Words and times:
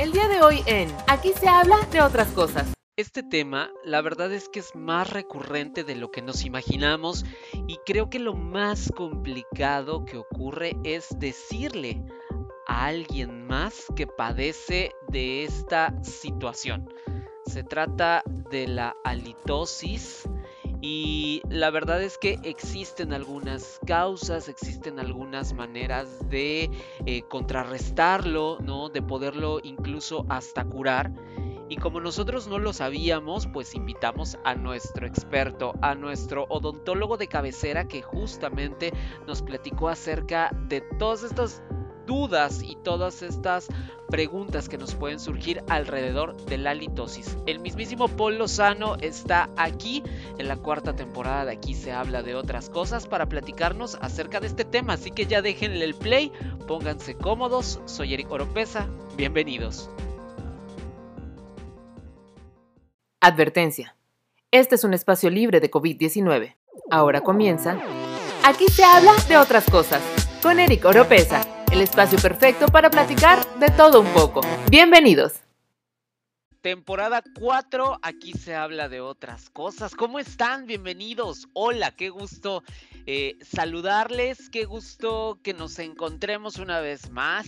El 0.00 0.12
día 0.12 0.28
de 0.28 0.40
hoy 0.40 0.62
en 0.64 0.88
Aquí 1.08 1.34
se 1.38 1.46
habla 1.46 1.76
de 1.92 2.00
otras 2.00 2.28
cosas. 2.28 2.72
Este 2.96 3.22
tema, 3.22 3.70
la 3.84 4.00
verdad 4.00 4.32
es 4.32 4.48
que 4.48 4.60
es 4.60 4.74
más 4.74 5.10
recurrente 5.10 5.84
de 5.84 5.94
lo 5.94 6.10
que 6.10 6.22
nos 6.22 6.46
imaginamos 6.46 7.26
y 7.68 7.76
creo 7.84 8.08
que 8.08 8.18
lo 8.18 8.32
más 8.32 8.90
complicado 8.96 10.06
que 10.06 10.16
ocurre 10.16 10.74
es 10.84 11.06
decirle 11.18 12.02
a 12.66 12.86
alguien 12.86 13.46
más 13.46 13.84
que 13.94 14.06
padece 14.06 14.92
de 15.08 15.44
esta 15.44 15.92
situación. 16.02 16.88
Se 17.44 17.62
trata 17.62 18.22
de 18.50 18.68
la 18.68 18.96
halitosis 19.04 20.26
y 20.82 21.42
la 21.48 21.70
verdad 21.70 22.02
es 22.02 22.16
que 22.16 22.38
existen 22.42 23.12
algunas 23.12 23.80
causas, 23.86 24.48
existen 24.48 24.98
algunas 24.98 25.52
maneras 25.52 26.08
de 26.30 26.70
eh, 27.06 27.22
contrarrestarlo, 27.28 28.58
¿no? 28.60 28.88
De 28.88 29.02
poderlo 29.02 29.60
incluso 29.62 30.24
hasta 30.28 30.64
curar. 30.64 31.12
Y 31.68 31.76
como 31.76 32.00
nosotros 32.00 32.48
no 32.48 32.58
lo 32.58 32.72
sabíamos, 32.72 33.46
pues 33.46 33.74
invitamos 33.76 34.36
a 34.42 34.56
nuestro 34.56 35.06
experto, 35.06 35.74
a 35.82 35.94
nuestro 35.94 36.46
odontólogo 36.48 37.16
de 37.16 37.28
cabecera 37.28 37.86
que 37.86 38.02
justamente 38.02 38.92
nos 39.26 39.40
platicó 39.40 39.88
acerca 39.88 40.50
de 40.68 40.80
todos 40.98 41.22
estos 41.22 41.62
dudas 42.06 42.62
y 42.62 42.76
todas 42.76 43.22
estas 43.22 43.68
preguntas 44.08 44.68
que 44.68 44.76
nos 44.76 44.94
pueden 44.94 45.20
surgir 45.20 45.62
alrededor 45.68 46.36
de 46.46 46.58
la 46.58 46.74
litosis. 46.74 47.36
El 47.46 47.60
mismísimo 47.60 48.08
Paul 48.08 48.38
Lozano 48.38 48.96
está 48.96 49.48
aquí 49.56 50.02
en 50.38 50.48
la 50.48 50.56
cuarta 50.56 50.94
temporada 50.94 51.44
de 51.44 51.52
Aquí 51.52 51.74
se 51.74 51.92
habla 51.92 52.22
de 52.22 52.34
otras 52.34 52.70
cosas 52.70 53.06
para 53.06 53.28
platicarnos 53.28 53.96
acerca 54.00 54.40
de 54.40 54.46
este 54.46 54.64
tema, 54.64 54.94
así 54.94 55.10
que 55.10 55.26
ya 55.26 55.42
déjenle 55.42 55.84
el 55.84 55.94
play, 55.94 56.32
pónganse 56.66 57.14
cómodos, 57.14 57.80
soy 57.84 58.14
Eric 58.14 58.30
Oropesa, 58.30 58.88
bienvenidos. 59.16 59.90
Advertencia. 63.20 63.94
Este 64.50 64.74
es 64.74 64.84
un 64.84 64.94
espacio 64.94 65.28
libre 65.28 65.60
de 65.60 65.70
COVID-19. 65.70 66.56
Ahora 66.90 67.20
comienza. 67.20 67.78
Aquí 68.42 68.66
se 68.68 68.82
habla 68.82 69.12
de 69.28 69.36
otras 69.36 69.68
cosas 69.68 70.02
con 70.42 70.58
Eric 70.58 70.86
Oropesa 70.86 71.49
el 71.70 71.80
espacio 71.80 72.18
perfecto 72.18 72.66
para 72.66 72.90
platicar 72.90 73.46
de 73.58 73.68
todo 73.70 74.00
un 74.00 74.08
poco. 74.12 74.40
Bienvenidos. 74.70 75.34
Temporada 76.60 77.22
4, 77.38 78.00
aquí 78.02 78.32
se 78.32 78.54
habla 78.54 78.88
de 78.88 79.00
otras 79.00 79.48
cosas. 79.48 79.94
¿Cómo 79.94 80.18
están? 80.18 80.66
Bienvenidos. 80.66 81.48
Hola, 81.54 81.92
qué 81.92 82.10
gusto 82.10 82.62
eh, 83.06 83.38
saludarles, 83.40 84.50
qué 84.50 84.64
gusto 84.64 85.38
que 85.42 85.54
nos 85.54 85.78
encontremos 85.78 86.58
una 86.58 86.80
vez 86.80 87.10
más. 87.10 87.46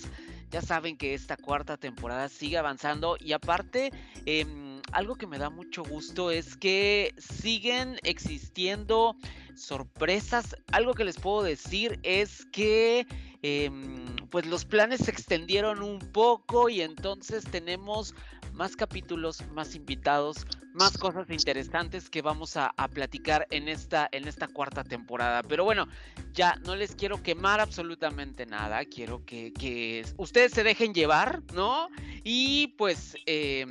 Ya 0.50 0.62
saben 0.62 0.96
que 0.96 1.14
esta 1.14 1.36
cuarta 1.36 1.76
temporada 1.76 2.28
sigue 2.28 2.58
avanzando 2.58 3.16
y 3.18 3.32
aparte, 3.32 3.90
em, 4.24 4.80
algo 4.92 5.16
que 5.16 5.26
me 5.26 5.38
da 5.38 5.50
mucho 5.50 5.82
gusto 5.82 6.30
es 6.30 6.56
que 6.56 7.14
siguen 7.18 7.98
existiendo 8.02 9.16
sorpresas. 9.56 10.56
Algo 10.70 10.94
que 10.94 11.04
les 11.04 11.18
puedo 11.18 11.42
decir 11.42 11.98
es 12.02 12.46
que 12.52 13.06
em, 13.42 14.16
pues 14.30 14.46
los 14.46 14.64
planes 14.64 15.00
se 15.00 15.10
extendieron 15.10 15.82
un 15.82 15.98
poco 15.98 16.68
y 16.68 16.80
entonces 16.80 17.44
tenemos 17.44 18.14
más 18.52 18.76
capítulos, 18.76 19.42
más 19.52 19.74
invitados, 19.74 20.46
más 20.74 20.98
cosas 20.98 21.28
interesantes 21.30 22.08
que 22.10 22.22
vamos 22.22 22.56
a, 22.56 22.72
platicar 22.92 23.46
en 23.50 23.68
esta, 23.68 24.08
en 24.12 24.28
esta 24.28 24.48
cuarta 24.48 24.84
temporada. 24.84 25.42
Pero 25.42 25.64
bueno, 25.64 25.86
ya 26.32 26.56
no 26.64 26.76
les 26.76 26.94
quiero 26.94 27.22
quemar 27.22 27.60
absolutamente 27.60 28.46
nada. 28.46 28.84
Quiero 28.84 29.24
que, 29.24 29.52
que 29.52 30.04
ustedes 30.16 30.52
se 30.52 30.62
dejen 30.62 30.94
llevar, 30.94 31.42
¿no? 31.52 31.88
Y 32.24 32.68
pues... 32.78 33.16
Eh, 33.26 33.66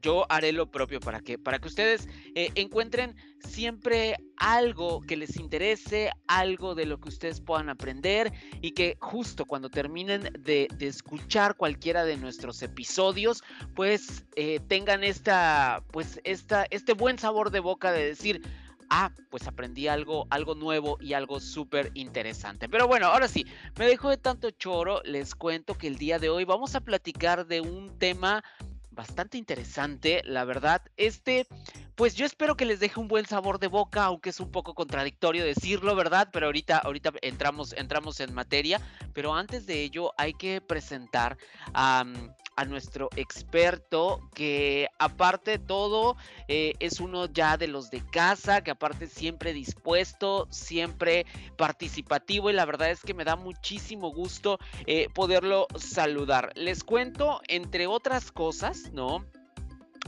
yo 0.00 0.26
haré 0.28 0.52
lo 0.52 0.70
propio 0.70 1.00
para 1.00 1.20
que, 1.20 1.38
para 1.38 1.58
que 1.58 1.68
ustedes 1.68 2.08
eh, 2.34 2.50
encuentren 2.54 3.16
siempre 3.40 4.16
algo 4.36 5.00
que 5.00 5.16
les 5.16 5.36
interese, 5.36 6.10
algo 6.26 6.74
de 6.74 6.86
lo 6.86 7.00
que 7.00 7.08
ustedes 7.08 7.40
puedan 7.40 7.68
aprender 7.68 8.32
y 8.60 8.72
que 8.72 8.96
justo 9.00 9.44
cuando 9.44 9.68
terminen 9.68 10.30
de, 10.38 10.68
escuchar 10.80 11.56
cualquiera 11.56 12.04
de 12.04 12.16
nuestros 12.16 12.62
episodios, 12.62 13.42
pues 13.74 14.24
eh, 14.36 14.60
tengan 14.68 15.04
esta, 15.04 15.82
pues 15.92 16.20
este 16.30 16.92
buen 16.92 17.18
sabor 17.18 17.50
de 17.50 17.60
boca 17.60 17.92
de 17.92 18.06
decir, 18.06 18.42
ah, 18.90 19.12
pues 19.30 19.46
aprendí 19.46 19.88
algo, 19.88 20.26
algo 20.30 20.54
nuevo 20.54 20.98
y 21.00 21.12
algo 21.12 21.40
súper 21.40 21.90
interesante. 21.94 22.68
Pero 22.68 22.86
bueno, 22.86 23.06
ahora 23.06 23.28
sí, 23.28 23.46
me 23.78 23.86
dejo 23.86 24.10
de 24.10 24.16
tanto 24.16 24.50
choro, 24.50 25.02
les 25.04 25.34
cuento 25.34 25.76
que 25.76 25.86
el 25.86 25.96
día 25.96 26.18
de 26.18 26.30
hoy 26.30 26.44
vamos 26.44 26.74
a 26.74 26.80
platicar 26.80 27.46
de 27.46 27.60
un 27.60 27.98
tema 27.98 28.42
bastante 28.98 29.38
interesante, 29.38 30.22
la 30.24 30.44
verdad. 30.44 30.82
Este, 30.96 31.46
pues 31.94 32.16
yo 32.16 32.26
espero 32.26 32.56
que 32.56 32.64
les 32.64 32.80
deje 32.80 32.98
un 32.98 33.06
buen 33.06 33.26
sabor 33.26 33.60
de 33.60 33.68
boca, 33.68 34.04
aunque 34.04 34.30
es 34.30 34.40
un 34.40 34.50
poco 34.50 34.74
contradictorio 34.74 35.44
decirlo, 35.44 35.94
¿verdad? 35.94 36.30
Pero 36.32 36.46
ahorita, 36.46 36.78
ahorita 36.78 37.12
entramos, 37.22 37.72
entramos 37.74 38.18
en 38.18 38.34
materia. 38.34 38.80
Pero 39.14 39.34
antes 39.34 39.66
de 39.66 39.82
ello, 39.82 40.12
hay 40.16 40.34
que 40.34 40.60
presentar 40.60 41.38
a, 41.74 42.04
a 42.58 42.64
nuestro 42.64 43.08
experto, 43.14 44.28
que 44.34 44.88
aparte 44.98 45.52
de 45.52 45.58
todo, 45.60 46.16
eh, 46.48 46.74
es 46.80 46.98
uno 46.98 47.26
ya 47.26 47.56
de 47.56 47.68
los 47.68 47.88
de 47.88 48.04
casa, 48.10 48.64
que 48.64 48.72
aparte 48.72 49.06
siempre 49.06 49.52
dispuesto, 49.52 50.48
siempre 50.50 51.24
participativo 51.56 52.50
y 52.50 52.54
la 52.54 52.64
verdad 52.64 52.90
es 52.90 53.02
que 53.02 53.14
me 53.14 53.24
da 53.24 53.36
muchísimo 53.36 54.10
gusto 54.12 54.58
eh, 54.86 55.06
poderlo 55.14 55.68
saludar. 55.76 56.50
Les 56.56 56.82
cuento, 56.82 57.40
entre 57.46 57.86
otras 57.86 58.32
cosas, 58.32 58.90
¿no? 58.92 59.24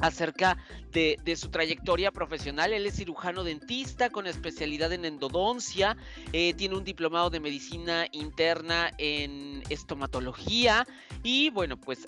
Acerca 0.00 0.58
de, 0.92 1.18
su 1.36 1.48
trayectoria 1.48 2.10
profesional. 2.10 2.72
Él 2.72 2.86
es 2.86 2.96
cirujano 2.96 3.44
dentista 3.44 4.10
con 4.10 4.26
especialidad 4.26 4.92
en 4.92 5.04
endodoncia, 5.04 5.96
eh, 6.32 6.54
tiene 6.54 6.76
un 6.76 6.84
diplomado 6.84 7.30
de 7.30 7.40
medicina 7.40 8.06
interna 8.12 8.90
en 8.98 9.62
estomatología 9.68 10.86
y 11.22 11.50
bueno, 11.50 11.76
pues 11.76 12.04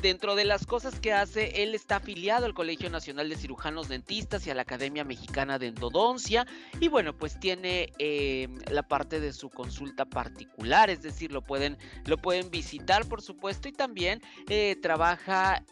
dentro 0.00 0.34
de 0.34 0.44
las 0.44 0.66
cosas 0.66 0.98
que 1.00 1.12
hace, 1.12 1.62
él 1.62 1.74
está 1.74 1.96
afiliado 1.96 2.46
al 2.46 2.54
Colegio 2.54 2.90
Nacional 2.90 3.28
de 3.28 3.36
Cirujanos 3.36 3.88
Dentistas 3.88 4.46
y 4.46 4.50
a 4.50 4.54
la 4.54 4.62
Academia 4.62 5.04
Mexicana 5.04 5.58
de 5.58 5.68
Endodoncia 5.68 6.46
y 6.80 6.88
bueno, 6.88 7.16
pues 7.16 7.38
tiene 7.38 7.92
eh, 7.98 8.48
la 8.70 8.82
parte 8.82 9.20
de 9.20 9.32
su 9.32 9.50
consulta 9.50 10.04
particular, 10.04 10.90
es 10.90 11.02
decir, 11.02 11.32
lo 11.32 11.42
pueden, 11.42 11.76
lo 12.06 12.16
pueden 12.16 12.50
visitar 12.50 13.06
por 13.06 13.22
supuesto 13.22 13.68
y 13.68 13.72
también 13.72 14.22
eh, 14.48 14.76
trabaja 14.80 15.64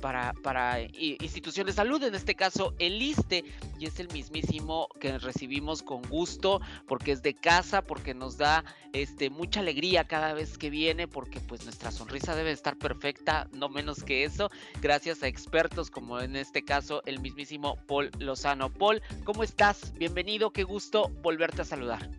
para, 0.00 0.32
para 0.42 0.80
institución 0.80 1.66
de 1.66 1.72
salud, 1.72 2.02
en 2.02 2.14
este 2.14 2.34
caso 2.34 2.74
el 2.78 3.00
ISTE, 3.00 3.44
y 3.78 3.86
es 3.86 3.98
el 3.98 4.08
mismísimo 4.12 4.88
que 5.00 5.18
recibimos 5.18 5.82
con 5.82 6.02
gusto 6.02 6.60
porque 6.86 7.12
es 7.12 7.22
de 7.22 7.34
casa, 7.34 7.82
porque 7.82 8.14
nos 8.14 8.36
da 8.36 8.64
este, 8.92 9.30
mucha 9.30 9.60
alegría 9.60 10.04
cada 10.04 10.32
vez 10.34 10.56
que 10.58 10.70
viene, 10.70 11.08
porque 11.08 11.40
pues 11.40 11.64
nuestra 11.64 11.90
sonrisa 11.90 12.34
debe 12.34 12.52
estar 12.52 12.76
perfecta, 12.76 13.48
no 13.52 13.63
menos 13.68 14.02
que 14.02 14.24
eso, 14.24 14.50
gracias 14.80 15.22
a 15.22 15.28
expertos 15.28 15.90
como 15.90 16.20
en 16.20 16.36
este 16.36 16.64
caso 16.64 17.02
el 17.06 17.20
mismísimo 17.20 17.76
Paul 17.86 18.10
Lozano. 18.18 18.70
Paul, 18.72 19.02
¿cómo 19.24 19.42
estás? 19.42 19.92
Bienvenido, 19.98 20.50
qué 20.50 20.64
gusto 20.64 21.10
volverte 21.22 21.62
a 21.62 21.64
saludar. 21.64 22.10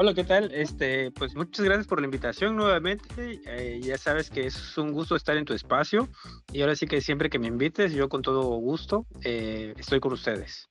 Hola, 0.00 0.14
¿qué 0.14 0.22
tal? 0.22 0.54
Este, 0.54 1.10
pues 1.10 1.34
muchas 1.34 1.64
gracias 1.64 1.88
por 1.88 2.00
la 2.00 2.04
invitación 2.04 2.54
nuevamente. 2.54 3.40
Eh, 3.46 3.80
ya 3.82 3.98
sabes 3.98 4.30
que 4.30 4.46
es 4.46 4.78
un 4.78 4.92
gusto 4.92 5.16
estar 5.16 5.36
en 5.36 5.44
tu 5.44 5.54
espacio 5.54 6.08
y 6.52 6.60
ahora 6.60 6.76
sí 6.76 6.86
que 6.86 7.00
siempre 7.00 7.28
que 7.28 7.40
me 7.40 7.48
invites, 7.48 7.92
yo 7.92 8.08
con 8.08 8.22
todo 8.22 8.44
gusto 8.44 9.06
eh, 9.24 9.74
estoy 9.76 9.98
con 9.98 10.12
ustedes. 10.12 10.68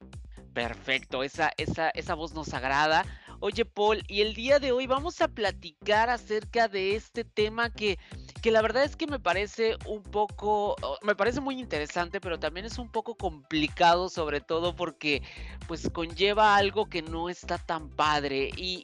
Perfecto, 0.53 1.23
esa, 1.23 1.51
esa, 1.57 1.89
esa 1.89 2.13
voz 2.13 2.34
nos 2.34 2.53
agrada. 2.53 3.05
Oye, 3.41 3.66
Paul, 3.66 4.01
y 4.07 4.22
el 4.22 4.34
día 4.34 4.59
de 4.59 4.72
hoy 4.72 4.88
vamos 4.88 5.22
a 5.22 5.28
platicar 5.28 6.09
acerca 6.09 6.67
de 6.67 6.95
este 6.95 7.23
tema 7.23 7.69
que, 7.69 7.99
que 8.42 8.52
la 8.52 8.62
verdad 8.62 8.84
es 8.84 8.96
que 8.96 9.08
me 9.08 9.20
parece 9.20 9.78
un 9.86 10.03
poco, 10.03 10.76
me 11.02 11.16
parece 11.16 11.41
muy 11.41 11.59
interesante, 11.59 12.22
pero 12.22 12.40
también 12.40 12.66
es 12.66 12.78
un 12.78 12.90
poco 12.91 13.16
complicado, 13.16 14.09
sobre 14.09 14.41
todo 14.41 14.76
porque 14.76 15.23
pues 15.67 15.90
conlleva 15.90 16.56
algo 16.56 16.88
que 16.88 17.02
no 17.02 17.29
está 17.29 17.58
tan 17.58 17.90
padre. 17.90 18.50
Y, 18.56 18.78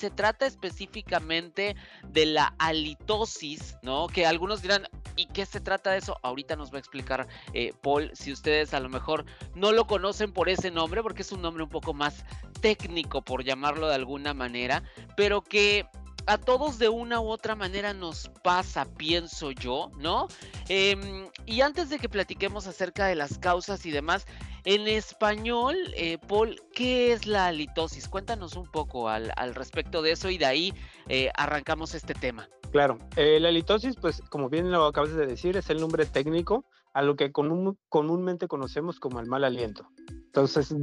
se 0.00 0.08
trata 0.10 0.46
específicamente 0.46 1.76
de 2.06 2.24
la 2.24 2.54
halitosis, 2.58 3.76
¿no? 3.82 4.06
Que 4.06 4.24
algunos 4.24 4.62
dirán, 4.62 4.88
¿y 5.16 5.26
qué 5.26 5.44
se 5.44 5.60
trata 5.60 5.90
de 5.90 5.98
eso? 5.98 6.16
Ahorita 6.22 6.56
nos 6.56 6.72
va 6.72 6.76
a 6.76 6.78
explicar 6.78 7.26
eh, 7.52 7.74
Paul, 7.82 8.10
si 8.14 8.32
ustedes 8.32 8.72
a 8.72 8.80
lo 8.80 8.88
mejor 8.88 9.26
no 9.54 9.72
lo 9.72 9.86
conocen 9.86 10.32
por 10.32 10.48
ese 10.48 10.70
nombre, 10.70 11.02
porque 11.02 11.22
es 11.22 11.32
un 11.32 11.42
nombre 11.42 11.64
un 11.64 11.68
poco 11.68 11.92
más 11.92 12.24
técnico, 12.60 13.20
por 13.20 13.44
llamarlo 13.44 13.88
de 13.88 13.94
alguna 13.94 14.32
manera, 14.32 14.82
pero 15.16 15.42
que 15.42 15.86
a 16.26 16.38
todos 16.38 16.78
de 16.78 16.88
una 16.88 17.20
u 17.20 17.28
otra 17.28 17.54
manera 17.54 17.92
nos 17.92 18.30
pasa, 18.42 18.84
pienso 18.84 19.50
yo, 19.50 19.90
¿no? 19.98 20.28
Em, 20.68 21.28
y 21.46 21.60
antes 21.60 21.90
de 21.90 21.98
que 21.98 22.08
platiquemos 22.08 22.66
acerca 22.66 23.06
de 23.06 23.14
las 23.14 23.38
causas 23.38 23.84
y 23.86 23.90
demás, 23.90 24.26
en 24.64 24.86
español, 24.88 25.76
eh, 25.96 26.18
Paul, 26.28 26.60
¿qué 26.74 27.12
es 27.12 27.26
la 27.26 27.46
halitosis? 27.46 28.08
Cuéntanos 28.08 28.56
un 28.56 28.66
poco 28.66 29.08
al, 29.08 29.32
respecto 29.54 30.02
de 30.02 30.12
eso 30.12 30.28
y 30.28 30.38
de 30.38 30.46
ahí 30.46 30.74
eh, 31.08 31.30
arrancamos 31.34 31.94
este 31.94 32.14
tema. 32.14 32.48
Claro, 32.70 32.98
eh, 33.16 33.40
la 33.40 33.50
litosis, 33.50 33.96
pues 33.96 34.22
como 34.30 34.48
bien 34.48 34.70
lo 34.70 34.84
acabas 34.84 35.14
de 35.14 35.26
decir, 35.26 35.56
es 35.56 35.70
el 35.70 35.80
nombre 35.80 36.06
técnico 36.06 36.64
a 36.92 37.02
lo 37.02 37.16
que 37.16 37.32
comúnmente 37.32 38.48
conocemos 38.48 39.00
como 39.00 39.20
el 39.20 39.26
mal 39.26 39.44
aliento. 39.44 39.88
Entonces, 40.08 40.74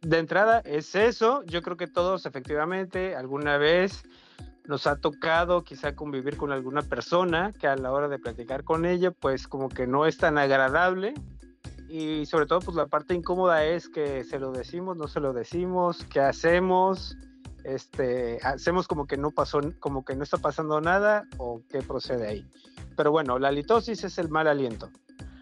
de 0.00 0.18
entrada 0.18 0.60
es 0.60 0.94
eso. 0.94 1.42
Yo 1.44 1.62
creo 1.62 1.76
que 1.76 1.86
todos 1.86 2.26
efectivamente 2.26 3.16
alguna 3.16 3.58
vez 3.58 4.02
nos 4.70 4.86
ha 4.86 4.96
tocado 4.96 5.64
quizá 5.64 5.96
convivir 5.96 6.36
con 6.36 6.52
alguna 6.52 6.82
persona 6.82 7.52
que 7.58 7.66
a 7.66 7.74
la 7.74 7.90
hora 7.90 8.06
de 8.06 8.20
platicar 8.20 8.62
con 8.62 8.86
ella, 8.86 9.10
pues 9.10 9.48
como 9.48 9.68
que 9.68 9.88
no 9.88 10.06
es 10.06 10.16
tan 10.16 10.38
agradable. 10.38 11.12
Y 11.88 12.24
sobre 12.26 12.46
todo, 12.46 12.60
pues 12.60 12.76
la 12.76 12.86
parte 12.86 13.14
incómoda 13.14 13.64
es 13.64 13.88
que 13.88 14.22
se 14.22 14.38
lo 14.38 14.52
decimos, 14.52 14.96
no 14.96 15.08
se 15.08 15.18
lo 15.18 15.32
decimos, 15.32 16.04
qué 16.04 16.20
hacemos, 16.20 17.16
este, 17.64 18.38
hacemos 18.44 18.86
como 18.86 19.08
que 19.08 19.16
no 19.16 19.32
pasó, 19.32 19.60
como 19.80 20.04
que 20.04 20.14
no 20.14 20.22
está 20.22 20.38
pasando 20.38 20.80
nada 20.80 21.24
o 21.36 21.62
qué 21.68 21.82
procede 21.82 22.28
ahí. 22.28 22.46
Pero 22.96 23.10
bueno, 23.10 23.40
la 23.40 23.50
litosis 23.50 24.04
es 24.04 24.18
el 24.18 24.28
mal 24.28 24.46
aliento. 24.46 24.88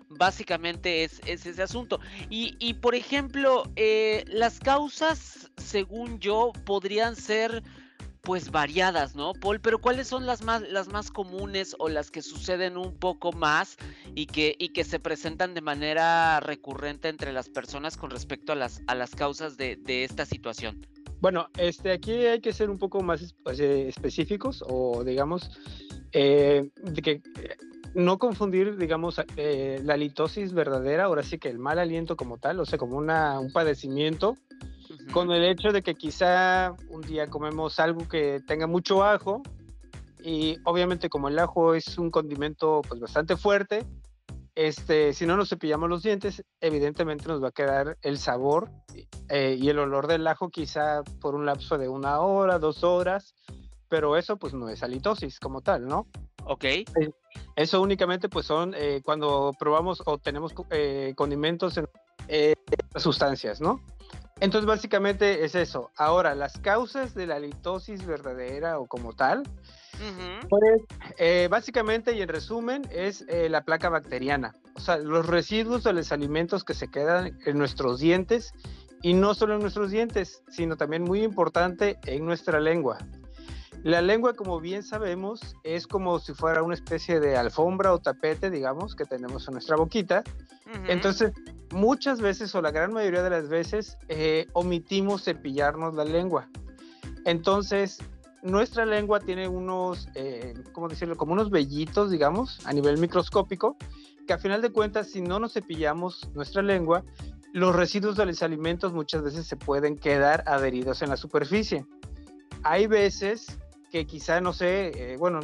Básicamente 0.08 1.04
es, 1.04 1.20
ese 1.26 1.62
asunto. 1.62 2.00
Y, 2.30 2.74
por 2.80 2.94
ejemplo, 2.94 3.64
eh, 3.76 4.24
las 4.26 4.58
causas, 4.58 5.50
según 5.58 6.18
yo, 6.18 6.52
podrían 6.64 7.14
ser 7.14 7.62
pues 8.22 8.50
variadas, 8.50 9.14
¿no, 9.14 9.32
Paul? 9.32 9.60
Pero 9.60 9.78
¿cuáles 9.78 10.08
son 10.08 10.26
las 10.26 10.42
más, 10.42 10.62
las 10.62 10.88
más 10.88 11.10
comunes 11.10 11.74
o 11.78 11.88
las 11.88 12.10
que 12.10 12.22
suceden 12.22 12.76
un 12.76 12.94
poco 12.94 13.32
más 13.32 13.76
y 14.14 14.26
que, 14.26 14.54
y 14.58 14.70
que 14.70 14.84
se 14.84 15.00
presentan 15.00 15.54
de 15.54 15.60
manera 15.60 16.40
recurrente 16.40 17.08
entre 17.08 17.32
las 17.32 17.48
personas 17.48 17.96
con 17.96 18.10
respecto 18.10 18.52
a 18.52 18.56
las, 18.56 18.82
a 18.86 18.94
las 18.94 19.14
causas 19.14 19.56
de, 19.56 19.76
de 19.76 20.04
esta 20.04 20.26
situación? 20.26 20.86
Bueno, 21.20 21.48
este, 21.56 21.92
aquí 21.92 22.12
hay 22.12 22.40
que 22.40 22.52
ser 22.52 22.70
un 22.70 22.78
poco 22.78 23.02
más 23.02 23.34
pues, 23.42 23.58
eh, 23.58 23.88
específicos 23.88 24.62
o 24.66 25.02
digamos 25.02 25.50
eh, 26.12 26.70
de 26.76 27.02
que 27.02 27.10
eh, 27.10 27.22
no 27.94 28.18
confundir, 28.18 28.76
digamos, 28.76 29.20
la 29.36 29.96
litosis 29.96 30.52
verdadera, 30.52 31.04
ahora 31.04 31.22
sí 31.22 31.38
que 31.38 31.48
el 31.48 31.58
mal 31.58 31.78
aliento 31.78 32.16
como 32.16 32.36
tal, 32.38 32.60
o 32.60 32.66
sea, 32.66 32.78
como 32.78 32.96
una, 32.96 33.40
un 33.40 33.50
padecimiento, 33.50 34.36
con 35.12 35.30
el 35.32 35.44
hecho 35.44 35.72
de 35.72 35.82
que 35.82 35.94
quizá 35.94 36.74
un 36.88 37.02
día 37.02 37.28
comemos 37.28 37.78
algo 37.78 38.06
que 38.08 38.40
tenga 38.46 38.66
mucho 38.66 39.04
ajo 39.04 39.42
y 40.22 40.58
obviamente 40.64 41.08
como 41.08 41.28
el 41.28 41.38
ajo 41.38 41.74
es 41.74 41.98
un 41.98 42.10
condimento 42.10 42.82
pues 42.88 43.00
bastante 43.00 43.36
fuerte, 43.36 43.86
este, 44.58 45.12
si 45.12 45.24
no 45.24 45.36
nos 45.36 45.50
cepillamos 45.50 45.88
los 45.88 46.02
dientes, 46.02 46.42
evidentemente 46.60 47.28
nos 47.28 47.40
va 47.40 47.48
a 47.48 47.52
quedar 47.52 47.96
el 48.02 48.18
sabor 48.18 48.70
eh, 49.28 49.56
y 49.56 49.68
el 49.68 49.78
olor 49.78 50.08
del 50.08 50.26
ajo 50.26 50.50
quizá 50.50 51.04
por 51.20 51.36
un 51.36 51.46
lapso 51.46 51.78
de 51.78 51.88
una 51.88 52.18
hora, 52.18 52.58
dos 52.58 52.82
horas, 52.82 53.36
pero 53.88 54.16
eso 54.16 54.36
pues 54.36 54.54
no 54.54 54.68
es 54.68 54.82
halitosis 54.82 55.38
como 55.38 55.60
tal, 55.60 55.86
¿no? 55.86 56.08
Ok. 56.44 56.64
Eh, 56.64 56.86
eso 57.54 57.80
únicamente 57.80 58.28
pues 58.28 58.46
son 58.46 58.74
eh, 58.76 59.00
cuando 59.04 59.54
probamos 59.56 60.02
o 60.04 60.18
tenemos 60.18 60.52
condimentos 61.14 61.76
en 61.76 61.86
sustancias, 62.96 63.60
¿no? 63.60 63.80
Entonces 64.40 64.66
básicamente 64.66 65.44
es 65.44 65.54
eso. 65.54 65.90
Ahora, 65.96 66.34
las 66.34 66.58
causas 66.58 67.14
de 67.14 67.26
la 67.26 67.36
halitosis 67.36 68.06
verdadera 68.06 68.78
o 68.78 68.86
como 68.86 69.12
tal, 69.12 69.42
pues, 70.48 70.82
eh, 71.18 71.48
básicamente 71.50 72.14
y 72.14 72.22
en 72.22 72.28
resumen 72.28 72.82
es 72.92 73.24
eh, 73.28 73.48
la 73.48 73.62
placa 73.62 73.88
bacteriana, 73.88 74.54
o 74.74 74.80
sea, 74.80 74.96
los 74.96 75.26
residuos 75.26 75.82
de 75.82 75.92
los 75.92 76.12
alimentos 76.12 76.62
que 76.62 76.74
se 76.74 76.88
quedan 76.88 77.36
en 77.44 77.58
nuestros 77.58 77.98
dientes 77.98 78.52
y 79.02 79.14
no 79.14 79.34
solo 79.34 79.54
en 79.54 79.60
nuestros 79.60 79.90
dientes, 79.90 80.42
sino 80.48 80.76
también 80.76 81.02
muy 81.02 81.22
importante 81.22 81.98
en 82.06 82.24
nuestra 82.24 82.60
lengua. 82.60 82.98
La 83.84 84.02
lengua, 84.02 84.34
como 84.34 84.60
bien 84.60 84.82
sabemos, 84.82 85.56
es 85.62 85.86
como 85.86 86.18
si 86.18 86.34
fuera 86.34 86.62
una 86.62 86.74
especie 86.74 87.20
de 87.20 87.36
alfombra 87.36 87.92
o 87.92 87.98
tapete, 88.00 88.50
digamos, 88.50 88.96
que 88.96 89.04
tenemos 89.04 89.46
en 89.46 89.54
nuestra 89.54 89.76
boquita. 89.76 90.24
Entonces, 90.88 91.32
muchas 91.72 92.20
veces 92.20 92.54
o 92.54 92.62
la 92.62 92.70
gran 92.70 92.92
mayoría 92.92 93.22
de 93.22 93.30
las 93.30 93.48
veces 93.48 93.98
eh, 94.08 94.46
omitimos 94.52 95.24
cepillarnos 95.24 95.94
la 95.94 96.04
lengua. 96.04 96.48
Entonces, 97.24 97.98
nuestra 98.42 98.86
lengua 98.86 99.20
tiene 99.20 99.48
unos, 99.48 100.08
eh, 100.14 100.54
¿cómo 100.72 100.88
decirlo? 100.88 101.16
Como 101.16 101.32
unos 101.32 101.50
vellitos, 101.50 102.10
digamos, 102.10 102.64
a 102.66 102.72
nivel 102.72 102.98
microscópico, 102.98 103.76
que 104.26 104.32
a 104.32 104.38
final 104.38 104.62
de 104.62 104.70
cuentas, 104.70 105.08
si 105.10 105.20
no 105.20 105.38
nos 105.40 105.54
cepillamos 105.54 106.30
nuestra 106.34 106.62
lengua, 106.62 107.04
los 107.52 107.74
residuos 107.74 108.16
de 108.16 108.26
los 108.26 108.42
alimentos 108.42 108.92
muchas 108.92 109.22
veces 109.22 109.46
se 109.46 109.56
pueden 109.56 109.96
quedar 109.96 110.44
adheridos 110.46 111.02
en 111.02 111.08
la 111.08 111.16
superficie. 111.16 111.86
Hay 112.62 112.86
veces 112.86 113.58
que 113.90 114.06
quizá, 114.06 114.40
no 114.40 114.52
sé, 114.52 115.12
eh, 115.12 115.16
bueno, 115.16 115.40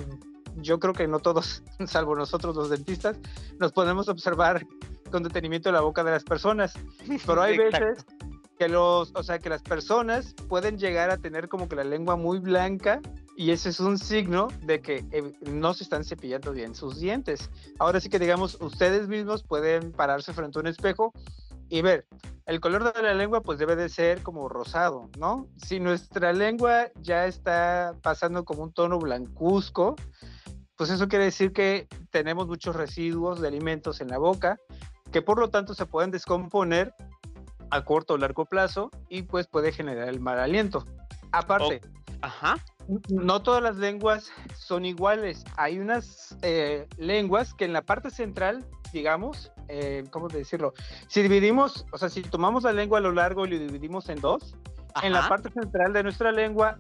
yo 0.57 0.79
creo 0.79 0.93
que 0.93 1.09
no 1.09 1.19
todos, 1.19 1.63
salvo 1.87 2.15
nosotros 2.15 2.55
los 2.55 2.71
dentistas, 2.71 3.19
nos 3.59 3.73
podemos 3.73 4.09
observar 4.09 4.67
con 5.15 5.23
detenimiento 5.23 5.71
la 5.71 5.81
boca 5.81 6.03
de 6.03 6.11
las 6.11 6.25
personas, 6.25 6.75
pero 7.25 7.41
hay 7.41 7.57
veces 7.71 8.05
que 8.59 8.69
los, 8.69 9.13
o 9.15 9.23
sea, 9.23 9.39
que 9.39 9.49
las 9.49 9.63
personas 9.63 10.35
pueden 10.49 10.77
llegar 10.77 11.11
a 11.11 11.19
tener 11.19 11.49
como 11.49 11.69
que 11.69 11.77
la 11.77 11.85
lengua 11.85 12.17
muy 12.17 12.41
blanca 12.41 13.01
y 13.37 13.53
ese 13.53 13.69
es 13.69 13.79
un 13.79 13.97
signo 13.97 14.49
de 14.63 14.81
que 14.81 15.05
eh, 15.13 15.33
no 15.49 15.73
se 15.73 15.85
están 15.85 16.03
cepillando 16.03 16.51
bien 16.51 16.75
sus 16.75 16.99
dientes. 16.99 17.49
Ahora 17.79 18.01
sí 18.01 18.09
que 18.09 18.19
digamos, 18.19 18.59
ustedes 18.61 19.07
mismos 19.07 19.45
pueden 19.45 19.93
pararse 19.93 20.33
frente 20.33 20.59
a 20.59 20.63
un 20.63 20.67
espejo 20.67 21.13
y 21.69 21.81
ver, 21.83 22.09
el 22.47 22.59
color 22.59 22.93
de 22.93 23.01
la 23.01 23.15
lengua 23.15 23.41
pues 23.41 23.61
debe 23.61 23.77
de 23.77 23.89
ser 23.91 24.21
como 24.21 24.49
rosado, 24.49 25.11
¿no? 25.17 25.47
Si 25.59 25.79
nuestra 25.79 26.33
lengua 26.33 26.91
ya 27.03 27.27
está 27.27 27.95
pasando 28.03 28.45
como 28.45 28.65
un 28.65 28.73
tono 28.73 28.99
blancuzco, 28.99 29.95
pues 30.75 30.91
eso 30.91 31.07
quiere 31.07 31.27
decir 31.27 31.53
que 31.53 31.87
tenemos 32.11 32.49
muchos 32.49 32.75
residuos 32.75 33.41
de 33.41 33.47
alimentos 33.47 34.01
en 34.01 34.09
la 34.09 34.19
boca, 34.19 34.59
que 35.15 35.23
por 35.23 35.39
lo 35.39 35.49
tanto 35.49 35.75
se 35.75 35.87
pueden 35.87 36.11
descomponer 36.11 36.93
a 37.71 37.85
corto 37.85 38.15
o 38.15 38.19
largo 38.19 38.47
plazo 38.47 38.91
y 39.09 39.23
pues 39.23 39.47
puede 39.47 39.71
generar 39.71 40.09
el 40.09 40.19
mal 40.19 40.41
aliento. 40.41 40.85
Aparte, 41.31 41.83
Ajá. 42.21 42.57
no 43.11 43.41
todas 43.41 43.63
las 43.63 43.77
lenguas 43.77 44.33
son 44.59 44.85
iguales. 44.85 45.45
Hay 45.57 45.79
unas 45.79 46.37
eh, 46.43 46.89
lenguas 46.97 47.55
que 47.55 47.65
en 47.65 47.73
la 47.73 47.83
parte 47.83 48.11
central, 48.11 48.67
digamos, 48.93 49.53
eh, 49.69 50.03
¿cómo 50.11 50.27
decirlo? 50.27 50.75
Si 51.07 51.23
dividimos, 51.23 51.87
o 51.93 51.99
sea, 51.99 52.09
si 52.09 52.23
tomamos 52.23 52.65
la 52.65 52.73
lengua 52.73 52.99
a 52.99 53.03
lo 53.03 53.13
largo 53.13 53.47
y 53.47 53.51
lo 53.51 53.59
dividimos 53.61 54.09
en 54.09 54.21
dos, 54.21 54.57
en 55.01 55.13
la 55.13 55.29
parte 55.29 55.49
central 55.53 55.93
de 55.93 56.03
nuestra 56.03 56.33
lengua 56.33 56.77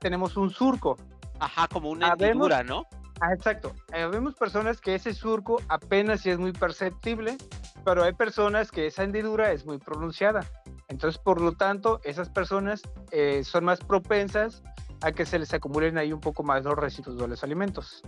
tenemos 0.00 0.38
un 0.38 0.48
surco. 0.48 0.96
Ajá, 1.38 1.68
como 1.68 1.90
una 1.90 2.14
hendidura, 2.14 2.62
¿no? 2.62 2.86
Ah, 3.20 3.32
exacto. 3.32 3.74
Eh, 3.92 4.06
vemos 4.10 4.34
personas 4.34 4.80
que 4.80 4.94
ese 4.94 5.14
surco 5.14 5.60
apenas 5.68 6.22
si 6.22 6.30
es 6.30 6.38
muy 6.38 6.52
perceptible, 6.52 7.36
pero 7.84 8.02
hay 8.02 8.12
personas 8.12 8.70
que 8.70 8.86
esa 8.86 9.04
hendidura 9.04 9.52
es 9.52 9.64
muy 9.64 9.78
pronunciada. 9.78 10.40
Entonces, 10.88 11.20
por 11.20 11.40
lo 11.40 11.52
tanto, 11.52 12.00
esas 12.04 12.28
personas 12.28 12.82
eh, 13.10 13.44
son 13.44 13.64
más 13.64 13.80
propensas 13.80 14.62
a 15.02 15.12
que 15.12 15.26
se 15.26 15.38
les 15.38 15.52
acumulen 15.54 15.98
ahí 15.98 16.12
un 16.12 16.20
poco 16.20 16.42
más 16.42 16.64
los 16.64 16.76
residuos 16.76 17.18
de 17.18 17.28
los 17.28 17.44
alimentos. 17.44 18.02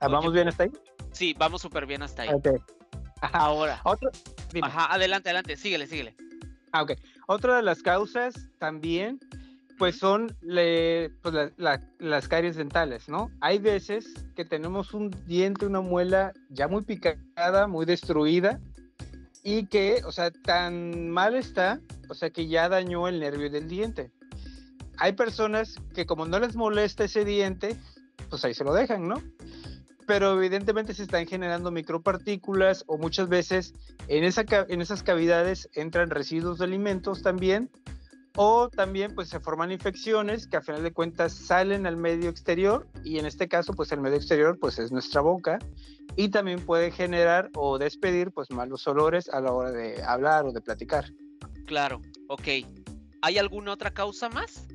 Ah, 0.00 0.08
¿Vamos 0.08 0.32
bien 0.32 0.48
hasta 0.48 0.64
ahí? 0.64 0.70
Sí, 1.12 1.34
vamos 1.38 1.62
súper 1.62 1.86
bien 1.86 2.02
hasta 2.02 2.22
ahí. 2.22 2.30
Okay. 2.32 2.56
Ahora. 3.20 3.80
Otro, 3.84 4.10
Ajá, 4.62 4.92
adelante, 4.92 5.28
adelante, 5.28 5.56
síguele, 5.56 5.86
síguele. 5.86 6.16
Ah, 6.72 6.82
ok. 6.82 6.92
Otra 7.28 7.56
de 7.56 7.62
las 7.62 7.82
causas 7.82 8.34
también 8.58 9.20
pues 9.78 9.98
son 9.98 10.36
pues 11.22 11.52
las 11.58 12.28
caries 12.28 12.56
dentales, 12.56 13.08
¿no? 13.08 13.30
Hay 13.40 13.58
veces 13.58 14.12
que 14.36 14.44
tenemos 14.44 14.94
un 14.94 15.10
diente, 15.26 15.66
una 15.66 15.80
muela 15.80 16.32
ya 16.50 16.68
muy 16.68 16.82
picada, 16.82 17.66
muy 17.66 17.86
destruida, 17.86 18.60
y 19.42 19.66
que, 19.66 20.02
o 20.04 20.12
sea, 20.12 20.30
tan 20.30 21.10
mal 21.10 21.34
está, 21.34 21.80
o 22.08 22.14
sea, 22.14 22.30
que 22.30 22.46
ya 22.46 22.68
dañó 22.68 23.08
el 23.08 23.20
nervio 23.20 23.50
del 23.50 23.68
diente. 23.68 24.10
Hay 24.98 25.12
personas 25.12 25.76
que 25.94 26.06
como 26.06 26.26
no 26.26 26.38
les 26.38 26.54
molesta 26.54 27.04
ese 27.04 27.24
diente, 27.24 27.76
pues 28.30 28.44
ahí 28.44 28.54
se 28.54 28.64
lo 28.64 28.72
dejan, 28.72 29.08
¿no? 29.08 29.20
Pero 30.06 30.36
evidentemente 30.36 30.94
se 30.94 31.02
están 31.02 31.26
generando 31.26 31.70
micropartículas 31.70 32.84
o 32.86 32.98
muchas 32.98 33.28
veces 33.28 33.74
en, 34.08 34.24
esa, 34.24 34.44
en 34.68 34.80
esas 34.80 35.02
cavidades 35.02 35.68
entran 35.74 36.10
residuos 36.10 36.58
de 36.58 36.64
alimentos 36.64 37.22
también 37.22 37.70
o 38.36 38.68
también 38.68 39.14
pues 39.14 39.28
se 39.28 39.40
forman 39.40 39.72
infecciones 39.72 40.46
que 40.46 40.56
a 40.56 40.62
final 40.62 40.82
de 40.82 40.92
cuentas 40.92 41.32
salen 41.32 41.86
al 41.86 41.96
medio 41.96 42.30
exterior 42.30 42.86
y 43.04 43.18
en 43.18 43.26
este 43.26 43.48
caso 43.48 43.72
pues 43.74 43.92
el 43.92 44.00
medio 44.00 44.16
exterior 44.16 44.58
pues 44.58 44.78
es 44.78 44.90
nuestra 44.90 45.20
boca 45.20 45.58
y 46.16 46.28
también 46.28 46.64
puede 46.64 46.90
generar 46.90 47.50
o 47.54 47.78
despedir 47.78 48.30
pues 48.32 48.50
malos 48.50 48.86
olores 48.86 49.28
a 49.28 49.40
la 49.40 49.52
hora 49.52 49.70
de 49.70 50.02
hablar 50.02 50.46
o 50.46 50.52
de 50.52 50.60
platicar. 50.60 51.06
Claro, 51.66 52.00
ok. 52.28 52.48
¿Hay 53.22 53.38
alguna 53.38 53.72
otra 53.72 53.92
causa 53.92 54.28
más? 54.28 54.66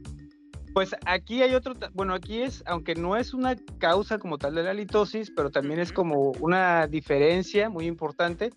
Pues 0.73 0.95
aquí 1.05 1.41
hay 1.41 1.55
otro, 1.55 1.73
bueno, 1.93 2.13
aquí 2.13 2.41
es, 2.41 2.63
aunque 2.67 2.93
no 2.93 3.17
es 3.17 3.33
una 3.33 3.55
causa 3.79 4.19
como 4.19 4.37
tal 4.37 4.53
de 4.55 4.63
la 4.63 4.73
litosis, 4.73 5.31
pero 5.35 5.49
también 5.49 5.79
es 5.79 5.91
como 5.91 6.31
una 6.39 6.85
diferencia 6.85 7.67
muy 7.69 7.87
importante, 7.87 8.51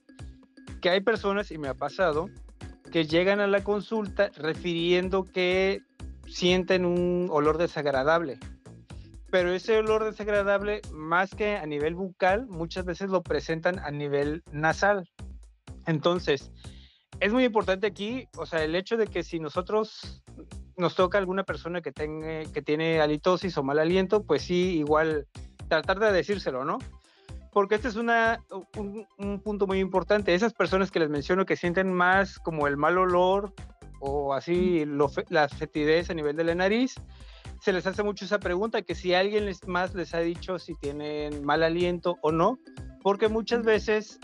que 0.83 0.90
hay 0.90 1.00
personas, 1.00 1.50
y 1.50 1.57
me 1.57 1.69
ha 1.69 1.75
pasado, 1.75 2.28
que 2.90 3.06
llegan 3.06 3.40
a 3.40 3.47
la 3.47 3.62
consulta 3.62 4.30
refiriendo 4.37 5.25
que 5.25 5.80
sienten 6.26 6.85
un 6.85 7.28
olor 7.30 7.59
desagradable. 7.59 8.38
pero 9.30 9.52
ese 9.52 9.78
olor 9.78 10.04
desagradable, 10.04 10.82
más 10.90 11.30
que 11.30 11.56
a 11.56 11.64
nivel 11.64 11.94
bucal, 11.94 12.49
muchas 12.49 12.85
veces 12.85 13.11
lo 13.11 13.23
presentan 13.23 13.78
a 13.78 13.92
nivel 13.92 14.42
nasal. 14.50 15.09
Entonces, 15.87 16.50
es 17.20 17.32
muy 17.32 17.44
importante 17.44 17.87
aquí, 17.87 18.26
o 18.37 18.44
sea, 18.44 18.64
el 18.64 18.75
hecho 18.75 18.97
de 18.97 19.06
que 19.06 19.23
si 19.23 19.38
nosotros 19.38 20.25
nos 20.76 20.97
toca 20.97 21.18
alguna 21.18 21.44
persona 21.44 21.80
que, 21.80 21.92
tenga, 21.92 22.44
que 22.52 22.61
tiene 22.61 23.00
halitosis 23.00 23.56
o 23.56 23.62
mal 23.62 23.78
aliento, 23.78 24.25
pues 24.25 24.42
sí, 24.42 24.78
igual 24.78 25.28
tratar 25.68 26.00
de 26.00 26.11
decírselo, 26.11 26.64
¿no? 26.64 26.78
Porque 27.52 27.75
este 27.75 27.88
es 27.88 27.97
una, 27.97 28.45
un, 28.76 29.40
punto 29.40 29.66
muy 29.66 29.80
importante. 29.80 30.35
Esas 30.35 30.52
personas 30.52 30.90
que 30.90 31.00
les 31.00 31.11
menciono 31.11 31.47
que 31.47 31.57
sienten 31.57 31.92
más 31.92 32.38
como 32.38 32.66
el 32.66 32.76
mal 32.76 32.97
olor 32.99 33.52
o 34.00 34.33
así 34.33 34.85
la 35.28 35.49
fetidez 35.49 36.11
a 36.11 36.14
nivel 36.14 36.37
de 36.37 36.45
la 36.45 36.54
nariz, 36.54 36.95
se 37.61 37.73
les 37.73 37.87
hace 37.87 38.02
mucho 38.02 38.25
esa 38.25 38.38
pregunta, 38.40 38.83
que 38.83 38.95
si 38.95 39.12
alguien 39.14 39.45
les, 39.45 39.66
más 39.66 39.95
les 39.95 40.14
ha 40.14 40.21
dicho 40.21 40.59
si 40.59 40.75
tienen 40.75 41.45
mal 41.45 41.62
aliento 41.62 42.16
o 42.23 42.33
no, 42.33 42.59
porque 43.02 43.28
muchas 43.28 43.62
veces 43.62 44.19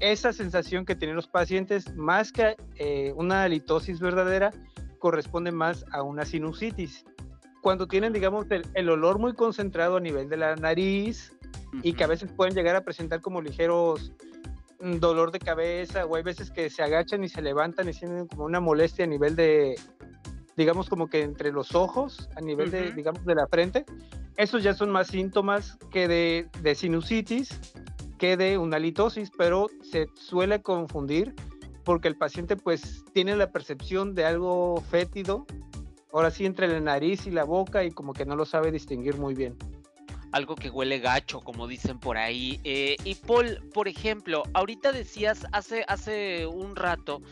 esa 0.00 0.32
sensación 0.32 0.84
que 0.84 0.96
tienen 0.96 1.14
los 1.14 1.28
pacientes, 1.28 1.94
más 1.94 2.32
que 2.32 2.56
eh, 2.76 3.12
una 3.16 3.44
halitosis 3.44 4.00
verdadera, 4.00 4.50
corresponde 4.98 5.52
más 5.52 5.84
a 5.92 6.02
una 6.02 6.24
sinusitis. 6.24 7.04
Cuando 7.60 7.86
tienen, 7.86 8.12
digamos, 8.12 8.46
el, 8.74 8.88
olor 8.88 9.20
muy 9.20 9.34
concentrado 9.34 9.96
a 9.96 10.00
nivel 10.00 10.28
de 10.28 10.36
la 10.36 10.56
nariz 10.56 11.32
y 11.82 11.94
que 11.94 12.04
a 12.04 12.06
veces 12.06 12.30
pueden 12.32 12.54
llegar 12.54 12.76
a 12.76 12.82
presentar 12.82 13.20
como 13.20 13.40
ligeros 13.40 14.12
mm, 14.80 14.96
dolor 14.96 15.32
de 15.32 15.38
cabeza 15.38 16.04
o 16.06 16.16
hay 16.16 16.22
veces 16.22 16.50
que 16.50 16.70
se 16.70 16.82
agachan 16.82 17.24
y 17.24 17.28
se 17.28 17.42
levantan 17.42 17.88
y 17.88 17.92
sienten 17.92 18.26
como 18.26 18.44
una 18.44 18.60
molestia 18.60 19.04
a 19.04 19.08
nivel 19.08 19.36
de, 19.36 19.76
digamos, 20.56 20.88
como 20.88 21.08
que 21.08 21.22
entre 21.22 21.52
los 21.52 21.74
ojos, 21.74 22.28
a 22.36 22.40
nivel 22.40 22.70
de, 22.70 22.92
digamos, 22.92 23.24
de 23.24 23.34
la 23.34 23.46
frente. 23.46 23.84
Esos 24.36 24.62
ya 24.62 24.74
son 24.74 24.90
más 24.90 25.08
síntomas 25.08 25.78
que 25.90 26.08
de, 26.08 26.48
de 26.62 26.74
sinusitis 26.74 27.60
quede 28.18 28.56
una 28.56 28.78
litosis, 28.78 29.30
pero 29.36 29.68
se 29.82 30.06
suele 30.14 30.62
confundir 30.62 31.34
porque 31.84 32.06
el 32.06 32.16
paciente 32.16 32.56
pues 32.56 33.04
tiene 33.12 33.34
la 33.34 33.50
percepción 33.50 34.14
de 34.14 34.24
algo 34.24 34.80
fétido, 34.80 35.44
ahora 36.12 36.30
sí 36.30 36.46
entre 36.46 36.68
la 36.68 36.80
nariz 36.80 37.26
y 37.26 37.30
la 37.30 37.44
boca 37.44 37.82
y 37.82 37.90
como 37.90 38.12
que 38.12 38.24
no 38.24 38.36
lo 38.36 38.44
sabe 38.44 38.70
distinguir 38.70 39.18
muy 39.18 39.34
bien. 39.34 39.56
Algo 40.32 40.54
que 40.56 40.70
huele 40.70 40.98
gacho, 40.98 41.40
como 41.40 41.66
dicen 41.66 41.98
por 41.98 42.16
ahí. 42.16 42.60
Eh, 42.64 42.96
y 43.04 43.14
Paul, 43.14 43.60
por 43.72 43.86
ejemplo, 43.88 44.42
ahorita 44.54 44.92
decías 44.92 45.46
hace, 45.52 45.84
hace 45.88 46.46
un 46.46 46.74
rato 46.74 47.22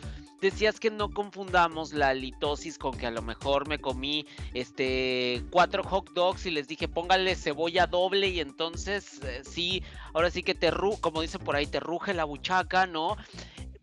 decías 0.41 0.81
que 0.81 0.91
no 0.91 1.11
confundamos 1.11 1.93
la 1.93 2.15
litosis 2.15 2.79
con 2.79 2.97
que 2.97 3.07
a 3.07 3.11
lo 3.11 3.23
mejor 3.23 3.69
me 3.69 3.79
comí 3.79 4.27
este 4.55 5.45
cuatro 5.51 5.83
hot 5.83 6.13
dogs 6.13 6.47
y 6.47 6.51
les 6.51 6.67
dije 6.67 6.89
póngale 6.89 7.37
cebolla 7.37 7.87
doble 7.87 8.29
y 8.29 8.41
entonces 8.41 9.21
eh, 9.23 9.43
sí, 9.45 9.83
ahora 10.15 10.31
sí 10.31 10.43
que 10.43 10.55
te 10.55 10.71
como 11.01 11.21
dice 11.21 11.39
por 11.39 11.57
ahí, 11.57 11.67
te 11.67 11.81
ruge 11.81 12.15
la 12.15 12.25
buchaca, 12.25 12.87
¿no? 12.87 13.17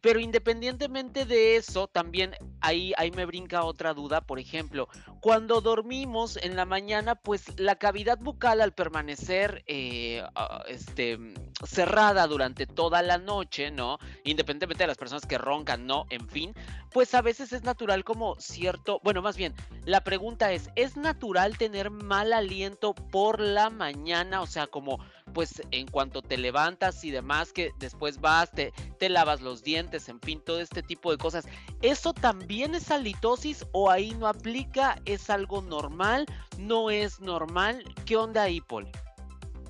Pero 0.02 0.20
independientemente 0.20 1.26
de 1.26 1.56
eso, 1.56 1.88
también 1.88 2.36
ahí, 2.62 2.94
ahí 2.98 3.12
me 3.12 3.26
brinca 3.26 3.64
otra 3.64 3.94
duda. 3.94 4.22
Por 4.22 4.40
ejemplo, 4.40 4.88
cuando 5.22 5.62
dormimos 5.62 6.38
en 6.38 6.56
la 6.56 6.66
mañana, 6.66 7.16
pues 7.16 7.60
la 7.60 7.76
cavidad 7.76 8.18
bucal 8.20 8.62
al 8.62 8.74
permanecer 8.74 9.64
eh, 9.68 10.24
ah, 10.36 10.64
este, 10.68 11.18
cerrada 11.66 12.28
durante 12.28 12.68
toda 12.68 13.02
la 13.02 13.18
noche, 13.18 13.72
¿no? 13.72 13.98
Independientemente 14.24 14.84
de 14.84 14.88
las 14.88 14.98
personas 14.98 15.26
que 15.26 15.38
roncan, 15.38 15.88
¿no? 15.88 16.06
En 16.10 16.28
fin, 16.30 16.54
pues 16.92 17.14
a 17.16 17.22
veces 17.22 17.52
es 17.54 17.64
natural 17.64 18.04
como 18.04 18.36
cierto, 18.40 19.00
bueno, 19.04 19.22
más 19.22 19.38
bien, 19.38 19.54
la 19.86 20.04
pregunta 20.04 20.52
es, 20.52 20.70
¿es 20.76 20.98
natural 20.98 21.58
tener 21.58 21.90
mal 21.90 22.34
aliento 22.34 22.94
por 22.94 23.40
la 23.40 23.70
mañana? 23.70 24.42
O 24.42 24.48
sea, 24.48 24.68
como 24.68 25.00
pues 25.34 25.62
en 25.72 25.88
cuanto 25.88 26.22
te 26.22 26.38
levantas 26.38 27.04
y 27.04 27.12
demás, 27.12 27.54
que 27.54 27.72
después 27.80 28.20
vas, 28.20 28.52
te, 28.52 28.74
te 29.00 29.10
lavas 29.10 29.42
los 29.42 29.64
dientes, 29.64 30.10
en 30.10 30.20
fin, 30.20 30.42
todo 30.46 30.60
este 30.60 30.84
tipo 30.84 31.12
de 31.12 31.18
cosas. 31.18 31.48
¿Eso 31.82 32.14
también 32.14 32.76
es 32.76 32.92
halitosis 32.92 33.66
o 33.72 33.90
ahí 33.90 34.12
no 34.16 34.28
aplica? 34.28 35.00
¿Es 35.06 35.30
algo 35.30 35.62
normal? 35.62 36.26
¿No 36.58 36.90
es 36.90 37.20
normal? 37.20 37.84
¿Qué 38.06 38.18
onda 38.18 38.44
ahí, 38.44 38.62
Paul? 38.62 38.88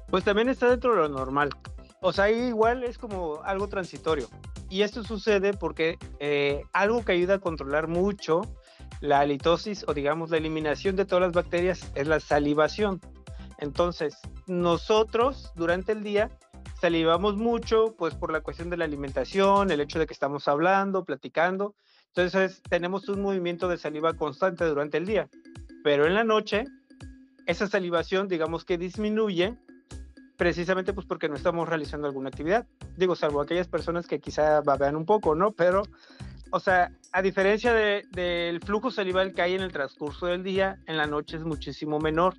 Pues 0.10 0.24
también 0.24 0.50
está 0.50 0.70
dentro 0.70 0.92
de 0.92 1.02
lo 1.02 1.10
normal. 1.10 1.50
O 2.02 2.14
sea, 2.14 2.30
igual 2.30 2.84
es 2.84 2.98
como 2.98 3.42
algo 3.44 3.68
transitorio. 3.68 4.30
Y 4.70 4.82
esto 4.82 5.04
sucede 5.04 5.54
porque 5.54 5.98
eh, 6.20 6.64
algo 6.74 7.04
que 7.04 7.14
ayuda 7.14 7.36
a 7.36 7.40
controlar 7.40 7.88
mucho 7.88 8.42
la 9.02 9.20
halitosis 9.20 9.86
o 9.88 9.94
digamos 9.94 10.30
la 10.30 10.38
eliminación 10.38 10.96
de 10.96 11.06
todas 11.06 11.24
las 11.24 11.34
bacterias 11.34 11.92
es 11.96 12.08
la 12.08 12.20
salivación. 12.20 13.00
Entonces, 13.60 14.18
nosotros 14.48 15.52
durante 15.56 15.92
el 15.92 16.04
día 16.04 16.30
salivamos 16.80 17.38
mucho, 17.38 17.96
pues 17.98 18.14
por 18.14 18.32
la 18.32 18.42
cuestión 18.42 18.70
de 18.70 18.78
la 18.78 18.86
alimentación, 18.86 19.72
el 19.72 19.82
hecho 19.82 20.00
de 20.00 20.08
que 20.08 20.14
estamos 20.14 20.48
hablando, 20.48 21.06
platicando. 21.06 21.76
Entonces, 22.08 22.62
tenemos 22.70 23.10
un 23.10 23.22
movimiento 23.22 23.68
de 23.68 23.78
saliva 23.78 24.14
constante 24.14 24.66
durante 24.66 24.98
el 24.98 25.06
día. 25.06 25.30
Pero 25.84 26.06
en 26.06 26.14
la 26.14 26.24
noche, 26.24 26.66
esa 27.46 27.68
salivación, 27.68 28.28
digamos 28.28 28.66
que 28.66 28.78
disminuye 28.78 29.58
precisamente 30.38 30.94
pues 30.94 31.08
porque 31.08 31.28
no 31.28 31.36
estamos 31.36 31.68
realizando 31.68 32.08
alguna 32.08 32.30
actividad. 32.30 32.68
Digo, 32.96 33.16
salvo 33.16 33.42
aquellas 33.42 33.68
personas 33.68 34.08
que 34.08 34.20
quizá 34.20 34.62
babean 34.62 34.96
un 34.96 35.06
poco, 35.06 35.36
¿no? 35.36 35.52
Pero, 35.52 35.82
o 36.52 36.60
sea, 36.60 36.92
a 37.12 37.22
diferencia 37.22 37.74
del 37.74 38.62
flujo 38.62 38.92
salival 38.92 39.34
que 39.34 39.42
hay 39.42 39.56
en 39.56 39.62
el 39.62 39.72
transcurso 39.72 40.28
del 40.28 40.44
día, 40.44 40.80
en 40.86 40.98
la 40.98 41.08
noche 41.08 41.38
es 41.38 41.44
muchísimo 41.44 42.00
menor. 42.00 42.36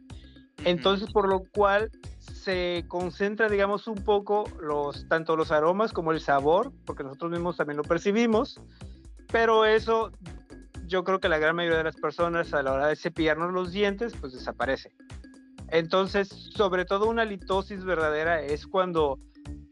Entonces, 0.65 1.11
por 1.13 1.29
lo 1.29 1.45
cual 1.55 1.91
se 2.19 2.85
concentra, 2.89 3.49
digamos, 3.49 3.87
un 3.87 4.03
poco 4.03 4.45
los, 4.61 5.07
tanto 5.09 5.37
los 5.37 5.53
aromas 5.53 5.93
como 5.93 6.13
el 6.13 6.21
sabor, 6.21 6.73
porque 6.85 7.05
nosotros 7.05 7.31
mismos 7.31 7.57
también 7.57 7.77
lo 7.77 7.85
percibimos, 7.85 8.61
pero 9.31 9.65
eso 9.65 10.11
yo 10.87 11.05
creo 11.05 11.21
que 11.21 11.29
la 11.29 11.39
gran 11.39 11.55
mayoría 11.55 11.79
de 11.79 11.85
las 11.85 11.97
personas 11.97 12.53
a 12.55 12.63
la 12.63 12.73
hora 12.73 12.87
de 12.89 12.97
cepillarnos 12.97 13.53
los 13.53 13.73
dientes, 13.73 14.15
pues 14.19 14.33
desaparece. 14.33 14.91
Entonces, 15.71 16.29
sobre 16.29 16.85
todo 16.85 17.09
una 17.09 17.25
litosis 17.25 17.85
verdadera 17.85 18.43
es 18.43 18.67
cuando, 18.67 19.19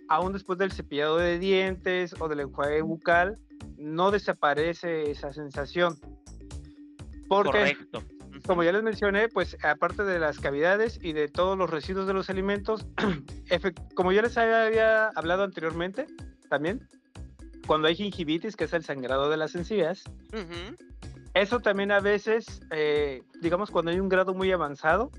aún 0.08 0.34
después 0.34 0.58
del 0.58 0.72
cepillado 0.72 1.16
de 1.16 1.38
dientes 1.38 2.14
o 2.20 2.28
del 2.28 2.40
enjuague 2.40 2.82
bucal, 2.82 3.38
no 3.78 4.10
desaparece 4.10 5.10
esa 5.10 5.32
sensación. 5.32 5.98
Porque 7.28 7.50
Correcto 7.50 8.02
como 8.44 8.62
ya 8.62 8.72
les 8.72 8.82
mencioné, 8.82 9.28
pues 9.28 9.56
aparte 9.64 10.04
de 10.04 10.18
las 10.18 10.38
cavidades 10.38 10.98
y 11.02 11.12
de 11.12 11.28
todos 11.28 11.56
los 11.56 11.70
residuos 11.70 12.06
de 12.06 12.14
los 12.14 12.30
alimentos, 12.30 12.86
como 13.94 14.12
ya 14.12 14.22
les 14.22 14.36
había 14.36 15.08
hablado 15.08 15.44
anteriormente, 15.44 16.06
también, 16.48 16.86
cuando 17.66 17.88
hay 17.88 17.96
gingivitis, 17.96 18.56
que 18.56 18.64
es 18.64 18.72
el 18.72 18.84
sangrado 18.84 19.30
de 19.30 19.36
las 19.36 19.54
encías, 19.54 20.04
eso 21.34 21.60
también 21.60 21.92
a 21.92 22.00
veces, 22.00 22.60
eh, 22.70 23.22
digamos, 23.40 23.70
cuando 23.70 23.90
hay 23.90 24.00
un 24.00 24.08
grado 24.08 24.34
muy 24.34 24.50
avanzado, 24.52 25.10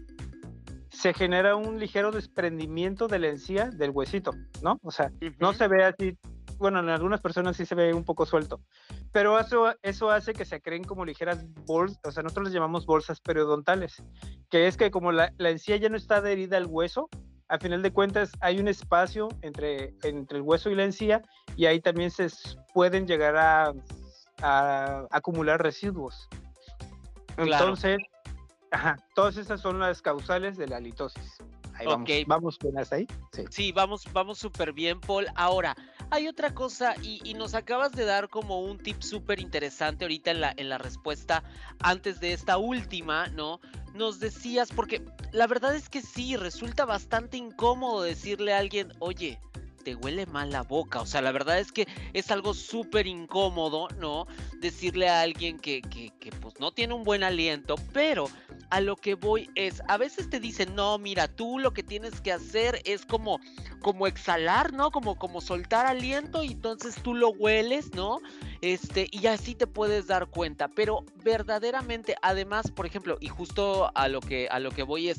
se 0.90 1.14
genera 1.14 1.56
un 1.56 1.80
ligero 1.80 2.12
desprendimiento 2.12 3.08
de 3.08 3.20
la 3.20 3.28
encía 3.28 3.70
del 3.70 3.92
huesito, 3.92 4.32
¿no? 4.64 4.80
O 4.82 4.92
sea, 4.92 5.12
no 5.40 5.54
se 5.54 5.68
ve 5.68 5.84
así 5.84 6.18
bueno, 6.58 6.80
en 6.80 6.90
algunas 6.90 7.22
personas 7.22 7.58
sí 7.58 7.66
se 7.66 7.76
ve 7.76 7.94
un 7.94 8.04
poco 8.04 8.26
suelto, 8.26 8.62
pero 9.12 9.40
eso, 9.40 9.74
eso 9.82 10.10
hace 10.12 10.34
que 10.34 10.46
se 10.46 10.62
creen 10.62 10.84
como 10.84 11.06
ligeras 11.06 11.46
bolsas, 11.66 12.00
o 12.04 12.12
sea, 12.12 12.24
nosotros 12.24 12.46
les 12.46 12.54
llamamos 12.54 12.86
bolsas 12.86 13.20
periodontales, 13.20 14.04
que 14.50 14.68
es 14.68 14.78
que 14.78 14.92
como 14.92 15.12
la, 15.12 15.34
la 15.38 15.50
encía 15.50 15.78
ya 15.78 15.90
no 15.90 15.98
está 15.98 16.18
adherida 16.18 16.58
al 16.58 16.66
hueso, 16.66 17.10
al 17.50 17.60
final 17.60 17.82
de 17.82 17.92
cuentas 17.92 18.32
hay 18.42 18.60
un 18.60 18.68
espacio 18.68 19.30
entre, 19.42 19.94
entre 20.04 20.38
el 20.38 20.44
hueso 20.44 20.70
y 20.70 20.76
la 20.76 20.84
encía 20.84 21.22
y 21.56 21.66
ahí 21.66 21.80
también 21.80 22.12
se 22.12 22.28
pueden 22.74 23.08
llegar 23.08 23.38
a, 23.38 23.74
a 24.42 25.08
acumular 25.12 25.62
residuos. 25.62 26.28
Entonces, 27.38 27.98
ajá, 28.72 28.98
todas 29.16 29.38
esas 29.38 29.62
son 29.62 29.80
las 29.80 30.02
causales 30.02 30.58
de 30.58 30.68
la 30.68 30.80
litosis. 30.80 31.38
Ahí 31.78 31.86
vamos, 31.86 32.10
vamos 32.26 32.58
hasta 32.78 32.96
ahí. 32.96 33.08
Sí, 33.32 33.44
sí 33.50 33.72
vamos, 33.72 34.04
vamos 34.12 34.40
súper 34.40 34.74
bien, 34.74 35.00
Paul. 35.00 35.28
Ahora, 35.36 35.76
hay 36.10 36.28
otra 36.28 36.54
cosa 36.54 36.96
y, 37.04 37.34
nos 37.36 37.54
acabas 37.54 37.92
de 37.92 38.06
dar 38.06 38.30
como 38.30 38.62
un 38.62 38.78
tip 38.78 39.02
súper 39.02 39.40
interesante 39.40 40.06
ahorita 40.06 40.32
en 40.32 40.42
la, 40.42 40.54
en 40.58 40.70
la 40.70 40.78
respuesta 40.78 41.44
antes 41.80 42.20
de 42.20 42.34
esta 42.34 42.58
última, 42.58 43.28
¿no? 43.28 43.60
Nos 43.94 44.20
decías, 44.20 44.72
porque 44.72 45.04
la 45.32 45.46
verdad 45.48 45.76
es 45.76 45.90
que 45.90 46.02
sí, 46.02 46.36
resulta 46.36 46.86
bastante 46.86 47.38
incómodo 47.38 48.02
decirle 48.02 48.54
a 48.54 48.60
alguien, 48.60 48.92
oye, 49.00 49.40
te 49.88 49.96
huele 49.96 50.26
mal 50.26 50.50
la 50.50 50.64
boca. 50.64 51.00
O 51.00 51.06
sea, 51.06 51.22
la 51.22 51.32
verdad 51.32 51.60
es 51.60 51.72
que 51.72 51.88
es 52.12 52.30
algo 52.30 52.54
súper 52.54 53.08
incómodo, 53.08 53.88
¿no? 53.98 54.28
Decirle 54.60 55.08
a 55.08 55.22
alguien 55.22 55.58
que, 55.58 55.82
que, 55.82 56.12
que, 56.20 56.30
pues 56.30 56.60
no 56.60 56.74
tiene 56.74 56.94
un 56.94 57.06
buen 57.06 57.24
aliento, 57.24 57.76
pero 57.94 58.28
a 58.70 58.82
lo 58.82 58.98
que 58.98 59.16
voy 59.16 59.50
es, 59.56 59.82
a 59.88 59.96
veces 59.96 60.30
te 60.30 60.42
dicen, 60.42 60.76
no, 60.76 60.98
mira, 60.98 61.30
tú 61.30 61.58
lo 61.58 61.72
que 61.72 61.84
tienes 61.84 62.20
que 62.20 62.34
hacer 62.34 62.82
es 62.84 63.06
como, 63.06 63.40
como 63.82 64.08
exhalar, 64.08 64.74
¿no? 64.74 64.92
Como, 64.92 65.18
como 65.18 65.40
soltar 65.40 65.86
aliento 65.86 66.44
y 66.44 66.52
entonces 66.52 67.02
tú 67.02 67.14
lo 67.14 67.30
hueles, 67.30 67.94
¿no? 67.94 68.20
Este, 68.60 69.08
y 69.10 69.28
así 69.28 69.56
te 69.56 69.68
puedes 69.68 70.08
dar 70.08 70.28
cuenta. 70.28 70.68
Pero 70.68 71.06
verdaderamente, 71.24 72.16
además, 72.22 72.72
por 72.72 72.86
ejemplo, 72.86 73.18
y 73.22 73.30
justo 73.30 73.90
a 73.96 74.10
lo 74.10 74.20
que, 74.20 74.50
a 74.50 74.60
lo 74.60 74.72
que 74.72 74.84
voy 74.84 75.08
es, 75.08 75.18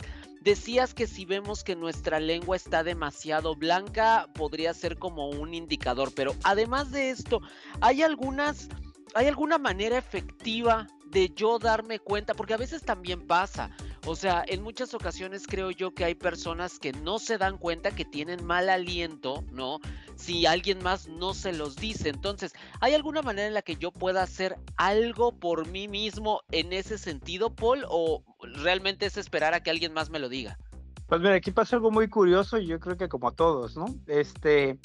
decías 0.49 0.95
que 0.95 1.07
si 1.07 1.27
vemos 1.27 1.63
que 1.63 1.77
nuestra 1.77 2.21
lengua 2.21 2.57
está 2.57 2.83
demasiado 2.83 3.55
blanca, 3.55 4.29
podría 4.33 4.73
ser 4.73 4.99
como 4.99 5.29
un 5.29 5.53
indicador, 5.53 6.11
pero 6.17 6.35
además 6.43 6.91
de 6.91 7.11
esto, 7.11 7.43
¿hay 7.83 8.03
algunas, 8.03 8.71
hay 9.15 9.27
alguna 9.27 9.59
manera 9.59 9.99
efectiva 9.99 10.87
de 11.11 11.29
yo 11.37 11.59
darme 11.59 11.99
cuenta? 11.99 12.33
Porque 12.33 12.55
a 12.55 12.57
veces 12.57 12.81
también 12.81 13.27
pasa. 13.27 13.77
O 14.09 14.17
sea, 14.17 14.43
en 14.49 14.63
muchas 14.63 14.95
ocasiones 14.95 15.47
creo 15.47 15.71
yo 15.71 15.93
que 15.93 16.03
hay 16.03 16.15
personas 16.15 16.79
que 16.79 16.95
no 16.95 17.19
se 17.19 17.37
dan 17.37 17.59
cuenta 17.59 17.91
que 17.91 18.07
tienen 18.07 18.43
mal 18.43 18.71
aliento, 18.71 19.45
¿no? 19.53 19.81
Si 20.17 20.47
alguien 20.47 20.83
más 20.83 21.09
no 21.09 21.35
se 21.35 21.53
los 21.53 21.77
dice. 21.77 22.09
Entonces, 22.09 22.55
¿hay 22.81 22.95
alguna 22.95 23.21
manera 23.21 23.47
en 23.47 23.53
la 23.53 23.61
que 23.61 23.77
yo 23.77 23.91
pueda 23.91 24.23
hacer 24.23 24.57
algo 24.79 25.39
por 25.39 25.69
mí 25.69 25.89
mismo 25.89 26.41
en 26.53 26.73
ese 26.73 26.97
sentido, 26.97 27.55
Paul? 27.55 27.85
¿O 27.87 28.25
realmente 28.41 29.05
es 29.05 29.19
esperar 29.19 29.53
a 29.53 29.63
que 29.63 29.69
alguien 29.69 29.93
más 29.93 30.09
me 30.09 30.19
lo 30.19 30.31
diga? 30.31 30.59
Pues 31.07 31.21
mira, 31.21 31.35
aquí 31.35 31.51
pasa 31.51 31.77
algo 31.77 31.91
muy 31.91 32.09
curioso 32.09 32.57
y 32.57 32.67
yo 32.67 32.81
creo 32.81 32.97
que 32.97 33.11
como 33.11 33.29
a 33.29 33.33
todos, 33.33 33.77
¿no? 33.77 33.95
Este, 34.07 34.79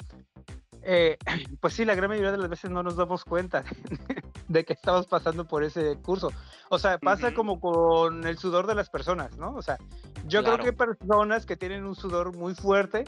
eh, 0.84 1.16
pues 1.60 1.74
sí, 1.74 1.84
la 1.84 1.94
gran 1.94 2.10
mayoría 2.10 2.32
de 2.32 2.38
las 2.38 2.48
veces 2.48 2.70
no 2.70 2.82
nos 2.82 2.96
damos 2.96 3.24
cuenta 3.24 3.64
de 4.48 4.64
que 4.64 4.72
estamos 4.74 5.06
pasando 5.06 5.46
por 5.46 5.64
ese 5.64 5.96
curso. 5.96 6.30
O 6.68 6.78
sea, 6.78 6.98
pasa 6.98 7.34
como 7.34 7.60
con 7.60 8.26
el 8.26 8.38
sudor 8.38 8.66
de 8.66 8.74
las 8.74 8.90
personas, 8.90 9.36
¿no? 9.36 9.54
O 9.54 9.62
sea, 9.62 9.78
yo 10.26 10.42
creo 10.42 10.58
que 10.58 10.66
hay 10.66 10.72
personas 10.72 11.46
que 11.46 11.56
tienen 11.56 11.84
un 11.84 11.94
sudor 11.94 12.36
muy 12.36 12.54
fuerte, 12.54 13.04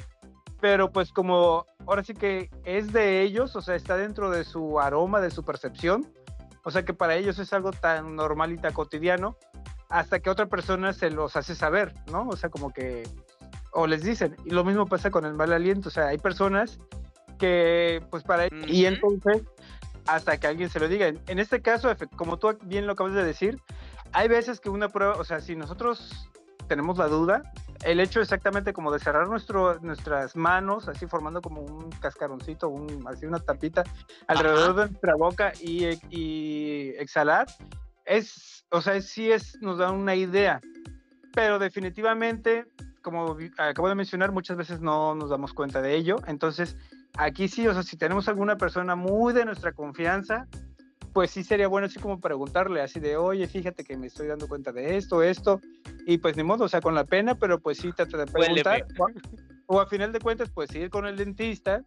pero 0.61 0.91
pues 0.91 1.13
como 1.13 1.67
ahora 1.87 2.03
sí 2.03 2.15
que 2.15 2.51
es 2.65 2.93
de 2.93 3.23
ellos, 3.23 3.57
o 3.57 3.61
sea, 3.61 3.75
está 3.75 3.97
dentro 3.97 4.31
de 4.31 4.45
su 4.45 4.81
aroma, 4.81 5.21
de 5.21 5.31
su 5.31 5.45
percepción, 5.45 6.07
o 6.65 6.71
sea 6.71 6.85
que 6.85 6.95
para 6.95 7.15
ellos 7.15 7.39
es 7.39 7.53
algo 7.53 7.73
tan 7.73 8.17
normal 8.17 8.53
y 8.53 8.59
tan 8.59 8.73
cotidiano, 8.73 9.37
hasta 9.89 10.21
que 10.21 10.31
otra 10.31 10.47
persona 10.47 10.93
se 10.93 11.11
los 11.11 11.37
hace 11.37 11.55
saber, 11.55 11.95
¿no? 12.11 12.29
O 12.29 12.37
sea, 12.37 12.51
como 12.51 12.73
que, 12.73 13.09
o 13.73 13.87
les 13.87 14.03
dicen, 14.03 14.37
y 14.45 14.51
lo 14.51 14.65
mismo 14.65 14.87
pasa 14.87 15.11
con 15.11 15.25
el 15.25 15.35
mal 15.35 15.53
aliento, 15.53 15.89
o 15.89 15.93
sea, 15.93 16.09
hay 16.09 16.19
personas 16.19 16.79
que 17.39 18.03
pues 18.11 18.23
para 18.23 18.49
y 18.67 18.87
entonces 18.87 19.43
hasta 20.07 20.39
que 20.39 20.47
alguien 20.47 20.71
se 20.71 20.81
lo 20.81 20.89
diga. 20.89 21.09
En 21.09 21.39
este 21.39 21.61
caso, 21.61 21.95
como 22.17 22.39
tú 22.39 22.57
bien 22.63 22.87
lo 22.87 22.93
acabas 22.93 23.15
de 23.15 23.25
decir, 23.25 23.61
hay 24.13 24.29
veces 24.29 24.61
que 24.61 24.71
una 24.71 24.89
prueba, 24.89 25.15
o 25.15 25.25
sea, 25.25 25.41
si 25.41 25.57
nosotros 25.57 26.31
tenemos 26.69 26.99
la 26.99 27.09
duda, 27.09 27.43
el 27.85 28.01
hecho 28.01 28.21
exactamente 28.21 28.73
como 28.73 28.93
de 28.93 28.99
cerrar 28.99 29.29
nuestro, 29.29 29.79
nuestras 29.81 30.37
manos, 30.37 30.89
así 30.89 31.07
formando 31.07 31.41
como 31.41 31.61
un 31.61 31.91
cascaroncito, 31.91 32.69
un, 32.69 33.05
así 33.07 33.27
una 33.27 33.39
tapita 33.39 33.85
alrededor 34.27 34.75
de 34.75 34.87
nuestra 34.89 35.15
boca 35.15 35.53
y, 35.61 35.87
y, 36.11 36.91
exhalar, 36.99 37.47
es, 38.05 38.65
o 38.71 38.81
sea, 38.81 39.01
sí 39.01 39.31
es, 39.31 39.59
nos 39.61 39.79
da 39.79 39.91
una 39.91 40.15
idea, 40.15 40.61
pero 41.35 41.59
definitivamente, 41.59 42.67
como 43.03 43.37
acabo 43.59 43.89
de 43.89 43.95
mencionar, 43.95 44.33
muchas 44.33 44.57
veces 44.57 44.81
no 44.81 45.15
nos 45.15 45.31
damos 45.31 45.53
cuenta 45.53 45.81
de 45.83 45.95
ello, 45.95 46.17
entonces 46.27 46.77
aquí 47.17 47.49
sí, 47.49 47.67
o 47.67 47.75
sea, 47.75 47.83
si 47.83 47.97
tenemos 47.97 48.29
alguna 48.29 48.57
persona 48.57 48.97
muy 48.97 49.33
de 49.33 49.45
nuestra 49.45 49.73
confianza, 49.73 50.47
pues 51.13 51.31
sí 51.31 51.43
sería 51.43 51.69
bueno 51.69 51.87
así 51.87 51.99
como 51.99 52.21
preguntarle 52.21 52.83
así 52.83 53.01
de, 53.01 53.17
oye, 53.17 53.47
fíjate 53.47 53.85
que 53.85 53.97
me 53.97 54.09
estoy 54.09 54.27
dando 54.27 54.49
cuenta 54.49 54.71
de 54.73 54.97
esto, 54.97 55.23
esto, 55.23 55.61
y 56.07 56.19
pues 56.19 56.37
ni 56.37 56.43
modo, 56.43 56.65
o 56.65 56.69
sea, 56.69 56.81
con 56.81 56.95
la 56.95 57.05
pena, 57.05 57.35
pero 57.35 57.59
pues 57.59 57.79
sí 57.79 57.91
trata 57.93 58.19
de 58.19 58.27
preguntar, 58.27 58.87
o, 59.67 59.81
a 59.81 59.87
final 59.87 60.13
de 60.13 60.21
cuentas, 60.21 60.51
pues 60.53 60.75
ir 60.75 60.91
con 60.91 61.07
el 61.07 61.17
dentista, 61.17 61.83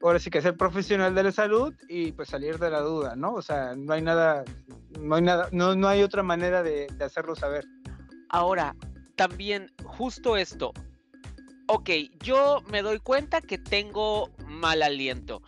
ahora 0.00 0.18
sí 0.18 0.30
que 0.30 0.40
ser 0.40 0.56
profesional 0.56 1.14
de 1.14 1.24
la 1.24 1.32
salud 1.32 1.74
y 1.88 2.12
pues 2.12 2.30
salir 2.30 2.58
de 2.58 2.70
la 2.70 2.80
duda, 2.80 3.16
¿no? 3.16 3.34
O 3.34 3.42
sea, 3.42 3.74
no 3.76 3.92
hay 3.92 4.02
nada, 4.02 4.44
no 4.98 5.16
hay 5.16 5.22
nada, 5.22 5.48
no, 5.52 5.74
no 5.76 5.86
hay 5.86 6.02
otra 6.02 6.22
manera 6.22 6.62
de, 6.62 6.86
de 6.90 7.04
hacerlo 7.04 7.36
saber. 7.36 7.66
Ahora, 8.30 8.74
también 9.16 9.70
justo 9.84 10.36
esto, 10.36 10.72
ok, 11.66 11.90
yo 12.22 12.62
me 12.70 12.82
doy 12.82 12.98
cuenta 12.98 13.40
que 13.40 13.58
tengo 13.58 14.30
mal 14.46 14.82
aliento. 14.82 15.42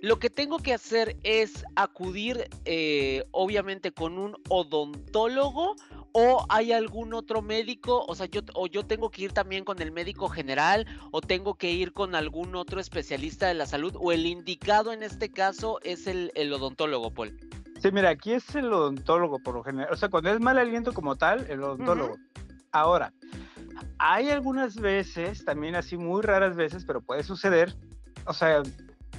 Lo 0.00 0.20
que 0.20 0.30
tengo 0.30 0.58
que 0.58 0.72
hacer 0.72 1.16
es 1.24 1.64
acudir, 1.74 2.48
eh, 2.64 3.24
obviamente, 3.32 3.90
con 3.90 4.16
un 4.16 4.36
odontólogo 4.48 5.74
o 6.12 6.46
hay 6.48 6.72
algún 6.72 7.14
otro 7.14 7.42
médico, 7.42 8.04
o 8.06 8.14
sea, 8.14 8.26
yo, 8.26 8.42
o 8.54 8.66
yo 8.66 8.86
tengo 8.86 9.10
que 9.10 9.22
ir 9.22 9.32
también 9.32 9.64
con 9.64 9.82
el 9.82 9.90
médico 9.90 10.28
general 10.28 10.86
o 11.10 11.20
tengo 11.20 11.54
que 11.54 11.70
ir 11.70 11.92
con 11.92 12.14
algún 12.14 12.54
otro 12.54 12.80
especialista 12.80 13.48
de 13.48 13.54
la 13.54 13.66
salud 13.66 13.94
o 13.98 14.12
el 14.12 14.24
indicado 14.26 14.92
en 14.92 15.02
este 15.02 15.30
caso 15.30 15.80
es 15.82 16.06
el, 16.06 16.30
odontólogo, 16.52 17.12
Paul. 17.12 17.36
Sí, 17.80 17.90
mira, 17.92 18.10
aquí 18.10 18.32
es 18.32 18.54
el 18.54 18.72
odontólogo 18.72 19.38
por 19.40 19.54
lo 19.54 19.62
general, 19.62 19.92
o 19.92 19.96
sea, 19.96 20.08
cuando 20.08 20.30
es 20.30 20.40
mal 20.40 20.58
aliento 20.58 20.92
como 20.92 21.16
tal, 21.16 21.46
el 21.50 21.62
odontólogo. 21.62 22.16
Ahora, 22.72 23.12
hay 23.98 24.30
algunas 24.30 24.76
veces, 24.76 25.44
también 25.44 25.74
así 25.74 25.96
muy 25.96 26.22
raras 26.22 26.56
veces, 26.56 26.84
pero 26.84 27.00
puede 27.00 27.22
suceder, 27.22 27.74
o 28.26 28.32
sea, 28.32 28.62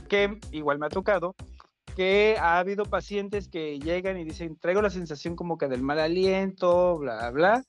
que 0.07 0.39
igual 0.51 0.79
me 0.79 0.85
ha 0.85 0.89
tocado, 0.89 1.35
que 1.95 2.37
ha 2.39 2.59
habido 2.59 2.85
pacientes 2.85 3.47
que 3.47 3.79
llegan 3.79 4.17
y 4.17 4.23
dicen, 4.23 4.57
traigo 4.57 4.81
la 4.81 4.89
sensación 4.89 5.35
como 5.35 5.57
que 5.57 5.67
del 5.67 5.81
mal 5.81 5.99
aliento, 5.99 6.97
bla, 6.97 7.29
bla. 7.31 7.63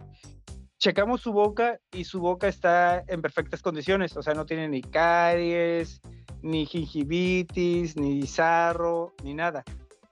Checamos 0.78 1.20
su 1.20 1.32
boca 1.32 1.78
y 1.92 2.04
su 2.04 2.20
boca 2.20 2.48
está 2.48 3.04
en 3.08 3.20
perfectas 3.20 3.60
condiciones, 3.60 4.16
o 4.16 4.22
sea, 4.22 4.34
no 4.34 4.46
tiene 4.46 4.68
ni 4.68 4.82
caries, 4.82 6.00
ni 6.42 6.64
gingivitis, 6.64 7.96
ni 7.96 8.26
sarro, 8.26 9.14
ni 9.22 9.34
nada. 9.34 9.62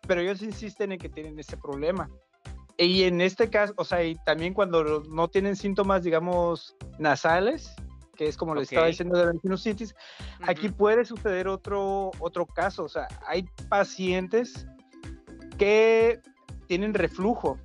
Pero 0.07 0.21
ellos 0.21 0.43
insisten 0.43 0.93
en 0.93 0.99
que 0.99 1.09
tienen 1.09 1.39
ese 1.39 1.57
problema. 1.57 2.11
Y 2.79 3.03
en 3.03 3.21
este 3.21 3.51
caso, 3.51 3.75
o 3.77 3.85
sea, 3.85 4.05
y 4.05 4.15
también 4.25 4.55
cuando 4.55 5.03
no 5.11 5.27
tienen 5.27 5.57
síntomas, 5.57 6.05
digamos, 6.05 6.77
nasales, 6.99 7.75
que 8.17 8.29
es 8.29 8.37
como 8.37 8.55
le 8.55 8.63
estaba 8.63 8.87
diciendo 8.87 9.19
de 9.19 9.27
la 9.27 9.33
sinusitis, 9.41 9.97
aquí 10.43 10.69
puede 10.69 11.05
suceder 11.05 11.49
otro, 11.49 12.13
otro 12.21 12.47
caso. 12.47 12.85
O 12.85 12.89
sea, 12.89 13.09
hay 13.27 13.45
pacientes 13.69 14.69
que 15.59 16.21
tienen 16.69 16.95
reflujo, 16.95 17.59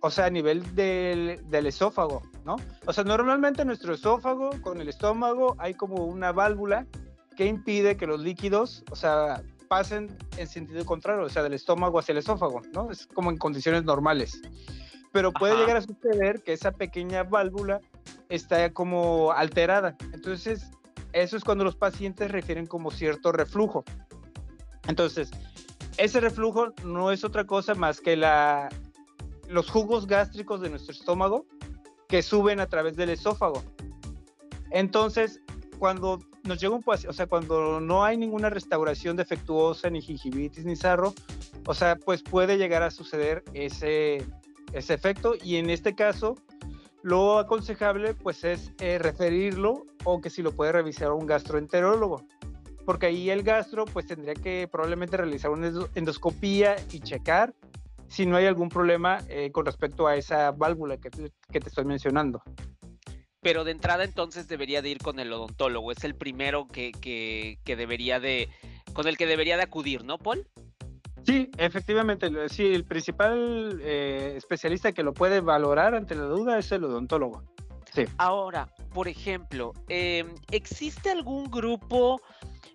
o 0.00 0.10
sea, 0.10 0.26
a 0.26 0.30
nivel 0.30 0.74
del, 0.74 1.40
del, 1.48 1.66
esófago, 1.66 2.22
¿no? 2.44 2.56
O 2.84 2.92
sea, 2.92 3.04
normalmente 3.04 3.64
nuestro 3.64 3.94
esófago 3.94 4.50
con 4.60 4.82
el 4.82 4.88
estómago 4.88 5.56
hay 5.58 5.72
como 5.72 6.04
una 6.04 6.30
válvula 6.32 6.86
que 7.38 7.46
impide 7.46 7.96
que 7.96 8.06
los 8.06 8.20
líquidos, 8.20 8.84
o 8.90 8.96
sea, 8.96 9.42
pasen 9.72 10.14
en 10.36 10.46
sentido 10.48 10.84
contrario, 10.84 11.24
o 11.24 11.30
sea, 11.30 11.42
del 11.42 11.54
estómago 11.54 11.98
hacia 11.98 12.12
el 12.12 12.18
esófago, 12.18 12.60
¿no? 12.74 12.90
Es 12.90 13.06
como 13.06 13.30
en 13.30 13.38
condiciones 13.38 13.84
normales. 13.84 14.42
Pero 15.12 15.32
puede 15.32 15.56
llegar 15.56 15.78
a 15.78 15.80
suceder 15.80 16.42
que 16.42 16.52
esa 16.52 16.72
pequeña 16.72 17.22
válvula 17.22 17.80
está 18.28 18.70
como 18.74 19.32
alterada. 19.32 19.96
Entonces, 20.12 20.70
eso 21.14 21.38
es 21.38 21.42
cuando 21.42 21.64
los 21.64 21.74
pacientes 21.74 22.30
refieren 22.30 22.66
como 22.66 22.90
cierto 22.90 23.32
reflujo. 23.32 23.82
Entonces, 24.88 25.30
ese 25.96 26.20
reflujo 26.20 26.74
no 26.84 27.10
es 27.10 27.24
otra 27.24 27.46
cosa 27.46 27.74
más 27.74 28.02
que 28.02 28.14
la, 28.14 28.68
los 29.48 29.70
jugos 29.70 30.06
gástricos 30.06 30.60
de 30.60 30.68
nuestro 30.68 30.92
estómago 30.92 31.46
que 32.08 32.20
suben 32.20 32.60
a 32.60 32.66
través 32.66 32.94
del 32.94 33.08
esófago. 33.08 33.62
Entonces, 34.70 35.40
cuando 35.82 36.20
nos 36.44 36.60
llega 36.60 36.76
un 36.76 36.84
o 36.86 37.12
sea, 37.12 37.26
cuando 37.26 37.80
no 37.80 38.04
hay 38.04 38.16
ninguna 38.16 38.48
restauración 38.48 39.16
defectuosa, 39.16 39.90
ni 39.90 40.00
gingivitis, 40.00 40.64
ni 40.64 40.76
sarro, 40.76 41.12
o 41.66 41.74
sea, 41.74 41.96
pues 41.96 42.22
puede 42.22 42.56
llegar 42.56 42.84
a 42.84 42.92
suceder 42.92 43.42
ese, 43.52 44.24
ese 44.72 44.94
efecto. 44.94 45.34
Y 45.42 45.56
en 45.56 45.70
este 45.70 45.96
caso 45.96 46.36
lo 47.02 47.40
aconsejable 47.40 48.14
pues 48.14 48.44
es 48.44 48.70
eh, 48.78 49.00
referirlo 49.00 49.84
o 50.04 50.20
que 50.20 50.30
si 50.30 50.40
lo 50.40 50.52
puede 50.52 50.70
revisar 50.70 51.10
un 51.10 51.26
gastroenterólogo 51.26 52.28
porque 52.86 53.06
ahí 53.06 53.30
el 53.30 53.42
gastro 53.42 53.84
pues 53.84 54.06
tendría 54.06 54.34
que 54.34 54.68
probablemente 54.70 55.16
realizar 55.16 55.50
una 55.50 55.68
endoscopía 55.96 56.76
y 56.92 57.00
checar 57.00 57.54
si 58.06 58.24
no 58.24 58.36
hay 58.36 58.46
algún 58.46 58.68
problema 58.68 59.18
eh, 59.28 59.50
con 59.50 59.66
respecto 59.66 60.06
a 60.06 60.14
esa 60.14 60.52
válvula 60.52 60.98
que, 60.98 61.10
que 61.10 61.58
te 61.58 61.68
estoy 61.68 61.84
mencionando 61.86 62.40
pero 63.42 63.64
de 63.64 63.72
entrada 63.72 64.04
entonces 64.04 64.46
debería 64.46 64.80
de 64.82 64.88
ir 64.88 64.98
con 64.98 65.18
el 65.18 65.32
odontólogo, 65.32 65.90
es 65.90 66.04
el 66.04 66.14
primero 66.14 66.68
que, 66.68 66.92
que, 66.92 67.76
debería 67.76 68.20
de, 68.20 68.48
con 68.92 69.08
el 69.08 69.18
que 69.18 69.26
debería 69.26 69.56
de 69.56 69.64
acudir, 69.64 70.04
¿no, 70.04 70.16
Paul? 70.16 70.46
Sí, 71.26 71.50
efectivamente, 71.58 72.30
sí, 72.48 72.66
el 72.66 72.84
principal 72.84 73.80
eh, 73.82 74.34
especialista 74.36 74.92
que 74.92 75.02
lo 75.02 75.12
puede 75.12 75.40
valorar 75.40 75.94
ante 75.94 76.14
la 76.14 76.24
duda 76.24 76.56
es 76.58 76.70
el 76.70 76.84
odontólogo. 76.84 77.42
Sí. 77.92 78.04
Ahora, 78.16 78.68
por 78.94 79.08
ejemplo, 79.08 79.72
em, 79.88 80.34
¿existe 80.50 81.10
algún 81.10 81.50
grupo 81.50 82.22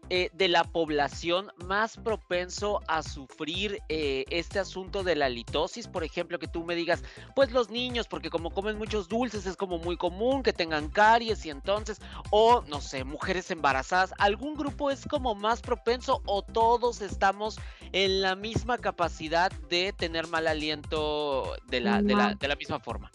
eh, 0.09 0.29
de 0.33 0.47
la 0.47 0.63
población 0.63 1.51
más 1.65 1.97
propenso 1.97 2.81
a 2.87 3.03
sufrir 3.03 3.79
eh, 3.89 4.25
este 4.29 4.59
asunto 4.59 5.03
de 5.03 5.15
la 5.15 5.29
litosis? 5.29 5.87
Por 5.87 6.03
ejemplo, 6.03 6.39
que 6.39 6.47
tú 6.47 6.63
me 6.63 6.75
digas, 6.75 7.03
pues 7.35 7.51
los 7.51 7.69
niños, 7.69 8.07
porque 8.07 8.29
como 8.29 8.51
comen 8.51 8.77
muchos 8.77 9.07
dulces 9.07 9.45
es 9.45 9.55
como 9.55 9.77
muy 9.77 9.97
común 9.97 10.43
que 10.43 10.53
tengan 10.53 10.89
caries 10.89 11.45
y 11.45 11.49
entonces, 11.49 11.99
o 12.31 12.63
no 12.67 12.81
sé, 12.81 13.03
mujeres 13.03 13.51
embarazadas, 13.51 14.13
¿algún 14.17 14.55
grupo 14.55 14.91
es 14.91 15.05
como 15.05 15.35
más 15.35 15.61
propenso 15.61 16.21
o 16.25 16.41
todos 16.41 17.01
estamos 17.01 17.59
en 17.91 18.21
la 18.21 18.35
misma 18.35 18.77
capacidad 18.77 19.51
de 19.69 19.93
tener 19.93 20.27
mal 20.27 20.47
aliento 20.47 21.53
de 21.67 21.81
la, 21.81 22.01
de 22.01 22.15
la, 22.15 22.35
de 22.35 22.47
la 22.47 22.55
misma 22.55 22.79
forma? 22.79 23.11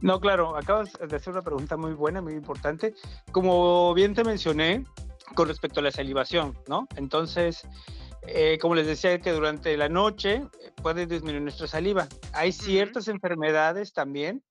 No, 0.00 0.20
claro, 0.20 0.54
acabas 0.54 0.92
de 0.92 1.16
hacer 1.16 1.32
una 1.32 1.40
pregunta 1.40 1.78
muy 1.78 1.94
buena, 1.94 2.20
muy 2.20 2.34
importante. 2.34 2.94
Como 3.32 3.94
bien 3.94 4.14
te 4.14 4.22
mencioné, 4.22 4.84
con 5.34 5.48
respecto 5.48 5.80
a 5.80 5.82
la 5.82 5.90
salivación, 5.90 6.56
¿no? 6.68 6.86
Entonces, 6.96 7.66
eh, 8.26 8.58
como 8.60 8.74
les 8.74 8.86
decía, 8.86 9.18
que 9.20 9.32
durante 9.32 9.76
la 9.76 9.88
noche 9.88 10.42
eh, 10.60 10.72
puede 10.82 11.06
disminuir 11.06 11.42
nuestra 11.42 11.66
saliva. 11.66 12.08
Hay 12.32 12.52
ciertas 12.52 13.08
enfermedades 13.08 13.92
también 13.92 14.42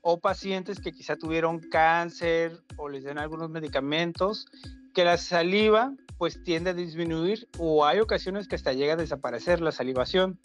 o 0.00 0.20
pacientes 0.20 0.80
que 0.80 0.92
quizá 0.92 1.16
tuvieron 1.16 1.58
cáncer 1.58 2.58
o 2.76 2.88
les 2.88 3.04
den 3.04 3.18
algunos 3.18 3.50
medicamentos 3.50 4.46
que 4.94 5.04
la 5.04 5.18
saliva 5.18 5.92
pues 6.16 6.42
tiende 6.42 6.70
a 6.70 6.74
disminuir 6.74 7.48
o 7.58 7.84
hay 7.84 8.00
ocasiones 8.00 8.48
que 8.48 8.56
hasta 8.56 8.72
llega 8.72 8.94
a 8.94 8.96
desaparecer 8.96 9.60
la 9.60 9.72
salivación. 9.72 10.38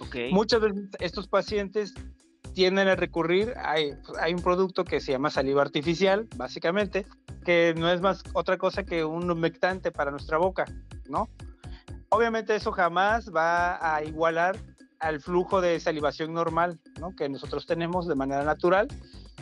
Okay. 0.00 0.32
Muchas 0.32 0.60
veces 0.60 0.88
estos 1.00 1.28
pacientes 1.28 1.94
tienden 2.54 2.88
a 2.88 2.96
recurrir, 2.96 3.54
hay, 3.56 3.92
hay 4.20 4.34
un 4.34 4.42
producto 4.42 4.84
que 4.84 5.00
se 5.00 5.12
llama 5.12 5.30
saliva 5.30 5.62
artificial, 5.62 6.28
básicamente, 6.36 7.06
que 7.44 7.74
no 7.76 7.90
es 7.90 8.00
más 8.00 8.22
otra 8.32 8.58
cosa 8.58 8.84
que 8.84 9.04
un 9.04 9.30
humectante 9.30 9.90
para 9.90 10.10
nuestra 10.10 10.38
boca, 10.38 10.64
¿no? 11.08 11.28
Obviamente 12.10 12.54
eso 12.56 12.72
jamás 12.72 13.32
va 13.34 13.94
a 13.94 14.02
igualar 14.02 14.56
al 14.98 15.20
flujo 15.20 15.60
de 15.60 15.80
salivación 15.80 16.32
normal, 16.34 16.78
¿no? 17.00 17.14
Que 17.16 17.28
nosotros 17.28 17.66
tenemos 17.66 18.06
de 18.06 18.14
manera 18.14 18.44
natural. 18.44 18.88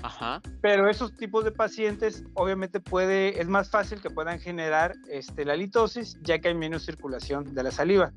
Ajá. 0.02 0.40
Pero 0.60 0.88
esos 0.88 1.14
tipos 1.16 1.44
de 1.44 1.50
pacientes, 1.50 2.24
obviamente 2.34 2.78
puede, 2.78 3.40
es 3.40 3.48
más 3.48 3.68
fácil 3.68 4.00
que 4.00 4.10
puedan 4.10 4.38
generar 4.38 4.94
este, 5.10 5.44
la 5.44 5.56
litosis, 5.56 6.16
ya 6.22 6.38
que 6.38 6.48
hay 6.48 6.54
menos 6.54 6.84
circulación 6.84 7.54
de 7.54 7.62
la 7.62 7.70
saliva. 7.72 8.12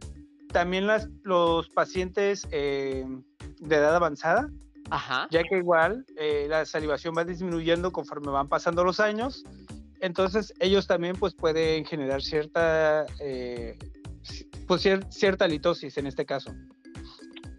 También 0.51 0.85
las, 0.85 1.07
los 1.23 1.69
pacientes 1.69 2.47
eh, 2.51 3.05
de 3.59 3.75
edad 3.75 3.95
avanzada, 3.95 4.49
ya 5.29 5.43
que 5.43 5.57
igual 5.57 6.05
eh, 6.17 6.47
la 6.49 6.65
salivación 6.65 7.15
va 7.17 7.23
disminuyendo 7.23 7.91
conforme 7.91 8.31
van 8.31 8.47
pasando 8.47 8.83
los 8.83 8.99
años, 8.99 9.43
entonces 10.01 10.53
ellos 10.59 10.87
también 10.87 11.15
pues 11.15 11.33
pueden 11.33 11.85
generar 11.85 12.21
cierta, 12.21 13.05
eh, 13.19 13.77
pues 14.67 14.87
cierta 15.09 15.47
litosis 15.47 15.97
en 15.97 16.07
este 16.07 16.25
caso. 16.25 16.53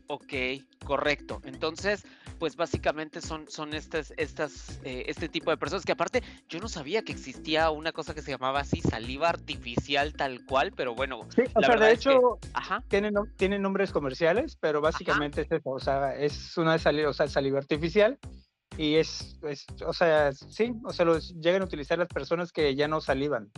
Ok, 0.08 0.34
correcto. 0.84 1.40
Entonces, 1.44 2.04
pues 2.42 2.56
básicamente 2.56 3.20
son, 3.20 3.48
son 3.48 3.72
estas, 3.72 4.12
estas, 4.16 4.80
eh, 4.82 5.04
este 5.06 5.28
tipo 5.28 5.52
de 5.52 5.56
personas 5.56 5.84
que 5.84 5.92
aparte 5.92 6.24
yo 6.48 6.58
no 6.58 6.66
sabía 6.66 7.02
que 7.02 7.12
existía 7.12 7.70
una 7.70 7.92
cosa 7.92 8.14
que 8.14 8.20
se 8.20 8.32
llamaba 8.32 8.58
así 8.58 8.80
saliva 8.80 9.28
artificial 9.28 10.12
tal 10.14 10.44
cual, 10.44 10.72
pero 10.72 10.92
bueno. 10.92 11.20
Sí, 11.36 11.42
o 11.54 11.60
sea, 11.62 11.76
de 11.76 11.92
hecho, 11.92 12.40
Tienen, 12.88 13.14
tienen 13.36 13.62
nombres 13.62 13.92
comerciales, 13.92 14.56
pero 14.56 14.80
básicamente 14.80 15.42
es 15.42 15.52
eso, 15.52 15.70
o 15.70 15.78
sea, 15.78 16.16
es 16.16 16.58
una 16.58 16.76
saliva, 16.80 17.10
o 17.10 17.12
sea, 17.12 17.28
saliva 17.28 17.60
artificial 17.60 18.18
y 18.76 18.96
es, 18.96 19.38
es, 19.44 19.64
o 19.86 19.92
sea, 19.92 20.32
sí, 20.32 20.74
o 20.82 20.92
sea, 20.92 21.04
los 21.04 21.32
llegan 21.34 21.62
a 21.62 21.66
utilizar 21.66 21.96
las 21.96 22.08
personas 22.08 22.50
que 22.50 22.74
ya 22.74 22.88
no 22.88 23.00
salivan. 23.00 23.52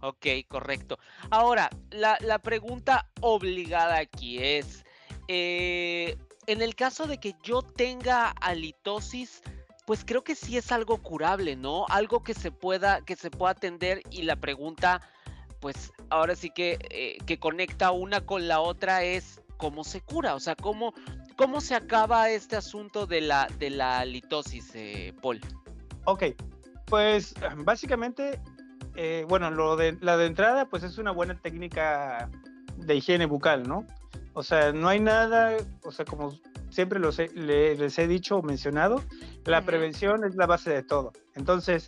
Ok, 0.00 0.26
correcto. 0.48 0.98
Ahora, 1.28 1.68
la, 1.90 2.16
la 2.22 2.38
pregunta 2.38 3.10
obligada 3.20 3.98
aquí 3.98 4.38
es, 4.38 4.86
eh, 5.28 6.16
en 6.46 6.62
el 6.62 6.74
caso 6.74 7.06
de 7.06 7.18
que 7.18 7.34
yo 7.42 7.62
tenga 7.62 8.30
halitosis, 8.40 9.42
pues 9.86 10.04
creo 10.04 10.24
que 10.24 10.34
sí 10.34 10.56
es 10.56 10.72
algo 10.72 10.98
curable, 11.02 11.56
¿no? 11.56 11.86
Algo 11.88 12.22
que 12.22 12.34
se 12.34 12.50
pueda, 12.50 13.02
que 13.02 13.16
se 13.16 13.30
pueda 13.30 13.52
atender 13.52 14.02
y 14.10 14.22
la 14.22 14.36
pregunta, 14.36 15.00
pues 15.60 15.92
ahora 16.10 16.34
sí 16.34 16.50
que, 16.50 16.78
eh, 16.90 17.18
que 17.26 17.38
conecta 17.38 17.92
una 17.92 18.20
con 18.20 18.48
la 18.48 18.60
otra 18.60 19.02
es 19.04 19.40
cómo 19.56 19.84
se 19.84 20.00
cura, 20.00 20.34
o 20.34 20.40
sea, 20.40 20.56
cómo, 20.56 20.92
cómo 21.36 21.60
se 21.60 21.74
acaba 21.74 22.30
este 22.30 22.56
asunto 22.56 23.06
de 23.06 23.20
la, 23.20 23.48
de 23.58 23.70
la 23.70 24.00
halitosis, 24.00 24.72
eh, 24.74 25.14
Paul. 25.22 25.40
Ok, 26.04 26.24
pues 26.86 27.34
básicamente, 27.58 28.40
eh, 28.96 29.24
bueno, 29.28 29.50
lo 29.50 29.76
de 29.76 29.96
la 30.00 30.16
de 30.16 30.26
entrada, 30.26 30.68
pues 30.68 30.82
es 30.82 30.98
una 30.98 31.12
buena 31.12 31.40
técnica 31.40 32.30
de 32.76 32.96
higiene 32.96 33.26
bucal, 33.26 33.68
¿no? 33.68 33.86
O 34.36 34.42
sea, 34.42 34.70
no 34.70 34.86
hay 34.88 35.00
nada, 35.00 35.56
o 35.82 35.90
sea, 35.90 36.04
como 36.04 36.38
siempre 36.68 37.00
los 37.00 37.18
les 37.18 37.98
he 37.98 38.06
dicho 38.06 38.36
o 38.36 38.42
mencionado, 38.42 39.02
la 39.46 39.62
prevención 39.62 40.24
es 40.24 40.36
la 40.36 40.44
base 40.44 40.68
de 40.68 40.82
todo. 40.82 41.14
Entonces, 41.34 41.86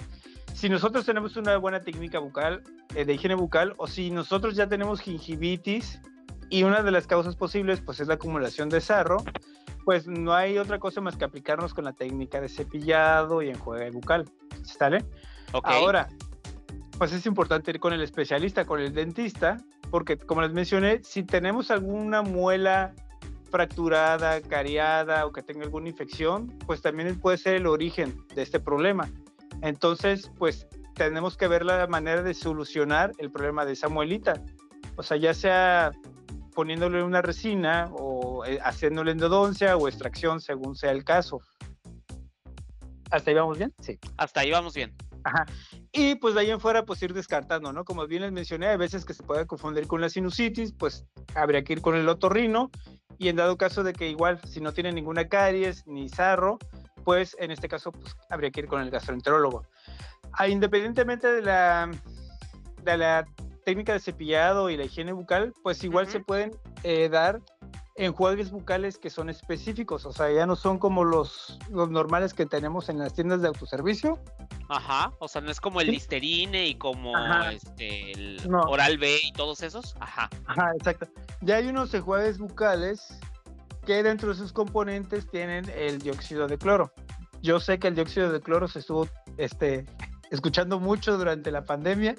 si 0.54 0.70
nosotros 0.70 1.04
tenemos 1.04 1.36
una 1.36 1.58
buena 1.58 1.82
técnica 1.82 2.20
bucal, 2.20 2.62
eh, 2.94 3.04
de 3.04 3.12
higiene 3.12 3.34
bucal, 3.34 3.74
o 3.76 3.86
si 3.86 4.10
nosotros 4.10 4.56
ya 4.56 4.66
tenemos 4.66 5.02
gingivitis, 5.02 6.00
y 6.48 6.62
una 6.62 6.82
de 6.82 6.90
las 6.90 7.06
causas 7.06 7.36
posibles, 7.36 7.82
pues 7.82 8.00
es 8.00 8.08
la 8.08 8.14
acumulación 8.14 8.70
de 8.70 8.80
sarro, 8.80 9.22
pues 9.84 10.06
no 10.06 10.32
hay 10.32 10.56
otra 10.56 10.78
cosa 10.78 11.02
más 11.02 11.16
que 11.16 11.26
aplicarnos 11.26 11.74
con 11.74 11.84
la 11.84 11.92
técnica 11.92 12.40
de 12.40 12.48
cepillado 12.48 13.42
y 13.42 13.50
enjuague 13.50 13.90
bucal. 13.90 14.24
¿Sale? 14.62 15.04
Ahora, 15.62 16.08
pues 16.98 17.12
es 17.12 17.24
importante 17.26 17.70
ir 17.70 17.78
con 17.78 17.92
el 17.92 18.02
especialista, 18.02 18.64
con 18.64 18.80
el 18.80 18.92
dentista, 18.92 19.58
porque 19.90 20.18
como 20.18 20.42
les 20.42 20.52
mencioné, 20.52 21.00
si 21.04 21.22
tenemos 21.22 21.70
alguna 21.70 22.22
muela 22.22 22.92
fracturada, 23.50 24.40
cariada 24.42 25.24
o 25.24 25.32
que 25.32 25.42
tenga 25.42 25.62
alguna 25.64 25.88
infección, 25.88 26.48
pues 26.66 26.82
también 26.82 27.18
puede 27.20 27.38
ser 27.38 27.54
el 27.54 27.66
origen 27.66 28.16
de 28.34 28.42
este 28.42 28.58
problema. 28.58 29.08
Entonces, 29.62 30.30
pues 30.38 30.66
tenemos 30.94 31.36
que 31.36 31.46
ver 31.46 31.64
la 31.64 31.86
manera 31.86 32.22
de 32.22 32.34
solucionar 32.34 33.12
el 33.18 33.30
problema 33.30 33.64
de 33.64 33.72
esa 33.72 33.88
muelita. 33.88 34.42
O 34.96 35.04
sea, 35.04 35.16
ya 35.16 35.32
sea 35.32 35.92
poniéndole 36.54 37.04
una 37.04 37.22
resina 37.22 37.88
o 37.92 38.44
eh, 38.44 38.58
haciéndole 38.60 39.12
endodoncia 39.12 39.76
o 39.76 39.86
extracción 39.86 40.40
según 40.40 40.74
sea 40.74 40.90
el 40.90 41.04
caso. 41.04 41.40
¿Hasta 43.12 43.30
ahí 43.30 43.36
vamos 43.36 43.56
bien? 43.56 43.72
Sí. 43.80 43.98
Hasta 44.16 44.40
ahí 44.40 44.50
vamos 44.50 44.74
bien. 44.74 44.92
Ajá. 45.28 45.46
Y 45.92 46.14
pues 46.14 46.34
de 46.34 46.40
ahí 46.40 46.50
en 46.50 46.60
fuera, 46.60 46.84
pues 46.84 47.02
ir 47.02 47.12
descartando, 47.12 47.72
¿no? 47.72 47.84
Como 47.84 48.06
bien 48.06 48.22
les 48.22 48.32
mencioné, 48.32 48.68
hay 48.68 48.76
veces 48.76 49.04
que 49.04 49.14
se 49.14 49.22
puede 49.22 49.46
confundir 49.46 49.86
con 49.86 50.00
la 50.00 50.08
sinusitis, 50.08 50.72
pues 50.72 51.04
habría 51.34 51.62
que 51.62 51.74
ir 51.74 51.82
con 51.82 51.96
el 51.96 52.08
otorrino. 52.08 52.70
Y 53.18 53.28
en 53.28 53.36
dado 53.36 53.56
caso 53.58 53.82
de 53.82 53.92
que 53.92 54.08
igual, 54.08 54.40
si 54.46 54.60
no 54.60 54.72
tiene 54.72 54.92
ninguna 54.92 55.28
caries 55.28 55.86
ni 55.86 56.08
sarro, 56.08 56.58
pues 57.04 57.36
en 57.38 57.50
este 57.50 57.68
caso, 57.68 57.92
pues 57.92 58.16
habría 58.30 58.50
que 58.50 58.60
ir 58.60 58.68
con 58.68 58.80
el 58.80 58.90
gastroenterólogo. 58.90 59.64
Ah, 60.32 60.48
independientemente 60.48 61.30
de 61.30 61.42
la, 61.42 61.90
de 62.84 62.96
la 62.96 63.26
técnica 63.64 63.92
de 63.92 64.00
cepillado 64.00 64.70
y 64.70 64.76
la 64.76 64.84
higiene 64.84 65.12
bucal, 65.12 65.52
pues 65.62 65.84
igual 65.84 66.06
se 66.06 66.20
pueden 66.20 66.52
eh, 66.84 67.08
dar 67.08 67.40
enjuagues 67.98 68.52
bucales 68.52 68.96
que 68.96 69.10
son 69.10 69.28
específicos, 69.28 70.06
o 70.06 70.12
sea, 70.12 70.30
ya 70.30 70.46
no 70.46 70.54
son 70.54 70.78
como 70.78 71.04
los, 71.04 71.58
los 71.68 71.90
normales 71.90 72.32
que 72.32 72.46
tenemos 72.46 72.88
en 72.88 72.98
las 72.98 73.12
tiendas 73.12 73.42
de 73.42 73.48
autoservicio. 73.48 74.22
Ajá, 74.68 75.12
o 75.18 75.26
sea, 75.26 75.40
no 75.40 75.50
es 75.50 75.60
como 75.60 75.80
el 75.80 75.88
Listerine 75.88 76.68
y 76.68 76.74
como 76.76 77.12
este, 77.50 78.12
el 78.12 78.40
Oral 78.54 78.98
B 78.98 79.18
y 79.24 79.32
todos 79.32 79.62
esos. 79.62 79.96
Ajá. 79.98 80.30
Ajá, 80.46 80.70
exacto. 80.76 81.08
Ya 81.40 81.56
hay 81.56 81.66
unos 81.66 81.92
enjuagues 81.92 82.38
bucales 82.38 83.18
que 83.84 84.02
dentro 84.02 84.28
de 84.28 84.36
sus 84.36 84.52
componentes 84.52 85.28
tienen 85.28 85.68
el 85.76 85.98
dióxido 85.98 86.46
de 86.46 86.56
cloro. 86.56 86.92
Yo 87.42 87.58
sé 87.58 87.78
que 87.78 87.88
el 87.88 87.96
dióxido 87.96 88.30
de 88.30 88.40
cloro 88.40 88.68
se 88.68 88.78
estuvo 88.78 89.08
este, 89.38 89.86
escuchando 90.30 90.78
mucho 90.78 91.18
durante 91.18 91.50
la 91.50 91.64
pandemia 91.64 92.14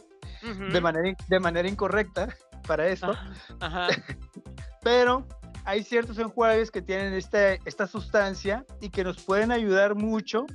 de, 0.71 0.81
manera, 0.81 1.15
de 1.27 1.39
manera 1.39 1.69
incorrecta 1.69 2.35
para 2.67 2.87
esto. 2.87 3.15
Ajá. 3.59 3.87
Pero 4.81 5.27
hay 5.69 5.83
ciertos 5.83 6.17
enjuagues 6.17 6.71
que 6.71 6.81
tienen 6.81 7.13
este, 7.13 7.59
esta 7.63 7.85
sustancia 7.85 8.65
y 8.81 8.89
que 8.89 9.03
nos 9.03 9.21
pueden 9.23 9.51
ayudar 9.51 9.93
mucho 9.93 10.47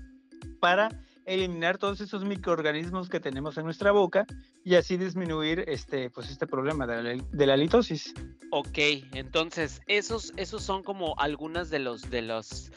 para 0.59 0.89
eliminar 1.27 1.79
todos 1.79 2.01
esos 2.01 2.25
microorganismos 2.25 3.09
que 3.09 3.21
tenemos 3.21 3.57
en 3.59 3.65
nuestra 3.65 3.93
boca 3.93 4.27
y 4.65 4.75
así 4.75 4.97
disminuir 4.97 5.65
este, 5.67 6.11
pues 6.11 6.31
este 6.31 6.47
problema 6.47 6.87
de 6.87 7.03
la, 7.03 7.23
de 7.23 7.47
la 7.47 7.57
litosis. 7.57 8.15
Ok, 8.51 8.79
entonces 9.13 9.81
esos, 9.87 10.33
esos 10.37 10.63
son 10.63 10.83
como 10.83 11.15
algunas 11.19 11.71
de 11.71 11.79
los 11.79 12.11
de 12.11 12.23
los 12.23 12.71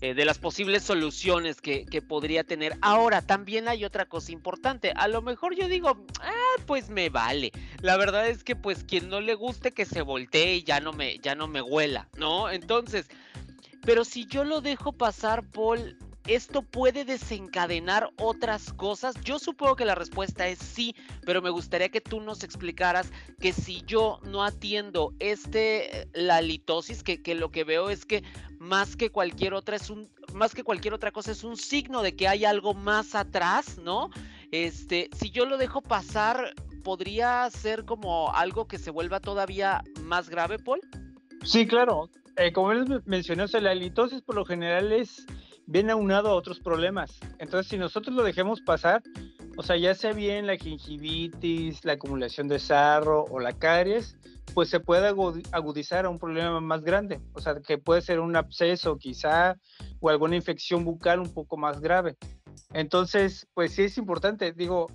eh, 0.00 0.14
de 0.14 0.24
las 0.24 0.38
posibles 0.38 0.82
soluciones 0.82 1.60
que, 1.60 1.84
que, 1.86 2.00
podría 2.00 2.44
tener. 2.44 2.76
Ahora, 2.80 3.22
también 3.22 3.68
hay 3.68 3.84
otra 3.84 4.06
cosa 4.06 4.32
importante. 4.32 4.92
A 4.94 5.08
lo 5.08 5.22
mejor 5.22 5.54
yo 5.56 5.66
digo, 5.68 5.96
ah, 6.20 6.62
pues 6.66 6.90
me 6.90 7.08
vale. 7.08 7.52
La 7.80 7.96
verdad 7.96 8.28
es 8.28 8.44
que 8.44 8.54
pues 8.54 8.84
quien 8.84 9.08
no 9.08 9.20
le 9.20 9.34
guste 9.34 9.72
que 9.72 9.84
se 9.84 10.02
voltee 10.02 10.56
y 10.56 10.62
ya 10.62 10.80
no 10.80 10.92
me, 10.92 11.18
ya 11.18 11.34
no 11.34 11.48
me 11.48 11.62
huela, 11.62 12.08
¿no? 12.16 12.50
Entonces, 12.50 13.08
pero 13.82 14.04
si 14.04 14.26
yo 14.26 14.44
lo 14.44 14.60
dejo 14.60 14.92
pasar, 14.92 15.42
Paul, 15.50 15.96
¿Esto 16.26 16.62
puede 16.62 17.04
desencadenar 17.04 18.08
otras 18.16 18.72
cosas? 18.72 19.14
Yo 19.24 19.38
supongo 19.38 19.76
que 19.76 19.84
la 19.84 19.94
respuesta 19.94 20.48
es 20.48 20.58
sí, 20.58 20.94
pero 21.26 21.42
me 21.42 21.50
gustaría 21.50 21.90
que 21.90 22.00
tú 22.00 22.20
nos 22.22 22.42
explicaras 22.42 23.12
que 23.40 23.52
si 23.52 23.82
yo 23.82 24.20
no 24.22 24.42
atiendo 24.42 25.12
este, 25.18 26.08
la 26.14 26.40
litosis, 26.40 27.02
que, 27.02 27.34
lo 27.34 27.50
que 27.50 27.64
veo 27.64 27.90
es 27.90 28.06
que 28.06 28.22
más 28.58 28.96
que 28.96 29.10
cualquier 29.10 29.52
otra 29.52 29.76
es 29.76 29.92
más 30.32 30.54
que 30.54 30.64
cualquier 30.64 30.94
otra 30.94 31.12
cosa 31.12 31.30
es 31.30 31.44
un 31.44 31.58
signo 31.58 32.00
de 32.00 32.16
que 32.16 32.26
hay 32.26 32.46
algo 32.46 32.72
más 32.72 33.14
atrás, 33.14 33.76
¿no? 33.76 34.08
Este, 34.50 35.10
si 35.14 35.30
yo 35.30 35.44
lo 35.44 35.58
dejo 35.58 35.82
pasar, 35.82 36.54
¿podría 36.82 37.50
ser 37.50 37.84
como 37.84 38.32
algo 38.32 38.66
que 38.66 38.78
se 38.78 38.90
vuelva 38.90 39.20
todavía 39.20 39.84
más 40.00 40.30
grave, 40.30 40.58
Paul? 40.58 40.80
Sí, 41.42 41.66
claro. 41.66 42.08
Eh, 42.36 42.52
como 42.52 42.72
les 42.72 43.06
mencioné, 43.06 43.42
o 43.42 43.48
sea, 43.48 43.60
la 43.60 43.74
litosis 43.74 44.22
por 44.22 44.34
lo 44.34 44.44
general 44.44 44.90
es 44.90 45.26
viene 45.66 45.92
aunado 45.92 46.28
a 46.28 46.34
otros 46.34 46.60
problemas. 46.60 47.18
Entonces, 47.38 47.68
si 47.68 47.78
nosotros 47.78 48.14
lo 48.14 48.22
dejemos 48.22 48.60
pasar, 48.60 49.02
o 49.56 49.62
sea, 49.62 49.76
ya 49.76 49.94
sea 49.94 50.12
bien 50.12 50.46
la 50.46 50.56
gingivitis, 50.56 51.84
la 51.84 51.94
acumulación 51.94 52.48
de 52.48 52.58
sarro 52.58 53.24
o 53.30 53.40
la 53.40 53.52
caries, 53.52 54.16
pues 54.52 54.68
se 54.68 54.80
puede 54.80 55.08
agudizar 55.52 56.04
a 56.04 56.10
un 56.10 56.18
problema 56.18 56.60
más 56.60 56.82
grande, 56.82 57.20
o 57.32 57.40
sea, 57.40 57.60
que 57.60 57.78
puede 57.78 58.02
ser 58.02 58.20
un 58.20 58.36
absceso 58.36 58.98
quizá 58.98 59.56
o 60.00 60.10
alguna 60.10 60.36
infección 60.36 60.84
bucal 60.84 61.20
un 61.20 61.32
poco 61.32 61.56
más 61.56 61.80
grave. 61.80 62.16
Entonces, 62.72 63.46
pues 63.54 63.72
sí 63.72 63.82
es 63.82 63.98
importante, 63.98 64.52
digo, 64.52 64.88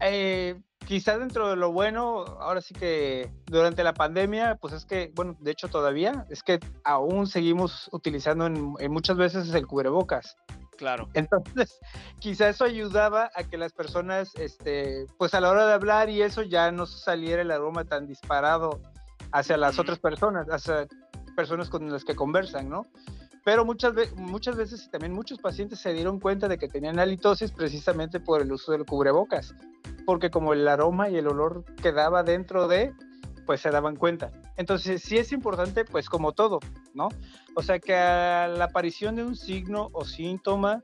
eh, 0.00 0.60
quizá 0.88 1.18
dentro 1.18 1.50
de 1.50 1.56
lo 1.56 1.70
bueno, 1.70 2.24
ahora 2.40 2.62
sí 2.62 2.72
que 2.72 3.30
durante 3.44 3.84
la 3.84 3.92
pandemia, 3.92 4.56
pues 4.56 4.72
es 4.72 4.86
que, 4.86 5.12
bueno, 5.14 5.36
de 5.38 5.50
hecho 5.50 5.68
todavía, 5.68 6.24
es 6.30 6.42
que 6.42 6.58
aún 6.82 7.26
seguimos 7.26 7.90
utilizando 7.92 8.46
en, 8.46 8.90
muchas 8.90 9.18
veces 9.18 9.52
el 9.52 9.66
cubrebocas. 9.66 10.38
Claro. 10.78 11.10
Entonces, 11.12 11.78
quizá 12.20 12.48
eso 12.48 12.64
ayudaba 12.64 13.30
a 13.34 13.44
que 13.44 13.58
las 13.58 13.74
personas, 13.74 14.34
este, 14.36 15.04
pues 15.18 15.34
a 15.34 15.42
la 15.42 15.50
hora 15.50 15.66
de 15.66 15.74
hablar 15.74 16.08
y 16.08 16.22
eso 16.22 16.40
ya 16.40 16.72
no 16.72 16.86
saliera 16.86 17.42
el 17.42 17.50
aroma 17.50 17.84
tan 17.84 18.06
disparado 18.06 18.80
hacia 19.32 19.58
las 19.58 19.78
otras 19.78 19.98
personas, 19.98 20.46
hacia 20.48 20.88
personas 21.36 21.68
con 21.68 21.92
las 21.92 22.02
que 22.02 22.16
conversan, 22.16 22.70
¿no? 22.70 22.86
Pero 23.44 23.66
muchas, 23.66 23.92
muchas 24.16 24.56
veces 24.56 24.86
y 24.86 24.90
también 24.90 25.12
muchos 25.12 25.38
pacientes 25.38 25.80
se 25.80 25.92
dieron 25.92 26.18
cuenta 26.18 26.48
de 26.48 26.56
que 26.56 26.66
tenían 26.66 26.98
halitosis 26.98 27.52
precisamente 27.52 28.20
por 28.20 28.40
el 28.40 28.50
uso 28.50 28.72
del 28.72 28.86
cubrebocas, 28.86 29.54
porque 30.08 30.30
como 30.30 30.54
el 30.54 30.66
aroma 30.66 31.10
y 31.10 31.18
el 31.18 31.26
olor 31.26 31.66
quedaba 31.82 32.22
dentro 32.22 32.66
de, 32.66 32.94
pues 33.44 33.60
se 33.60 33.68
daban 33.68 33.94
cuenta. 33.94 34.32
Entonces 34.56 35.02
sí 35.02 35.18
es 35.18 35.32
importante, 35.32 35.84
pues 35.84 36.08
como 36.08 36.32
todo, 36.32 36.60
¿no? 36.94 37.10
O 37.54 37.62
sea 37.62 37.78
que 37.78 37.94
a 37.94 38.48
la 38.48 38.64
aparición 38.64 39.16
de 39.16 39.24
un 39.24 39.36
signo 39.36 39.90
o 39.92 40.06
síntoma, 40.06 40.82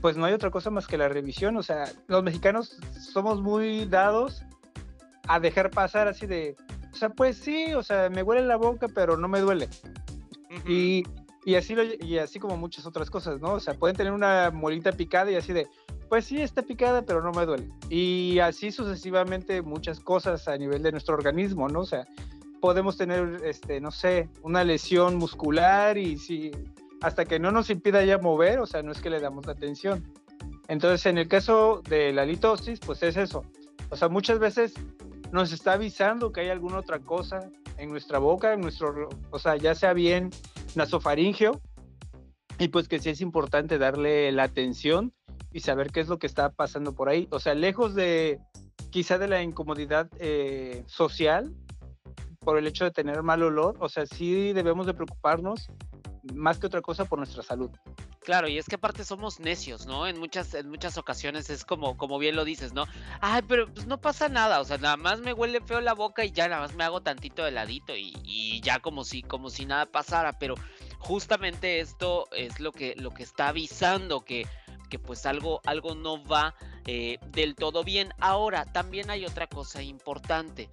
pues 0.00 0.16
no 0.16 0.24
hay 0.24 0.34
otra 0.34 0.52
cosa 0.52 0.70
más 0.70 0.86
que 0.86 0.96
la 0.96 1.08
revisión. 1.08 1.56
O 1.56 1.64
sea, 1.64 1.90
los 2.06 2.22
mexicanos 2.22 2.78
somos 2.96 3.42
muy 3.42 3.86
dados 3.86 4.44
a 5.26 5.40
dejar 5.40 5.72
pasar 5.72 6.06
así 6.06 6.26
de, 6.26 6.54
o 6.92 6.94
sea, 6.94 7.08
pues 7.08 7.36
sí, 7.36 7.74
o 7.74 7.82
sea, 7.82 8.08
me 8.08 8.22
huele 8.22 8.42
la 8.42 8.54
boca, 8.54 8.86
pero 8.86 9.16
no 9.16 9.26
me 9.26 9.40
duele. 9.40 9.68
Y 10.64 11.02
y 11.44 11.56
así, 11.56 11.76
y 12.00 12.18
así 12.18 12.38
como 12.38 12.56
muchas 12.56 12.86
otras 12.86 13.10
cosas, 13.10 13.40
¿no? 13.40 13.52
O 13.52 13.60
sea, 13.60 13.74
pueden 13.74 13.96
tener 13.96 14.12
una 14.12 14.50
molita 14.50 14.92
picada 14.92 15.30
y 15.30 15.36
así 15.36 15.52
de, 15.52 15.66
pues 16.08 16.26
sí, 16.26 16.40
está 16.40 16.62
picada, 16.62 17.02
pero 17.02 17.22
no 17.22 17.32
me 17.32 17.46
duele. 17.46 17.68
Y 17.88 18.38
así 18.38 18.70
sucesivamente 18.70 19.62
muchas 19.62 20.00
cosas 20.00 20.48
a 20.48 20.56
nivel 20.56 20.82
de 20.82 20.92
nuestro 20.92 21.14
organismo, 21.14 21.68
¿no? 21.68 21.80
O 21.80 21.86
sea, 21.86 22.06
podemos 22.60 22.96
tener, 22.96 23.40
este, 23.44 23.80
no 23.80 23.90
sé, 23.90 24.28
una 24.42 24.64
lesión 24.64 25.16
muscular 25.16 25.98
y 25.98 26.16
si 26.16 26.50
hasta 27.02 27.24
que 27.26 27.38
no 27.38 27.52
nos 27.52 27.68
impida 27.68 28.02
ya 28.04 28.18
mover, 28.18 28.58
o 28.60 28.66
sea, 28.66 28.82
no 28.82 28.92
es 28.92 29.00
que 29.00 29.10
le 29.10 29.20
damos 29.20 29.46
la 29.46 29.52
atención. 29.52 30.02
Entonces, 30.68 31.04
en 31.06 31.18
el 31.18 31.28
caso 31.28 31.82
de 31.88 32.12
la 32.12 32.24
litosis, 32.24 32.80
pues 32.80 33.02
es 33.02 33.16
eso. 33.16 33.44
O 33.90 33.96
sea, 33.96 34.08
muchas 34.08 34.38
veces 34.38 34.72
nos 35.30 35.52
está 35.52 35.74
avisando 35.74 36.32
que 36.32 36.40
hay 36.40 36.48
alguna 36.48 36.78
otra 36.78 37.00
cosa 37.00 37.50
en 37.76 37.90
nuestra 37.90 38.18
boca, 38.18 38.54
en 38.54 38.62
nuestro, 38.62 39.10
o 39.30 39.38
sea, 39.38 39.56
ya 39.56 39.74
sea 39.74 39.92
bien 39.92 40.30
nasofaringeo, 40.74 41.60
y 42.58 42.68
pues 42.68 42.88
que 42.88 42.98
sí 42.98 43.10
es 43.10 43.20
importante 43.20 43.78
darle 43.78 44.30
la 44.32 44.44
atención 44.44 45.12
y 45.54 45.60
saber 45.60 45.92
qué 45.92 46.00
es 46.00 46.08
lo 46.08 46.18
que 46.18 46.26
está 46.26 46.50
pasando 46.50 46.94
por 46.94 47.08
ahí. 47.08 47.28
O 47.30 47.38
sea, 47.38 47.54
lejos 47.54 47.94
de 47.94 48.40
quizá 48.90 49.18
de 49.18 49.28
la 49.28 49.40
incomodidad 49.40 50.10
eh, 50.18 50.82
social 50.86 51.54
por 52.40 52.58
el 52.58 52.66
hecho 52.66 52.84
de 52.84 52.90
tener 52.90 53.22
mal 53.22 53.42
olor, 53.42 53.76
o 53.78 53.88
sea, 53.88 54.04
sí 54.04 54.52
debemos 54.52 54.84
de 54.86 54.94
preocuparnos 54.94 55.70
más 56.34 56.58
que 56.58 56.66
otra 56.66 56.82
cosa 56.82 57.04
por 57.04 57.18
nuestra 57.18 57.42
salud. 57.42 57.70
Claro, 58.20 58.48
y 58.48 58.58
es 58.58 58.66
que 58.66 58.74
aparte 58.74 59.04
somos 59.04 59.38
necios, 59.38 59.86
¿no? 59.86 60.06
En 60.06 60.18
muchas, 60.18 60.54
en 60.54 60.68
muchas 60.68 60.98
ocasiones 60.98 61.50
es 61.50 61.64
como, 61.64 61.96
como 61.96 62.18
bien 62.18 62.34
lo 62.34 62.44
dices, 62.44 62.72
¿no? 62.72 62.86
Ay, 63.20 63.42
pero 63.46 63.72
pues 63.72 63.86
no 63.86 64.00
pasa 64.00 64.28
nada, 64.28 64.60
o 64.60 64.64
sea, 64.64 64.78
nada 64.78 64.96
más 64.96 65.20
me 65.20 65.32
huele 65.32 65.60
feo 65.60 65.80
la 65.80 65.92
boca 65.92 66.24
y 66.24 66.32
ya 66.32 66.48
nada 66.48 66.62
más 66.62 66.74
me 66.74 66.84
hago 66.84 67.00
tantito 67.00 67.46
heladito 67.46 67.94
y, 67.94 68.14
y 68.24 68.60
ya 68.62 68.80
como 68.80 69.04
si, 69.04 69.22
como 69.22 69.50
si 69.50 69.66
nada 69.66 69.86
pasara, 69.86 70.38
pero 70.38 70.54
justamente 70.98 71.80
esto 71.80 72.26
es 72.32 72.58
lo 72.60 72.72
que, 72.72 72.94
lo 72.96 73.10
que 73.10 73.22
está 73.22 73.48
avisando 73.48 74.24
que, 74.24 74.46
pues 74.98 75.26
algo, 75.26 75.60
algo 75.64 75.94
no 75.94 76.24
va 76.24 76.54
eh, 76.86 77.18
del 77.28 77.54
todo 77.54 77.84
bien. 77.84 78.12
Ahora, 78.20 78.64
también 78.64 79.10
hay 79.10 79.24
otra 79.24 79.46
cosa 79.46 79.82
importante. 79.82 80.68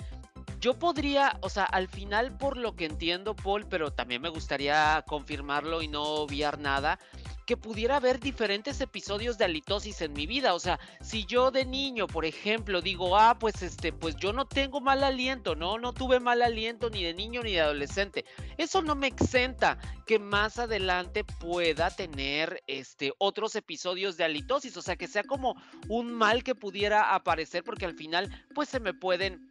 Yo 0.59 0.77
podría, 0.77 1.39
o 1.41 1.49
sea, 1.49 1.63
al 1.63 1.87
final 1.87 2.37
por 2.37 2.55
lo 2.55 2.75
que 2.75 2.85
entiendo, 2.85 3.35
Paul, 3.35 3.65
pero 3.67 3.91
también 3.91 4.21
me 4.21 4.29
gustaría 4.29 5.03
confirmarlo 5.07 5.81
y 5.81 5.87
no 5.87 6.03
obviar 6.03 6.59
nada, 6.59 6.99
que 7.45 7.57
pudiera 7.57 7.97
haber 7.97 8.19
diferentes 8.19 8.81
episodios 8.81 9.37
de 9.37 9.45
halitosis 9.45 10.01
en 10.01 10.13
mi 10.13 10.27
vida. 10.27 10.53
O 10.53 10.59
sea, 10.59 10.79
si 11.01 11.25
yo 11.25 11.51
de 11.51 11.65
niño, 11.65 12.07
por 12.07 12.25
ejemplo, 12.25 12.81
digo, 12.81 13.17
ah, 13.17 13.37
pues 13.39 13.61
este, 13.61 13.93
pues 13.93 14.15
yo 14.15 14.33
no 14.33 14.45
tengo 14.45 14.81
mal 14.81 15.03
aliento, 15.03 15.55
no, 15.55 15.77
no 15.77 15.93
tuve 15.93 16.19
mal 16.19 16.41
aliento 16.41 16.89
ni 16.89 17.03
de 17.03 17.13
niño 17.13 17.43
ni 17.43 17.53
de 17.53 17.61
adolescente. 17.61 18.25
Eso 18.57 18.81
no 18.81 18.95
me 18.95 19.07
exenta 19.07 19.77
que 20.05 20.19
más 20.19 20.59
adelante 20.59 21.23
pueda 21.23 21.89
tener 21.89 22.61
este 22.67 23.13
otros 23.17 23.55
episodios 23.55 24.17
de 24.17 24.23
halitosis. 24.23 24.75
O 24.77 24.81
sea, 24.81 24.95
que 24.95 25.07
sea 25.07 25.23
como 25.23 25.55
un 25.87 26.11
mal 26.13 26.43
que 26.43 26.55
pudiera 26.55 27.13
aparecer, 27.13 27.63
porque 27.63 27.85
al 27.85 27.93
final, 27.93 28.29
pues 28.53 28.69
se 28.69 28.79
me 28.79 28.93
pueden 28.93 29.50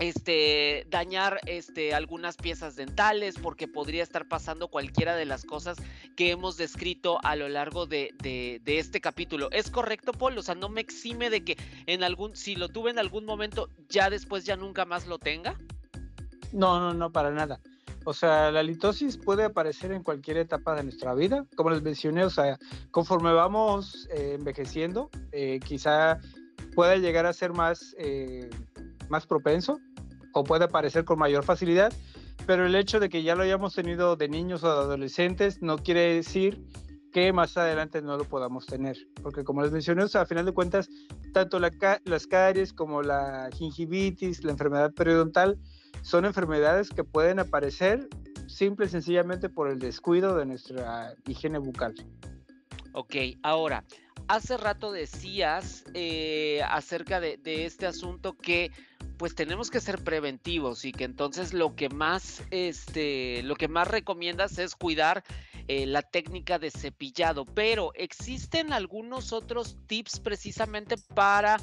este, 0.00 0.86
dañar 0.88 1.40
este, 1.46 1.94
algunas 1.94 2.36
piezas 2.36 2.74
dentales, 2.74 3.36
porque 3.40 3.68
podría 3.68 4.02
estar 4.02 4.26
pasando 4.26 4.68
cualquiera 4.68 5.14
de 5.14 5.26
las 5.26 5.44
cosas 5.44 5.76
que 6.16 6.30
hemos 6.30 6.56
descrito 6.56 7.18
a 7.22 7.36
lo 7.36 7.48
largo 7.48 7.86
de, 7.86 8.10
este 8.64 9.00
capítulo. 9.00 9.50
¿Es 9.52 9.70
correcto, 9.70 10.12
Paul? 10.12 10.38
O 10.38 10.42
sea, 10.42 10.54
no 10.54 10.68
me 10.70 10.80
exime 10.80 11.28
de 11.28 11.44
que 11.44 11.56
en 11.86 12.02
algún, 12.02 12.34
si 12.34 12.56
lo 12.56 12.68
tuve 12.70 12.90
en 12.90 12.98
algún 12.98 13.26
momento, 13.26 13.68
ya 13.88 14.10
después 14.10 14.44
ya 14.44 14.56
nunca 14.56 14.86
más 14.86 15.06
lo 15.06 15.18
tenga. 15.18 15.54
No, 16.52 16.80
no, 16.80 16.94
no, 16.94 17.12
para 17.12 17.30
nada. 17.30 17.60
O 18.04 18.14
sea, 18.14 18.50
la 18.50 18.62
litosis 18.62 19.18
puede 19.18 19.44
aparecer 19.44 19.92
en 19.92 20.02
cualquier 20.02 20.38
etapa 20.38 20.74
de 20.74 20.84
nuestra 20.84 21.14
vida. 21.14 21.44
Como 21.54 21.68
les 21.68 21.82
mencioné, 21.82 22.24
o 22.24 22.30
sea, 22.30 22.58
conforme 22.90 23.32
vamos 23.32 24.08
eh, 24.10 24.36
envejeciendo, 24.38 25.10
eh, 25.32 25.60
quizá 25.62 26.18
pueda 26.74 26.96
llegar 26.96 27.26
a 27.26 27.34
ser 27.34 27.52
más, 27.52 27.94
eh, 27.98 28.48
más 29.10 29.26
propenso 29.26 29.78
o 30.32 30.44
puede 30.44 30.64
aparecer 30.64 31.04
con 31.04 31.18
mayor 31.18 31.44
facilidad, 31.44 31.92
pero 32.46 32.66
el 32.66 32.74
hecho 32.74 33.00
de 33.00 33.08
que 33.08 33.22
ya 33.22 33.34
lo 33.34 33.42
hayamos 33.42 33.74
tenido 33.74 34.16
de 34.16 34.28
niños 34.28 34.64
o 34.64 34.68
de 34.68 34.80
adolescentes 34.80 35.62
no 35.62 35.78
quiere 35.78 36.14
decir 36.14 36.64
que 37.12 37.32
más 37.32 37.56
adelante 37.56 38.02
no 38.02 38.16
lo 38.16 38.24
podamos 38.24 38.66
tener, 38.66 38.96
porque 39.22 39.44
como 39.44 39.62
les 39.62 39.72
mencioné, 39.72 40.04
o 40.04 40.08
sea, 40.08 40.22
a 40.22 40.26
final 40.26 40.46
de 40.46 40.52
cuentas, 40.52 40.88
tanto 41.32 41.58
las 41.58 42.26
caries 42.26 42.72
como 42.72 43.02
la 43.02 43.48
gingivitis, 43.52 44.44
la 44.44 44.52
enfermedad 44.52 44.92
periodontal, 44.92 45.58
son 46.02 46.24
enfermedades 46.24 46.90
que 46.90 47.04
pueden 47.04 47.40
aparecer 47.40 48.08
simple 48.46 48.86
y 48.86 48.88
sencillamente 48.88 49.48
por 49.48 49.68
el 49.68 49.78
descuido 49.78 50.36
de 50.36 50.46
nuestra 50.46 51.14
higiene 51.26 51.58
bucal. 51.58 51.94
Ok, 52.92 53.14
ahora, 53.42 53.84
hace 54.28 54.56
rato 54.56 54.92
decías 54.92 55.84
eh, 55.94 56.60
acerca 56.68 57.20
de, 57.20 57.38
este 57.44 57.86
asunto 57.86 58.36
que 58.36 58.70
pues 59.20 59.34
tenemos 59.34 59.70
que 59.70 59.82
ser 59.82 60.02
preventivos 60.02 60.86
y 60.86 60.92
que 60.92 61.04
entonces 61.04 61.52
lo 61.52 61.76
que 61.76 61.90
más 61.90 62.42
este 62.50 63.42
lo 63.42 63.54
que 63.54 63.68
más 63.68 63.86
recomiendas 63.86 64.56
es 64.56 64.74
cuidar 64.74 65.24
eh, 65.68 65.84
la 65.84 66.00
técnica 66.00 66.58
de 66.58 66.70
cepillado. 66.70 67.44
Pero 67.44 67.92
existen 67.96 68.72
algunos 68.72 69.34
otros 69.34 69.76
tips 69.86 70.20
precisamente 70.20 70.96
para 71.14 71.58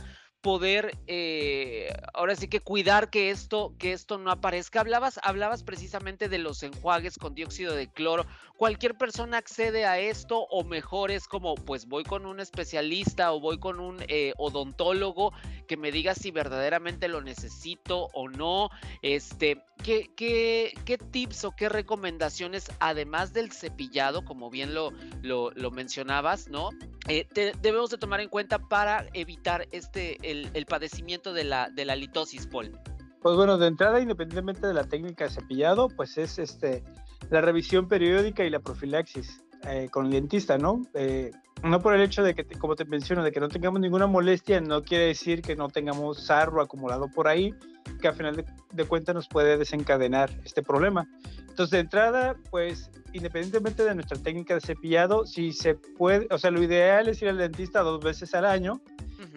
poder 0.47 0.97
eh, 1.07 1.93
ahora 2.13 2.33
sí 2.33 2.47
que 2.47 2.61
cuidar 2.61 3.09
que 3.09 3.31
esto 3.31 3.75
que 3.77 3.91
esto 3.91 4.17
no 4.17 4.31
aparezca. 4.31 4.79
Hablabas 4.79 5.19
hablabas 5.21 5.61
precisamente 5.61 6.29
de 6.29 6.37
los 6.37 6.63
enjuagues 6.63 7.17
con 7.17 7.35
dióxido 7.35 7.75
de 7.75 7.91
cloro. 7.91 8.25
Cualquier 8.55 8.97
persona 8.97 9.39
accede 9.39 9.85
a 9.85 9.99
esto 9.99 10.39
o 10.49 10.63
mejor 10.63 11.11
es 11.11 11.27
como 11.27 11.55
pues 11.55 11.85
voy 11.85 12.05
con 12.05 12.25
un 12.25 12.39
especialista 12.39 13.33
o 13.33 13.41
voy 13.41 13.59
con 13.59 13.81
un 13.81 13.97
eh, 14.07 14.31
odontólogo 14.37 15.33
que 15.67 15.75
me 15.75 15.91
diga 15.91 16.15
si 16.15 16.31
verdaderamente 16.31 17.09
lo 17.09 17.21
necesito 17.21 18.07
o 18.13 18.29
no 18.29 18.69
este 19.01 19.61
¿qué, 19.83 20.09
qué, 20.15 20.73
qué 20.85 20.97
tips 20.97 21.43
o 21.43 21.51
qué 21.51 21.67
recomendaciones 21.67 22.71
además 22.79 23.33
del 23.33 23.51
cepillado 23.51 24.23
como 24.23 24.49
bien 24.49 24.73
lo 24.73 24.91
lo, 25.21 25.51
lo 25.51 25.71
mencionabas 25.71 26.47
no 26.47 26.69
eh, 27.07 27.27
debemos 27.61 27.89
de 27.89 27.97
tomar 27.97 28.19
en 28.19 28.29
cuenta 28.29 28.59
para 28.59 29.05
evitar 29.13 29.67
este 29.71 30.17
el, 30.21 30.65
padecimiento 30.65 31.33
de 31.33 31.43
la, 31.43 31.69
de 31.69 31.85
la 31.85 31.95
litosis, 31.95 32.47
Paul? 32.47 32.77
Pues 33.21 33.35
bueno, 33.35 33.57
de 33.57 33.67
entrada, 33.67 33.99
independientemente 33.99 34.67
de 34.67 34.73
la 34.73 34.83
técnica 34.83 35.25
de 35.25 35.31
cepillado, 35.31 35.87
pues 35.89 36.17
es 36.17 36.37
este 36.39 36.83
la 37.29 37.41
revisión 37.41 37.87
periódica 37.87 38.43
y 38.43 38.49
la 38.49 38.59
profilaxis 38.59 39.43
eh, 39.67 39.87
con 39.91 40.05
el 40.05 40.11
dentista, 40.11 40.57
¿no? 40.57 40.81
Eh, 40.93 41.31
no 41.63 41.81
por 41.81 41.95
el 41.95 42.01
hecho 42.01 42.23
de 42.23 42.35
que, 42.35 42.45
como 42.45 42.75
te 42.75 42.85
menciono, 42.85 43.23
de 43.23 43.31
que 43.31 43.39
no 43.39 43.47
tengamos 43.47 43.79
ninguna 43.79 44.05
molestia, 44.05 44.61
no 44.61 44.83
quiere 44.83 45.05
decir 45.05 45.41
que 45.41 45.55
no 45.55 45.69
tengamos 45.69 46.25
sarro 46.25 46.61
acumulado 46.61 47.09
por 47.09 47.27
ahí, 47.27 47.53
que 47.99 48.07
a 48.07 48.13
final 48.13 48.35
de, 48.35 48.45
de 48.71 48.85
cuentas 48.85 49.15
nos 49.15 49.27
puede 49.27 49.57
desencadenar 49.57 50.29
este 50.45 50.61
problema. 50.61 51.07
Entonces, 51.49 51.71
de 51.71 51.79
entrada, 51.79 52.35
pues 52.51 52.91
independientemente 53.17 53.83
de 53.83 53.95
nuestra 53.95 54.17
técnica 54.17 54.53
de 54.55 54.61
cepillado, 54.61 55.25
si 55.25 55.51
se 55.53 55.75
puede, 55.75 56.27
o 56.31 56.37
sea, 56.37 56.51
lo 56.51 56.61
ideal 56.61 57.07
es 57.07 57.21
ir 57.21 57.29
al 57.29 57.37
dentista 57.37 57.81
dos 57.81 58.03
veces 58.03 58.33
al 58.33 58.45
año 58.45 58.81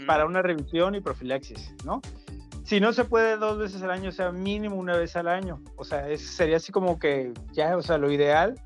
para 0.06 0.26
una 0.26 0.42
revisión 0.42 0.94
y 0.94 1.00
profilaxis, 1.00 1.74
¿no? 1.84 2.00
Si 2.64 2.78
no 2.78 2.92
se 2.92 3.04
puede 3.04 3.36
dos 3.36 3.58
veces 3.58 3.82
al 3.82 3.90
año, 3.90 4.10
o 4.10 4.12
sea, 4.12 4.30
mínimo 4.30 4.76
una 4.76 4.96
vez 4.96 5.16
al 5.16 5.26
año. 5.26 5.60
O 5.76 5.84
sea, 5.84 6.06
sería 6.16 6.58
así 6.58 6.70
como 6.70 6.98
que 6.98 7.32
ya, 7.52 7.76
o 7.76 7.82
sea, 7.82 7.98
lo 7.98 8.12
ideal 8.12 8.60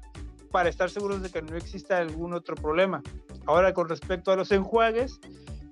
para 0.51 0.69
estar 0.69 0.91
seguros 0.91 1.23
de 1.23 1.31
que 1.31 1.41
no 1.41 1.57
exista 1.57 1.99
algún 1.99 2.35
otro 2.35 2.55
problema. 2.55 3.03
Ahora, 3.47 3.73
con 3.73 3.89
respecto 3.89 4.31
a 4.31 4.37
los 4.37 4.53
enjuagues, 4.53 5.21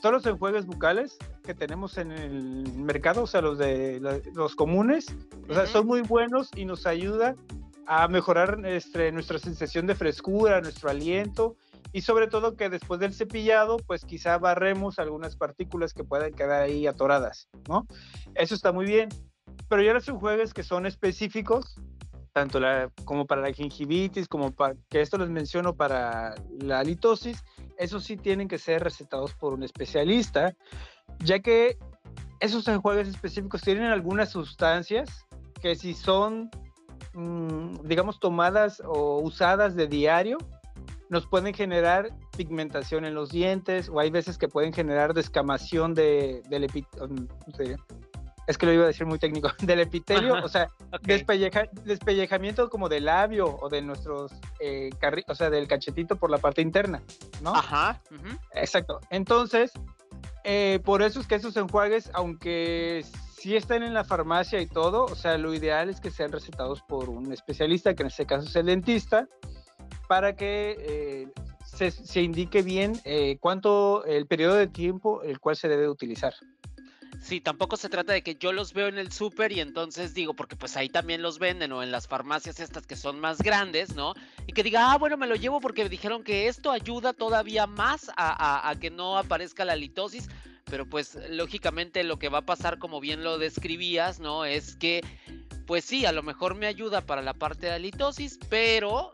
todos 0.01 0.15
los 0.15 0.27
enjuagues 0.27 0.67
bucales 0.67 1.19
que 1.45 1.55
tenemos 1.55 1.99
en 1.99 2.11
el 2.11 2.73
mercado, 2.73 3.23
o 3.23 3.27
sea, 3.27 3.43
los 3.43 3.59
de 3.59 4.01
los 4.35 4.55
comunes, 4.55 5.15
o 5.49 5.55
sea, 5.55 5.67
son 5.67 5.87
muy 5.87 6.01
buenos 6.03 6.49
y 6.57 6.65
nos 6.65 6.87
ayuda 6.87 7.37
a 7.87 8.09
mejorar 8.09 8.61
este, 8.65 9.13
nuestra 9.13 9.39
sensación 9.39 9.87
de 9.87 9.95
frescura, 9.95 10.61
nuestro 10.61 10.91
aliento 10.91 11.57
y 11.93 12.03
sobre 12.03 12.27
todo 12.27 12.57
que 12.57 12.71
después 12.71 13.01
del 13.01 13.13
cepillado, 13.13 13.77
pues 13.79 14.05
quizá 14.05 14.39
barremos 14.39 14.99
algunas 14.99 15.37
partículas 15.37 15.93
que 15.93 16.05
puedan 16.05 16.33
quedar 16.33 16.63
ahí 16.63 16.87
atoradas, 16.87 17.49
¿no? 17.69 17.87
Eso 18.35 18.55
está 18.55 18.73
muy 18.73 18.87
bien. 18.87 19.09
Pero 19.69 19.83
ya 19.83 19.93
los 19.93 20.09
enjuagues 20.09 20.55
que 20.55 20.63
son 20.63 20.87
específicos, 20.87 21.81
tanto 22.33 22.61
como 23.05 23.27
para 23.27 23.43
la 23.43 23.53
gingivitis, 23.53 24.29
como 24.29 24.53
para, 24.53 24.75
que 24.89 25.01
esto 25.01 25.19
les 25.19 25.29
menciono 25.29 25.75
para 25.75 26.35
la 26.61 26.83
litosis, 26.83 27.43
esos 27.77 28.05
sí 28.05 28.17
tienen 28.17 28.49
que 28.49 28.59
ser 28.59 28.83
recetados 28.83 29.35
por 29.35 29.53
un 29.53 29.63
especialista, 29.63 30.55
ya 31.19 31.41
que 31.41 31.79
esos 32.41 32.67
enjuagues 32.69 33.09
específicos 33.09 33.63
tienen 33.63 33.85
algunas 33.85 34.31
sustancias 34.31 35.27
que 35.61 35.77
si 35.77 35.95
son, 35.95 36.51
digamos, 37.85 38.21
tomadas 38.21 38.83
o 38.85 39.19
usadas 39.19 39.75
de 39.77 39.87
diario, 39.87 40.39
nos 41.09 41.27
pueden 41.27 41.53
generar 41.53 42.09
pigmentación 42.37 43.05
en 43.05 43.15
los 43.15 43.31
dientes 43.31 43.91
o 43.91 44.01
hay 44.01 44.11
veces 44.11 44.39
que 44.39 44.49
pueden 44.49 44.73
generar 44.73 45.13
descamación 45.13 45.95
de, 45.95 46.43
del 46.49 46.65
epitelio. 46.65 47.05
Um, 47.05 47.29
es 48.47 48.59
que 48.59 48.67
lo 48.67 48.73
iba 48.73 48.85
a 48.85 48.87
decir 48.89 49.07
muy 49.07 49.19
técnico, 49.19 49.51
del 49.63 49.81
epitelio, 49.81 50.43
o 50.43 50.49
sea, 50.49 50.69
despellejamiento 51.85 52.69
como 52.71 52.89
del 52.89 53.05
labio 53.05 53.59
o 53.61 53.69
de 53.69 53.83
nuestros, 53.83 54.33
eh, 54.59 54.91
o 55.29 55.35
sea, 55.35 55.51
del 55.51 55.69
cachetito 55.69 56.17
por 56.17 56.31
la 56.31 56.39
parte 56.39 56.63
interna, 56.63 57.03
¿no? 57.41 57.55
Ajá. 57.55 58.01
Exacto. 58.55 59.01
Entonces, 59.11 59.73
eh, 60.45 60.81
por 60.85 61.03
eso 61.03 61.21
es 61.21 61.27
que 61.27 61.37
esos 61.37 61.57
enjuagues, 61.57 62.11
aunque 62.15 63.05
sí 63.43 63.57
están 63.57 63.83
en 63.83 63.93
la 63.93 64.05
farmacia 64.05 64.61
y 64.61 64.67
todo, 64.67 65.05
o 65.05 65.17
sea, 65.17 65.37
lo 65.37 65.53
ideal 65.53 65.91
es 65.91 66.01
que 66.01 66.13
sean 66.13 66.31
recetados 66.31 66.81
por 66.83 67.09
un 67.09 67.33
especialista, 67.33 67.93
que 67.93 68.05
en 68.05 68.07
este 68.07 68.25
caso 68.25 68.47
es 68.47 68.55
el 68.55 68.67
dentista, 68.67 69.29
para 70.07 70.37
que 70.37 70.77
eh, 70.79 71.29
se, 71.65 72.23
indique 72.23 72.63
bien 72.63 72.93
eh, 73.05 73.39
cuánto 73.41 74.05
el 74.05 74.29
periodo 74.29 74.55
de 74.55 74.69
tiempo 74.69 75.23
el 75.25 75.41
cual 75.41 75.57
se 75.57 75.67
debe 75.67 75.89
utilizar. 75.89 76.35
Sí, 77.21 77.41
tampoco 77.41 77.77
se 77.77 77.89
trata 77.89 78.13
de 78.13 78.23
que 78.23 78.37
yo 78.37 78.53
los 78.53 78.75
veo 78.75 78.87
en 78.87 78.99
el 78.99 79.11
súper 79.11 79.51
y 79.51 79.59
entonces 79.59 80.15
digo, 80.15 80.35
porque 80.35 80.55
pues 80.55 80.77
ahí 80.77 80.89
también 80.89 81.21
los 81.21 81.41
venden 81.41 81.73
o 81.73 81.83
en 81.83 81.91
las 81.91 82.07
farmacias 82.07 82.61
estas 82.61 82.87
que 82.87 82.95
son 82.95 83.19
más 83.19 83.39
grandes, 83.39 83.97
¿no? 83.97 84.15
Y 84.47 84.53
que 84.53 84.63
diga, 84.63 84.93
ah, 84.93 84.99
bueno, 84.99 85.17
me 85.17 85.27
lo 85.27 85.35
llevo 85.35 85.61
porque 85.61 85.89
dijeron 85.89 86.23
que 86.23 86.47
esto 86.47 86.71
ayuda 86.71 87.13
todavía 87.13 87.67
más 87.67 88.09
a, 88.17 88.69
a 88.69 88.79
que 88.79 88.91
no 88.91 89.19
aparezca 89.19 89.65
la 89.65 89.75
litosis 89.75 90.29
pero 90.73 90.87
pues 90.87 91.19
lógicamente 91.29 92.03
lo 92.03 92.19
que 92.19 92.31
va 92.31 92.39
a 92.39 92.47
pasar, 92.47 92.79
como 92.79 92.99
bien 92.99 93.23
lo 93.23 93.37
describías, 93.37 94.21
¿no? 94.21 94.47
Es 94.47 94.75
que, 94.75 95.05
pues 95.67 95.85
sí, 95.85 96.07
a 96.07 96.13
lo 96.13 96.23
mejor 96.23 96.55
me 96.55 96.65
ayuda 96.67 97.03
para 97.03 97.21
la 97.21 97.35
parte 97.35 97.67
de 97.67 97.73
la 97.73 97.79
litosis, 97.79 98.39
pero 98.49 99.11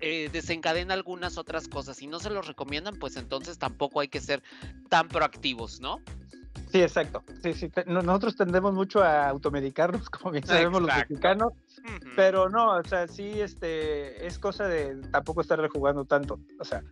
eh, 0.00 0.30
desencadena 0.32 0.94
algunas 0.94 1.36
otras 1.36 1.68
cosas. 1.68 1.98
Si 1.98 2.06
no 2.06 2.18
se 2.18 2.30
los 2.30 2.46
recomiendan, 2.46 2.98
pues 2.98 3.16
entonces 3.16 3.58
tampoco 3.58 4.00
hay 4.00 4.08
que 4.08 4.22
ser 4.22 4.42
tan 4.88 5.08
proactivos, 5.08 5.80
¿no? 5.80 6.00
Sí, 6.70 6.80
exacto. 6.80 7.22
Sí, 7.42 7.52
sí. 7.52 7.70
Nosotros 7.86 8.34
tendemos 8.34 8.72
mucho 8.72 9.02
a 9.02 9.28
automedicarnos, 9.28 10.08
como 10.10 10.32
bien 10.32 10.46
sabemos 10.46 10.80
los 10.80 10.96
mexicanos, 10.96 11.52
pero 12.16 12.48
no, 12.48 12.76
o 12.76 12.84
sea, 12.84 13.06
sí, 13.08 13.40
este, 13.40 14.26
es 14.26 14.38
cosa 14.38 14.66
de 14.66 14.96
tampoco 15.10 15.42
estar 15.42 15.60
rejugando 15.60 16.06
tanto. 16.06 16.40
O 16.58 16.64
sea, 16.64 16.82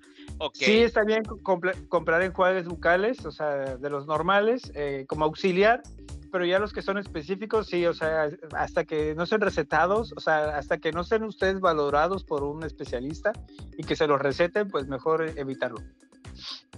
sí 0.53 0.83
está 0.83 1.03
bien 1.05 1.23
comprar 1.25 2.23
enjuagues 2.23 2.67
bucales, 2.67 3.25
o 3.25 3.33
sea, 3.33 3.77
de 3.77 3.91
los 3.91 4.07
normales, 4.07 4.71
eh, 4.75 5.07
como 5.09 5.25
auxiliar, 5.25 5.83
pero 6.31 6.45
ya 6.45 6.59
los 6.59 6.73
que 6.73 6.83
son 6.83 6.99
específicos, 6.99 7.67
sí, 7.67 7.87
o 7.87 7.95
sea, 7.95 8.29
hasta 8.55 8.85
que 8.85 9.15
no 9.15 9.27
sean 9.27 9.41
recetados, 9.41 10.13
o 10.17 10.21
sea, 10.21 10.57
hasta 10.57 10.79
que 10.79 10.93
no 10.93 11.05
sean 11.05 11.25
ustedes 11.25 11.61
valorados 11.61 12.25
por 12.25 12.43
un 12.43 12.65
especialista 12.65 13.33
y 13.77 13.85
que 13.85 13.97
se 13.97 14.07
los 14.07 14.21
receten, 14.21 14.69
pues 14.69 14.87
mejor 14.87 15.33
evitarlo. 15.37 15.83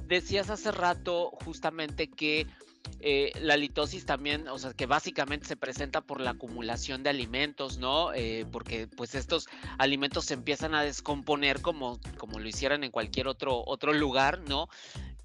Decías 0.06 0.50
hace 0.50 0.72
rato 0.72 1.30
justamente 1.44 2.08
que 2.08 2.46
eh, 3.00 3.32
la 3.40 3.56
litosis 3.56 4.06
también, 4.06 4.46
o 4.48 4.58
sea, 4.58 4.72
que 4.72 4.86
básicamente 4.86 5.46
se 5.46 5.56
presenta 5.56 6.00
por 6.00 6.20
la 6.20 6.30
acumulación 6.30 7.02
de 7.02 7.10
alimentos, 7.10 7.78
¿no? 7.78 8.12
Eh, 8.14 8.46
porque 8.50 8.86
pues 8.86 9.14
estos 9.14 9.48
alimentos 9.78 10.26
se 10.26 10.34
empiezan 10.34 10.74
a 10.74 10.82
descomponer 10.82 11.60
como, 11.62 11.98
como 12.16 12.38
lo 12.38 12.48
hicieran 12.48 12.84
en 12.84 12.90
cualquier 12.90 13.26
otro, 13.26 13.64
otro 13.66 13.92
lugar, 13.92 14.40
¿no? 14.48 14.68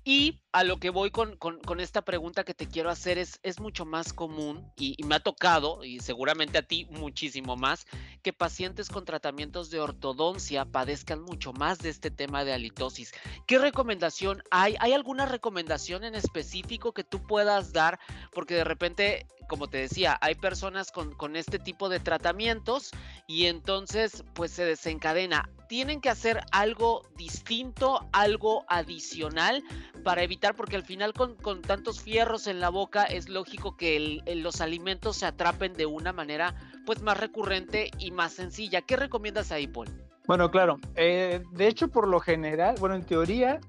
Y 0.09 0.39
a 0.53 0.63
lo 0.63 0.77
que 0.77 0.89
voy 0.89 1.11
con, 1.11 1.37
esta 1.81 2.01
pregunta 2.01 2.45
que 2.45 2.53
te 2.53 2.65
quiero 2.65 2.89
hacer 2.89 3.17
es, 3.17 3.41
es 3.43 3.59
mucho 3.59 3.83
más 3.83 4.13
común 4.13 4.71
y, 4.77 4.95
me 5.03 5.15
ha 5.15 5.19
tocado, 5.19 5.83
y 5.83 5.99
seguramente 5.99 6.57
a 6.57 6.61
ti 6.61 6.87
muchísimo 6.91 7.57
más, 7.57 7.85
que 8.23 8.31
pacientes 8.31 8.87
con 8.87 9.03
tratamientos 9.03 9.69
de 9.69 9.81
ortodoncia 9.81 10.63
padezcan 10.63 11.21
mucho 11.21 11.51
más 11.51 11.79
de 11.79 11.89
este 11.89 12.09
tema 12.09 12.45
de 12.45 12.53
halitosis. 12.53 13.11
¿Qué 13.47 13.59
recomendación 13.59 14.41
hay? 14.49 14.77
¿Hay 14.79 14.93
alguna 14.93 15.25
recomendación 15.25 16.05
en 16.05 16.15
específico 16.15 16.93
que 16.93 17.03
tú 17.03 17.21
puedas 17.27 17.73
dar? 17.73 17.99
Porque 18.31 18.53
de 18.55 18.63
repente 18.63 19.27
como 19.47 19.67
te 19.69 19.77
decía, 19.77 20.17
hay 20.21 20.35
personas 20.35 20.91
con, 20.91 21.13
con, 21.15 21.35
este 21.35 21.57
tipo 21.57 21.89
de 21.89 21.99
tratamientos 21.99 22.91
y 23.27 23.45
entonces 23.45 24.23
pues 24.33 24.51
se 24.51 24.65
desencadena. 24.65 25.49
Tienen 25.69 26.01
que 26.01 26.09
hacer 26.09 26.41
algo 26.51 27.03
distinto, 27.15 28.07
algo 28.11 28.65
adicional 28.67 29.63
para 29.97 30.23
evitar, 30.23 30.55
porque 30.55 30.75
al 30.75 30.83
final 30.83 31.13
con, 31.13 31.35
con 31.35 31.61
tantos 31.61 32.01
fierros 32.01 32.47
en 32.47 32.59
la 32.59 32.69
boca 32.69 33.03
es 33.03 33.29
lógico 33.29 33.75
que 33.75 34.21
los 34.35 34.61
alimentos 34.61 35.17
se 35.17 35.25
atrapen 35.25 35.73
de 35.73 35.85
una 35.85 36.13
manera 36.13 36.55
pues 36.85 37.01
más 37.01 37.19
recurrente 37.19 37.91
y 37.99 38.11
más 38.11 38.33
sencilla. 38.33 38.81
¿Qué 38.81 38.95
recomiendas 38.95 39.51
ahí, 39.51 39.67
Paul? 39.67 39.87
Bueno, 40.27 40.51
claro. 40.51 40.79
Eh, 40.95 41.41
de 41.51 41.67
hecho, 41.67 41.87
por 41.87 42.07
lo 42.07 42.19
general, 42.19 42.75
bueno, 42.79 42.95
en 42.95 43.03
teoría, 43.03 43.59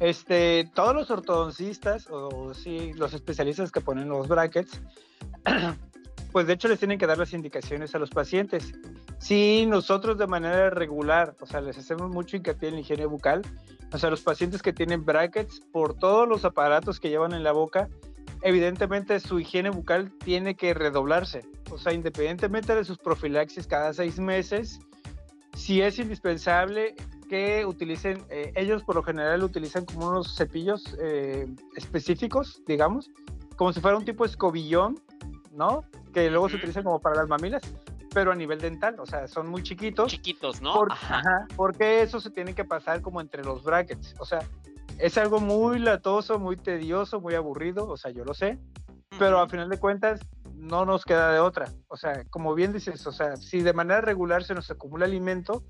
este, 0.00 0.70
todos 0.74 0.94
los 0.94 1.10
ortodoncistas 1.10 2.08
o 2.10 2.52
sí, 2.52 2.92
los 2.94 3.14
especialistas 3.14 3.70
que 3.70 3.80
ponen 3.80 4.08
los 4.08 4.26
brackets, 4.26 4.80
pues 6.34 6.48
de 6.48 6.54
hecho 6.54 6.66
les 6.66 6.80
tienen 6.80 6.98
que 6.98 7.06
dar 7.06 7.16
las 7.16 7.32
indicaciones 7.32 7.94
a 7.94 8.00
los 8.00 8.10
pacientes. 8.10 8.74
Si 9.18 9.66
nosotros 9.66 10.18
de 10.18 10.26
manera 10.26 10.68
regular, 10.68 11.36
o 11.40 11.46
sea, 11.46 11.60
les 11.60 11.78
hacemos 11.78 12.10
mucho 12.10 12.36
hincapié 12.36 12.70
en 12.70 12.74
la 12.74 12.80
higiene 12.80 13.06
bucal, 13.06 13.42
o 13.92 13.98
sea, 13.98 14.10
los 14.10 14.20
pacientes 14.20 14.60
que 14.60 14.72
tienen 14.72 15.04
brackets 15.04 15.60
por 15.70 15.94
todos 15.94 16.28
los 16.28 16.44
aparatos 16.44 16.98
que 16.98 17.08
llevan 17.08 17.34
en 17.34 17.44
la 17.44 17.52
boca, 17.52 17.88
evidentemente 18.42 19.20
su 19.20 19.38
higiene 19.38 19.70
bucal 19.70 20.10
tiene 20.24 20.56
que 20.56 20.74
redoblarse. 20.74 21.42
O 21.70 21.78
sea, 21.78 21.92
independientemente 21.92 22.74
de 22.74 22.84
sus 22.84 22.98
profilaxis 22.98 23.68
cada 23.68 23.92
seis 23.92 24.18
meses, 24.18 24.80
si 25.54 25.82
es 25.82 26.00
indispensable 26.00 26.96
que 27.28 27.64
utilicen, 27.64 28.24
eh, 28.28 28.52
ellos 28.56 28.82
por 28.82 28.96
lo 28.96 29.04
general 29.04 29.44
utilizan 29.44 29.84
como 29.84 30.08
unos 30.08 30.34
cepillos 30.34 30.96
eh, 31.00 31.46
específicos, 31.76 32.60
digamos, 32.66 33.08
como 33.54 33.72
si 33.72 33.80
fuera 33.80 33.96
un 33.96 34.04
tipo 34.04 34.24
escobillón, 34.24 35.00
¿no? 35.52 35.84
Que 36.14 36.30
luego 36.30 36.48
se 36.48 36.56
utilizan 36.56 36.84
como 36.84 37.00
para 37.00 37.16
las 37.16 37.28
mamilas, 37.28 37.60
pero 38.14 38.32
a 38.32 38.34
nivel 38.34 38.60
dental, 38.60 38.96
o 38.98 39.06
sea, 39.06 39.28
son 39.28 39.48
muy 39.48 39.62
chiquitos. 39.62 40.10
Chiquitos, 40.10 40.62
¿no? 40.62 40.86
ajá. 40.88 41.46
porque 41.56 42.00
eso 42.02 42.20
se 42.20 42.30
tiene 42.30 42.54
que 42.54 42.64
pasar 42.64 43.02
como 43.02 43.20
entre 43.20 43.44
los 43.44 43.62
brackets, 43.64 44.14
o 44.18 44.24
sea, 44.24 44.38
es 44.98 45.18
algo 45.18 45.40
muy 45.40 45.78
latoso, 45.78 46.38
muy 46.38 46.56
tedioso, 46.56 47.20
muy 47.20 47.34
aburrido, 47.34 47.88
o 47.88 47.96
sea, 47.96 48.12
yo 48.12 48.24
lo 48.24 48.32
sé, 48.32 48.58
pero 49.18 49.40
a 49.40 49.48
final 49.48 49.68
de 49.68 49.78
cuentas 49.78 50.20
no 50.54 50.84
nos 50.84 51.04
queda 51.04 51.32
de 51.32 51.40
otra. 51.40 51.70
O 51.88 51.96
sea, 51.96 52.24
como 52.30 52.54
bien 52.54 52.72
dices, 52.72 53.06
o 53.06 53.12
sea, 53.12 53.36
si 53.36 53.60
de 53.60 53.72
manera 53.72 54.00
regular 54.00 54.44
se 54.44 54.54
nos 54.54 54.70
acumula 54.70 55.04
alimento, 55.04 55.64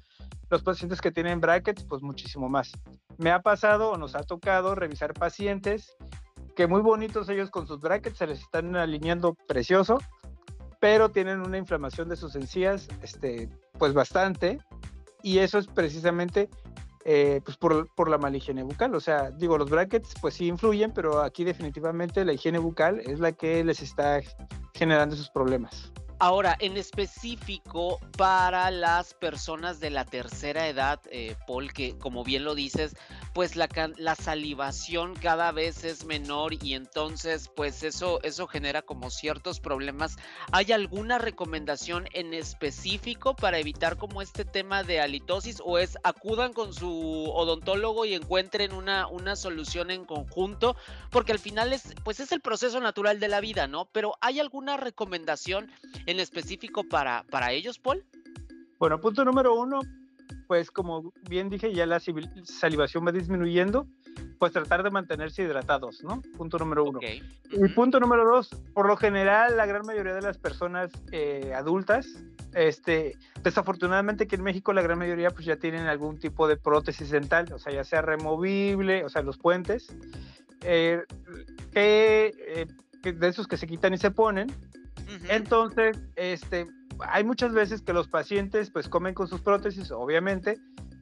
los 0.50 0.62
pacientes 0.62 1.00
que 1.00 1.10
tienen 1.10 1.40
brackets, 1.40 1.84
pues 1.84 2.02
muchísimo 2.02 2.48
más. 2.48 2.72
Me 3.18 3.30
ha 3.30 3.40
pasado 3.40 3.90
o 3.90 3.96
nos 3.96 4.14
ha 4.14 4.22
tocado 4.22 4.74
revisar 4.74 5.14
pacientes 5.14 5.96
que 6.54 6.66
muy 6.66 6.80
bonitos 6.80 7.28
ellos 7.28 7.50
con 7.50 7.66
sus 7.66 7.80
brackets, 7.80 8.18
se 8.18 8.26
les 8.26 8.40
están 8.40 8.76
alineando 8.76 9.34
precioso, 9.34 9.98
pero 10.84 11.08
tienen 11.08 11.40
una 11.40 11.56
inflamación 11.56 12.10
de 12.10 12.16
sus 12.16 12.36
encías, 12.36 12.88
este, 13.00 13.48
pues 13.78 13.94
bastante, 13.94 14.58
y 15.22 15.38
eso 15.38 15.56
es 15.56 15.66
precisamente 15.66 16.50
eh, 17.06 17.40
pues 17.42 17.56
por, 17.56 17.88
por, 17.94 18.10
la 18.10 18.18
mala 18.18 18.36
higiene 18.36 18.62
bucal. 18.62 18.94
O 18.94 19.00
sea, 19.00 19.30
digo, 19.30 19.56
los 19.56 19.70
brackets 19.70 20.12
pues 20.20 20.34
sí 20.34 20.46
influyen, 20.46 20.92
pero 20.92 21.22
aquí 21.22 21.42
definitivamente 21.42 22.22
la 22.26 22.34
higiene 22.34 22.58
bucal 22.58 23.00
es 23.00 23.18
la 23.18 23.32
que 23.32 23.64
les 23.64 23.80
está 23.80 24.20
generando 24.74 25.14
esos 25.14 25.30
problemas. 25.30 25.90
Ahora, 26.18 26.54
en 26.60 26.76
específico 26.76 27.98
para 28.18 28.70
las 28.70 29.14
personas 29.14 29.80
de 29.80 29.88
la 29.88 30.04
tercera 30.04 30.68
edad, 30.68 31.00
eh, 31.10 31.34
Paul, 31.46 31.72
que 31.72 31.96
como 31.96 32.24
bien 32.24 32.44
lo 32.44 32.54
dices, 32.54 32.94
pues 33.34 33.56
la, 33.56 33.68
la, 33.96 34.14
salivación 34.14 35.14
cada 35.14 35.52
vez 35.52 35.84
es 35.84 36.06
menor 36.06 36.54
y 36.54 36.74
entonces 36.74 37.50
pues 37.54 37.82
eso, 37.82 38.20
eso 38.22 38.46
genera 38.46 38.80
como 38.80 39.10
ciertos 39.10 39.60
problemas. 39.60 40.16
¿Hay 40.52 40.72
alguna 40.72 41.18
recomendación 41.18 42.06
en 42.12 42.32
específico 42.32 43.36
para 43.36 43.58
evitar 43.58 43.98
como 43.98 44.22
este 44.22 44.44
tema 44.44 44.82
de 44.84 45.00
halitosis 45.00 45.60
o 45.64 45.78
es 45.78 45.98
acudan 46.04 46.52
con 46.52 46.72
su 46.72 47.30
odontólogo 47.34 48.06
y 48.06 48.14
encuentren 48.14 48.72
una, 48.72 49.08
una 49.08 49.36
solución 49.36 49.90
en 49.90 50.06
conjunto? 50.06 50.76
Porque 51.10 51.32
al 51.32 51.38
final 51.38 51.72
es, 51.72 51.94
pues 52.04 52.20
es 52.20 52.32
el 52.32 52.40
proceso 52.40 52.80
natural 52.80 53.20
de 53.20 53.28
la 53.28 53.40
vida, 53.40 53.66
¿no? 53.66 53.86
Pero 53.92 54.14
¿hay 54.20 54.40
alguna 54.40 54.76
recomendación? 54.78 55.70
en 56.06 56.20
específico 56.20 56.84
para, 56.84 57.24
para 57.30 57.52
ellos, 57.52 57.78
Paul? 57.78 58.04
Bueno, 58.78 59.00
punto 59.00 59.24
número 59.24 59.54
uno, 59.54 59.80
pues 60.46 60.70
como 60.70 61.12
bien 61.28 61.48
dije, 61.48 61.72
ya 61.72 61.86
la 61.86 62.00
salivación 62.00 63.06
va 63.06 63.12
disminuyendo, 63.12 63.86
pues 64.38 64.52
tratar 64.52 64.82
de 64.82 64.90
mantenerse 64.90 65.42
hidratados, 65.42 66.02
¿no? 66.02 66.22
Punto 66.36 66.58
número 66.58 66.84
uno. 66.84 67.00
Y 67.02 67.68
punto 67.68 68.00
número 68.00 68.24
dos, 68.24 68.50
por 68.72 68.86
lo 68.86 68.96
general, 68.96 69.56
la 69.56 69.66
gran 69.66 69.86
mayoría 69.86 70.14
de 70.14 70.22
las 70.22 70.38
personas 70.38 70.90
eh, 71.12 71.52
adultas, 71.54 72.06
este, 72.54 73.16
desafortunadamente 73.42 74.26
que 74.26 74.36
en 74.36 74.42
México 74.42 74.72
la 74.72 74.82
gran 74.82 74.98
mayoría 74.98 75.30
pues 75.30 75.46
ya 75.46 75.56
tienen 75.56 75.86
algún 75.86 76.18
tipo 76.18 76.46
de 76.46 76.56
prótesis 76.56 77.10
dental, 77.10 77.52
o 77.52 77.58
sea, 77.58 77.72
ya 77.72 77.84
sea 77.84 78.02
removible, 78.02 79.04
o 79.04 79.08
sea, 79.08 79.22
los 79.22 79.38
puentes, 79.38 79.94
eh, 80.62 81.02
eh, 81.74 82.66
que, 83.02 83.12
de 83.12 83.28
esos 83.28 83.46
que 83.46 83.56
se 83.56 83.66
quitan 83.66 83.94
y 83.94 83.98
se 83.98 84.10
ponen, 84.10 84.52
entonces, 85.28 85.98
este, 86.16 86.66
hay 87.10 87.24
muchas 87.24 87.52
veces 87.52 87.82
que 87.82 87.92
los 87.92 88.08
pacientes 88.08 88.70
pues 88.70 88.88
comen 88.88 89.14
con 89.14 89.28
sus 89.28 89.40
prótesis, 89.40 89.90
obviamente, 89.90 90.58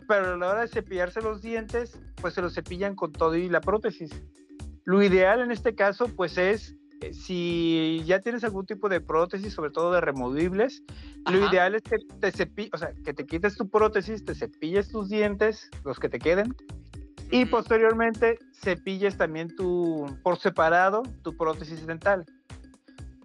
pero 0.09 0.34
a 0.34 0.36
la 0.36 0.48
hora 0.48 0.61
de 0.62 0.68
cepillarse 0.68 1.20
los 1.20 1.42
dientes, 1.42 1.98
pues 2.20 2.34
se 2.34 2.42
los 2.42 2.55
cepillan 2.55 2.94
con 2.94 3.12
todo 3.12 3.34
y 3.36 3.48
la 3.48 3.61
prótesis. 3.61 4.11
Lo 4.84 5.03
ideal 5.03 5.40
en 5.40 5.50
este 5.50 5.74
caso, 5.74 6.09
pues 6.09 6.38
es, 6.38 6.76
eh, 7.00 7.12
si 7.12 8.03
ya 8.05 8.20
tienes 8.20 8.44
algún 8.44 8.66
tipo 8.66 8.88
de 8.88 9.00
prótesis, 9.00 9.53
sobre 9.53 9.70
todo 9.70 9.92
de 9.92 10.00
removibles, 10.00 10.82
lo 11.30 11.48
ideal 11.48 11.74
es 11.74 11.82
que 11.82 11.96
te 12.20 12.32
cepilles, 12.32 12.70
o 12.74 12.78
sea, 12.78 12.92
que 13.05 13.14
te 13.14 13.24
quites 13.24 13.57
tu 13.57 13.68
prótesis, 13.68 14.24
te 14.24 14.34
cepilles 14.34 14.88
tus 14.88 15.09
dientes, 15.09 15.70
los 15.84 15.98
que 15.98 16.09
te 16.09 16.18
queden, 16.18 16.55
y 17.30 17.46
posteriormente 17.46 18.38
cepilles 18.53 19.16
también 19.16 19.55
tu, 19.57 20.07
por 20.22 20.38
separado, 20.38 21.03
tu 21.22 21.36
prótesis 21.36 21.86
dental. 21.86 22.26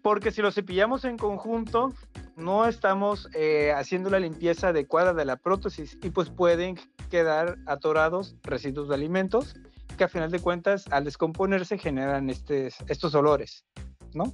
Porque 0.01 0.31
si 0.31 0.41
lo 0.41 0.51
cepillamos 0.51 1.03
en 1.03 1.17
conjunto, 1.17 1.93
no 2.37 2.67
estamos 2.67 3.27
eh, 3.33 3.73
haciendo 3.75 4.09
la 4.09 4.19
limpieza 4.19 4.69
adecuada 4.69 5.13
de 5.13 5.25
la 5.25 5.37
prótesis 5.37 5.97
y 6.03 6.11
pues 6.11 6.29
pueden 6.29 6.79
quedar 7.09 7.57
atorados 7.65 8.35
residuos 8.43 8.89
de 8.89 8.95
alimentos 8.95 9.55
que 9.97 10.03
a 10.03 10.07
final 10.07 10.31
de 10.31 10.39
cuentas 10.39 10.85
al 10.91 11.03
descomponerse 11.03 11.77
generan 11.77 12.29
estos 12.29 13.15
olores, 13.15 13.65
¿no? 14.13 14.25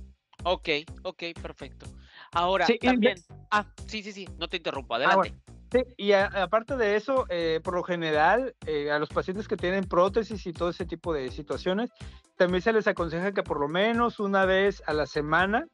Ok, 0.43 0.69
ok, 1.03 1.23
perfecto. 1.41 1.85
Ahora, 2.33 2.67
también... 2.81 3.15
Ah, 3.49 3.65
sí, 3.87 4.03
sí, 4.03 4.11
sí, 4.11 4.27
no 4.37 4.49
te 4.49 4.57
interrumpo, 4.57 4.93
ah, 4.93 4.97
adelante. 4.97 5.33
sí, 5.71 5.79
y 5.95 6.11
aparte 6.11 6.75
de 6.75 6.97
eso, 6.97 7.25
eh, 7.29 7.61
por 7.63 7.75
lo 7.75 7.83
general, 7.83 8.53
eh, 8.65 8.91
a 8.91 8.99
los 8.99 9.09
pacientes 9.09 9.47
que 9.47 9.55
tienen 9.55 9.85
prótesis 9.85 10.45
y 10.45 10.51
todo 10.51 10.69
ese 10.69 10.85
tipo 10.85 11.13
de 11.13 11.31
situaciones, 11.31 11.91
también 12.35 12.61
se 12.61 12.73
les 12.73 12.87
aconseja 12.87 13.31
que 13.31 13.43
por 13.43 13.61
lo 13.61 13.69
menos 13.69 14.19
una 14.19 14.43
vez 14.45 14.83
a 14.85 14.93
la 14.93 15.05
semana 15.05 15.65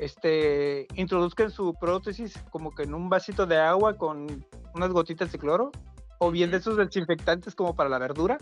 este, 0.00 0.86
introduzcan 0.94 1.50
su 1.50 1.74
prótesis 1.74 2.34
como 2.50 2.74
que 2.74 2.84
en 2.84 2.94
un 2.94 3.08
vasito 3.08 3.46
de 3.46 3.58
agua 3.58 3.96
con 3.96 4.46
unas 4.74 4.90
gotitas 4.90 5.30
de 5.30 5.38
cloro 5.38 5.70
o 6.18 6.30
bien 6.30 6.50
de 6.50 6.56
esos 6.56 6.76
desinfectantes 6.76 7.54
como 7.54 7.74
para 7.76 7.90
la 7.90 7.98
verdura. 7.98 8.38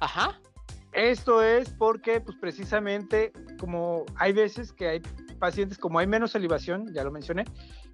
Ajá. 0.00 0.38
Esto 0.92 1.42
es 1.42 1.70
porque, 1.70 2.20
pues 2.20 2.36
precisamente, 2.40 3.32
como 3.58 4.04
hay 4.16 4.32
veces 4.32 4.72
que 4.72 4.88
hay 4.88 5.02
pacientes, 5.38 5.78
como 5.78 5.98
hay 5.98 6.06
menos 6.06 6.32
salivación, 6.32 6.92
ya 6.92 7.04
lo 7.04 7.10
mencioné, 7.10 7.44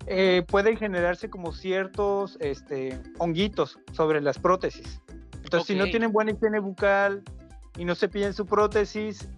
eh, 0.06 0.44
pueden 0.48 0.76
generarse 0.76 1.30
como 1.30 1.52
ciertos 1.52 2.36
este, 2.40 3.00
honguitos 3.18 3.78
sobre 3.92 4.20
las 4.20 4.38
prótesis. 4.38 5.00
Entonces, 5.42 5.66
si 5.66 5.74
no 5.74 5.84
tienen 5.84 6.12
buena 6.12 6.32
higiene 6.32 6.58
bucal, 6.58 7.22
y 7.78 7.84
no 7.84 7.94
se 7.94 8.08
piden 8.08 8.32
su 8.32 8.46
prótesis 8.46 9.28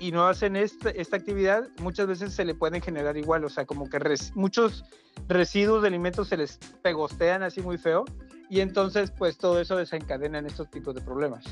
y 0.00 0.12
no 0.12 0.26
hacen 0.26 0.56
esta, 0.56 0.90
esta 0.90 1.16
actividad, 1.16 1.68
muchas 1.78 2.06
veces 2.06 2.32
se 2.32 2.44
le 2.46 2.54
pueden 2.54 2.80
generar 2.80 3.18
igual, 3.18 3.44
o 3.44 3.50
sea, 3.50 3.66
como 3.66 3.88
que 3.88 3.98
muchos 4.34 4.82
residuos 5.28 5.82
de 5.82 5.88
alimentos 5.88 6.28
se 6.28 6.38
les 6.38 6.56
pegostean 6.82 7.42
así 7.42 7.60
muy 7.60 7.76
feo 7.76 8.06
y 8.48 8.60
entonces 8.60 9.10
pues 9.10 9.36
todo 9.36 9.60
eso 9.60 9.76
desencadena 9.76 10.38
en 10.38 10.46
estos 10.46 10.70
tipos 10.70 10.94
de 10.94 11.02
problemas. 11.02 11.44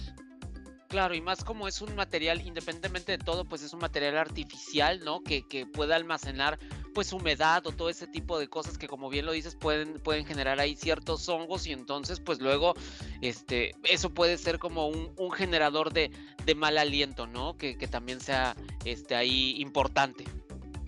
Claro, 0.88 1.14
y 1.14 1.20
más 1.20 1.44
como 1.44 1.68
es 1.68 1.82
un 1.82 1.94
material, 1.94 2.40
independientemente 2.40 3.12
de 3.12 3.18
todo, 3.18 3.44
pues 3.44 3.62
es 3.62 3.74
un 3.74 3.80
material 3.80 4.16
artificial, 4.16 5.00
¿no? 5.04 5.22
Que, 5.22 5.46
que 5.46 5.66
puede 5.66 5.92
almacenar 5.92 6.58
pues 6.94 7.12
humedad 7.12 7.66
o 7.66 7.72
todo 7.72 7.88
ese 7.88 8.06
tipo 8.06 8.38
de 8.38 8.48
cosas 8.48 8.78
que 8.78 8.88
como 8.88 9.08
bien 9.08 9.26
lo 9.26 9.32
dices 9.32 9.54
pueden, 9.54 10.00
pueden 10.00 10.24
generar 10.24 10.60
ahí 10.60 10.76
ciertos 10.76 11.28
hongos 11.28 11.66
y 11.66 11.72
entonces 11.72 12.20
pues 12.20 12.40
luego 12.40 12.74
este, 13.20 13.74
eso 13.84 14.10
puede 14.10 14.38
ser 14.38 14.58
como 14.58 14.88
un, 14.88 15.12
un 15.16 15.30
generador 15.30 15.92
de, 15.92 16.10
de, 16.44 16.54
mal 16.54 16.78
aliento, 16.78 17.26
¿no? 17.26 17.56
Que, 17.56 17.76
que, 17.76 17.88
también 17.88 18.20
sea 18.20 18.56
este, 18.84 19.14
ahí 19.14 19.60
importante. 19.60 20.24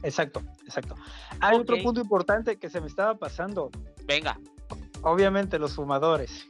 Exacto, 0.03 0.43
exacto. 0.65 0.95
Hay 1.41 1.59
otro 1.59 1.77
punto 1.83 2.01
importante 2.01 2.57
que 2.57 2.71
se 2.71 2.81
me 2.81 2.87
estaba 2.87 3.15
pasando. 3.15 3.71
Venga. 4.07 4.39
Obviamente 5.03 5.59
los 5.59 5.75
fumadores. 5.75 6.47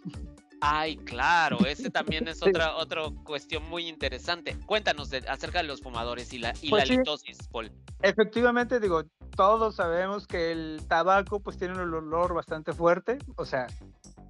Ay, 0.61 0.96
claro, 0.98 1.59
ese 1.66 1.90
también 1.90 2.28
es 2.28 2.42
otra, 2.42 2.76
otra 2.76 3.03
cuestión 3.24 3.68
muy 3.68 3.88
interesante. 3.88 4.57
Cuéntanos 4.66 5.11
acerca 5.28 5.59
de 5.59 5.64
los 5.64 5.80
fumadores 5.80 6.32
y 6.32 6.38
la, 6.38 6.53
y 6.61 6.70
pues 6.70 6.88
la 6.88 6.96
litosis, 6.96 7.48
Paul. 7.51 7.72
Efectivamente, 8.03 8.78
digo, 8.78 9.05
todos 9.31 9.76
sabemos 9.76 10.26
que 10.26 10.53
el 10.53 10.87
tabaco 10.89 11.41
pues 11.41 11.57
tiene 11.59 11.74
un 11.74 11.95
olor 11.95 12.35
bastante 12.35 12.72
fuerte, 12.72 13.18
o 13.37 13.45
sea, 13.45 13.66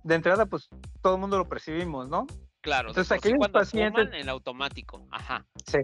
de 0.04 0.14
entrada 0.14 0.46
pues 0.46 0.68
todo 1.02 1.14
el 1.14 1.20
mundo 1.20 1.38
lo 1.38 1.48
percibimos, 1.48 2.08
¿no? 2.08 2.26
Claro, 2.62 2.90
entonces 2.90 3.12
aquellos 3.12 3.48
pacientes 3.48 4.10
en 4.12 4.28
automático, 4.28 5.06
ajá. 5.10 5.46
Sí. 5.66 5.78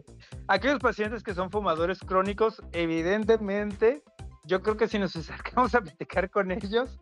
Aquellos 0.47 0.79
pacientes 0.79 1.23
que 1.23 1.35
son 1.35 1.51
fumadores 1.51 2.01
crónicos, 2.01 2.62
evidentemente, 2.73 4.03
yo 4.45 4.62
creo 4.62 4.77
que 4.77 4.87
si 4.87 4.99
nos 4.99 5.17
acercamos 5.17 5.75
a 5.75 5.81
platicar 5.81 6.31
con 6.31 6.51
ellos, 6.51 7.01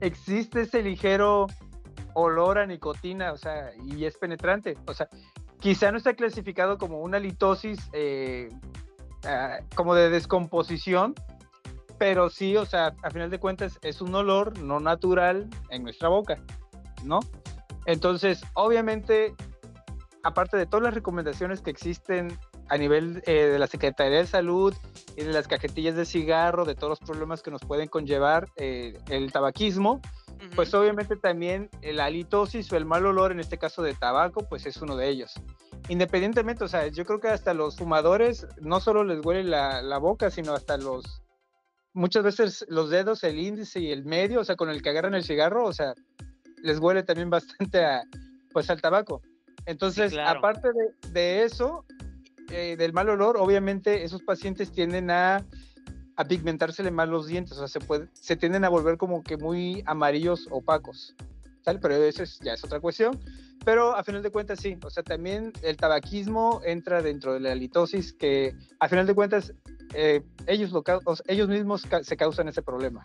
existe 0.00 0.62
ese 0.62 0.82
ligero 0.82 1.46
olor 2.14 2.58
a 2.58 2.66
nicotina, 2.66 3.32
o 3.32 3.36
sea, 3.36 3.70
y 3.84 4.04
es 4.04 4.18
penetrante. 4.18 4.76
O 4.86 4.94
sea, 4.94 5.08
quizá 5.60 5.90
no 5.92 5.98
está 5.98 6.14
clasificado 6.14 6.76
como 6.76 7.00
una 7.00 7.18
litosis 7.18 7.88
eh, 7.92 8.48
ah, 9.24 9.58
como 9.74 9.94
de 9.94 10.10
descomposición, 10.10 11.14
pero 12.02 12.30
sí, 12.30 12.56
o 12.56 12.66
sea, 12.66 12.96
a 13.04 13.10
final 13.10 13.30
de 13.30 13.38
cuentas 13.38 13.78
es 13.80 14.00
un 14.00 14.12
olor 14.12 14.58
no 14.58 14.80
natural 14.80 15.48
en 15.70 15.84
nuestra 15.84 16.08
boca, 16.08 16.36
¿no? 17.04 17.20
Entonces, 17.86 18.42
obviamente, 18.54 19.36
aparte 20.24 20.56
de 20.56 20.66
todas 20.66 20.82
las 20.82 20.94
recomendaciones 20.94 21.60
que 21.60 21.70
existen 21.70 22.36
a 22.68 22.76
nivel 22.76 23.22
eh, 23.26 23.44
de 23.44 23.56
la 23.56 23.68
Secretaría 23.68 24.18
de 24.18 24.26
Salud 24.26 24.74
y 25.16 25.22
de 25.22 25.32
las 25.32 25.46
cajetillas 25.46 25.94
de 25.94 26.04
cigarro, 26.04 26.64
de 26.64 26.74
todos 26.74 26.88
los 26.88 26.98
problemas 26.98 27.40
que 27.40 27.52
nos 27.52 27.60
pueden 27.60 27.86
conllevar 27.86 28.48
eh, 28.56 28.98
el 29.08 29.30
tabaquismo, 29.30 30.00
pues 30.56 30.74
obviamente 30.74 31.14
también 31.14 31.70
la 31.82 32.06
halitosis 32.06 32.72
o 32.72 32.76
el 32.76 32.84
mal 32.84 33.06
olor, 33.06 33.30
en 33.30 33.38
este 33.38 33.58
caso 33.58 33.80
de 33.80 33.94
tabaco, 33.94 34.48
pues 34.48 34.66
es 34.66 34.76
uno 34.78 34.96
de 34.96 35.08
ellos. 35.08 35.34
Independientemente, 35.88 36.64
o 36.64 36.68
sea, 36.68 36.88
yo 36.88 37.04
creo 37.04 37.20
que 37.20 37.28
hasta 37.28 37.54
los 37.54 37.76
fumadores 37.76 38.48
no 38.60 38.80
solo 38.80 39.04
les 39.04 39.24
huele 39.24 39.44
la, 39.44 39.98
boca, 39.98 40.32
sino 40.32 40.52
hasta 40.52 40.76
los, 40.78 41.22
muchas 41.92 42.24
veces 42.24 42.64
los 42.68 42.90
dedos, 42.90 43.24
el 43.24 43.38
índice 43.38 43.80
y 43.80 43.90
el 43.90 44.04
medio, 44.04 44.40
o 44.40 44.44
sea, 44.44 44.56
con 44.56 44.70
el 44.70 44.82
que 44.82 44.90
agarran 44.90 45.14
el 45.14 45.24
cigarro, 45.24 45.64
o 45.64 45.72
sea, 45.72 45.94
les 46.62 46.78
huele 46.78 47.02
también 47.02 47.30
bastante 47.30 47.84
a, 47.84 48.02
pues 48.52 48.70
al 48.70 48.80
tabaco. 48.80 49.22
Entonces, 49.66 50.16
aparte 50.18 50.68
de, 51.12 51.44
eso, 51.44 51.84
eh, 52.50 52.76
del 52.76 52.92
mal 52.92 53.08
olor, 53.08 53.36
obviamente 53.36 54.02
esos 54.02 54.22
pacientes 54.22 54.72
tienden 54.72 55.10
a 55.10 55.44
a 56.16 56.24
pigmentársele 56.24 56.90
más 56.90 57.08
los 57.08 57.26
dientes, 57.26 57.52
o 57.56 57.66
sea, 57.66 57.68
se, 57.68 57.80
puede, 57.80 58.08
se 58.12 58.36
tienden 58.36 58.64
a 58.64 58.68
volver 58.68 58.96
como 58.96 59.22
que 59.22 59.36
muy 59.36 59.82
amarillos 59.86 60.46
opacos, 60.50 61.14
Pero 61.64 61.94
eso 61.94 62.24
ya 62.42 62.54
es 62.54 62.64
otra 62.64 62.80
cuestión. 62.80 63.18
Pero 63.64 63.94
a 63.94 64.02
final 64.02 64.22
de 64.22 64.30
cuentas 64.30 64.58
sí, 64.60 64.76
o 64.84 64.90
sea, 64.90 65.02
también 65.02 65.52
el 65.62 65.76
tabaquismo 65.76 66.60
entra 66.64 67.00
dentro 67.00 67.34
de 67.34 67.40
la 67.40 67.54
litosis 67.54 68.12
que 68.12 68.54
a 68.80 68.88
final 68.88 69.06
de 69.06 69.14
cuentas 69.14 69.54
eh, 69.94 70.22
ellos, 70.46 70.72
lo, 70.72 70.82
ellos 71.28 71.48
mismos 71.48 71.86
se 72.02 72.16
causan 72.16 72.48
ese 72.48 72.62
problema. 72.62 73.04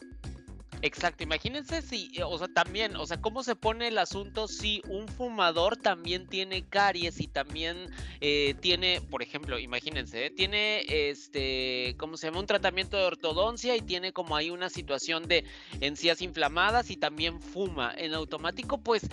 Exacto, 0.84 1.24
imagínense 1.24 1.82
si, 1.82 2.12
eh, 2.14 2.24
o 2.24 2.38
sea, 2.38 2.48
también, 2.48 2.96
o 2.98 3.06
sea, 3.08 3.20
cómo 3.20 3.42
se 3.42 3.56
pone 3.56 3.88
el 3.88 3.98
asunto 3.98 4.48
si 4.48 4.84
un 4.88 5.08
fumador 5.08 5.76
también 5.76 6.28
tiene 6.28 6.68
caries 6.68 7.20
y 7.20 7.28
también 7.28 7.90
eh, 8.22 8.54
tiene, 8.62 9.02
por 9.10 9.24
ejemplo, 9.24 9.58
imagínense, 9.58 10.28
eh, 10.28 10.30
tiene 10.30 10.86
este, 10.88 11.96
¿cómo 11.98 12.16
se 12.16 12.28
llama? 12.28 12.42
Un 12.42 12.46
tratamiento 12.46 12.96
de 12.96 13.06
ortodoncia 13.06 13.76
y 13.76 13.82
tiene 13.82 14.14
como 14.14 14.36
ahí 14.36 14.52
una 14.52 14.70
situación 14.70 15.28
de 15.28 15.46
encías 15.82 16.22
inflamadas 16.22 16.92
y 16.92 16.98
también 16.98 17.42
fuma. 17.42 17.92
En 17.98 18.14
automático, 18.14 18.78
pues 18.78 19.10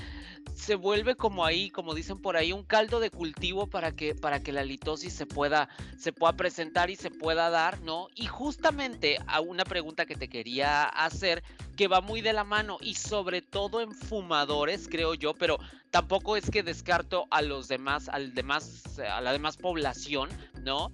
se 0.55 0.75
vuelve 0.77 1.17
como 1.17 1.45
ahí, 1.45 1.71
como 1.71 1.95
dicen 1.95 2.19
por 2.19 2.37
ahí, 2.37 2.53
un 2.53 2.63
caldo 2.65 3.01
de 3.01 3.11
cultivo 3.11 3.67
para 3.67 3.93
que, 3.93 4.15
para 4.15 4.41
que 4.41 4.53
la 4.53 4.65
litosis 4.65 5.13
se 5.13 5.27
pueda, 5.27 5.69
se 5.97 6.13
pueda 6.13 6.35
presentar 6.35 6.91
y 6.91 6.97
se 6.97 7.11
pueda 7.11 7.51
dar, 7.51 7.81
¿no? 7.81 8.09
Y 8.15 8.27
justamente 8.27 9.19
a 9.27 9.41
una 9.41 9.65
pregunta 9.65 10.07
que 10.07 10.15
te 10.15 10.29
quería 10.29 10.85
hacer, 10.85 11.43
que 11.77 11.89
va 11.89 12.01
muy 12.01 12.21
de 12.21 12.33
la 12.33 12.45
mano 12.45 12.79
y 12.81 12.95
sobre 12.95 13.43
todo 13.43 13.81
en 13.81 13.93
fumadores, 13.93 14.89
creo 14.89 15.15
yo, 15.15 15.35
pero 15.35 15.59
tampoco 15.91 16.37
es 16.37 16.51
que 16.51 16.63
descarto 16.63 17.27
a 17.31 17.43
los 17.43 17.69
demás, 17.69 18.09
al 18.09 18.35
demás, 18.35 18.99
a 18.99 19.21
la 19.21 19.33
demás 19.33 19.57
población, 19.57 20.29
¿no? 20.63 20.93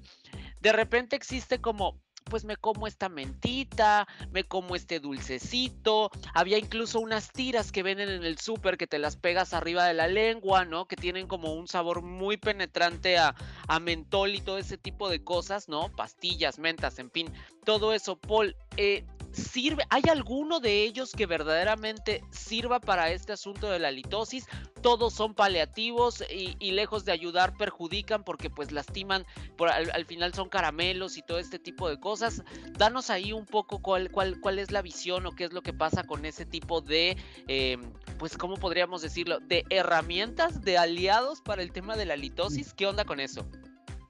De 0.60 0.72
repente 0.72 1.16
existe 1.16 1.60
como 1.60 2.00
pues 2.30 2.44
me 2.44 2.56
como 2.56 2.86
esta 2.86 3.08
mentita, 3.08 4.06
me 4.30 4.44
como 4.44 4.76
este 4.76 5.00
dulcecito. 5.00 6.10
Había 6.32 6.58
incluso 6.58 7.00
unas 7.00 7.30
tiras 7.32 7.72
que 7.72 7.82
venden 7.82 8.08
en 8.08 8.24
el 8.24 8.38
súper 8.38 8.78
que 8.78 8.86
te 8.86 8.98
las 8.98 9.16
pegas 9.16 9.52
arriba 9.52 9.84
de 9.84 9.94
la 9.94 10.06
lengua, 10.06 10.64
¿no? 10.64 10.86
Que 10.86 10.96
tienen 10.96 11.26
como 11.26 11.52
un 11.52 11.66
sabor 11.66 12.02
muy 12.02 12.36
penetrante 12.36 13.18
a, 13.18 13.34
a 13.66 13.80
mentol 13.80 14.34
y 14.34 14.40
todo 14.40 14.58
ese 14.58 14.78
tipo 14.78 15.10
de 15.10 15.22
cosas, 15.22 15.68
¿no? 15.68 15.90
Pastillas, 15.96 16.58
mentas, 16.58 16.98
en 16.98 17.10
fin, 17.10 17.32
todo 17.64 17.92
eso. 17.92 18.16
Paul, 18.16 18.56
eh, 18.76 19.04
sirve, 19.32 19.84
¿hay 19.90 20.02
alguno 20.10 20.60
de 20.60 20.82
ellos 20.82 21.12
que 21.12 21.26
verdaderamente 21.26 22.22
sirva 22.30 22.80
para 22.80 23.10
este 23.10 23.32
asunto 23.32 23.70
de 23.70 23.78
la 23.78 23.90
litosis? 23.90 24.46
Todos 24.82 25.12
son 25.12 25.34
paliativos 25.34 26.24
y, 26.30 26.70
lejos 26.70 27.04
de 27.04 27.12
ayudar 27.12 27.56
perjudican 27.56 28.24
porque 28.24 28.48
pues 28.48 28.72
lastiman, 28.72 29.26
por, 29.56 29.68
al, 29.68 30.06
final 30.06 30.32
son 30.32 30.48
caramelos 30.48 31.18
y 31.18 31.22
todo 31.22 31.38
este 31.38 31.58
tipo 31.58 31.88
de 31.88 32.00
cosas. 32.00 32.42
Danos 32.78 33.10
ahí 33.10 33.32
un 33.32 33.44
poco 33.44 33.80
cuál, 33.80 34.10
cuál, 34.10 34.40
cuál 34.40 34.58
es 34.58 34.70
la 34.70 34.82
visión 34.82 35.26
o 35.26 35.32
qué 35.32 35.44
es 35.44 35.52
lo 35.52 35.62
que 35.62 35.72
pasa 35.72 36.04
con 36.04 36.24
ese 36.24 36.46
tipo 36.46 36.80
de, 36.80 37.16
eh, 37.48 37.76
pues, 38.18 38.36
¿cómo 38.38 38.56
podríamos 38.56 39.02
decirlo? 39.02 39.40
De 39.40 39.64
herramientas, 39.68 40.62
de 40.62 40.78
aliados 40.78 41.42
para 41.42 41.62
el 41.62 41.72
tema 41.72 41.96
de 41.96 42.06
la 42.06 42.16
litosis. 42.16 42.72
¿Qué 42.72 42.86
onda 42.86 43.04
con 43.04 43.20
eso? 43.20 43.46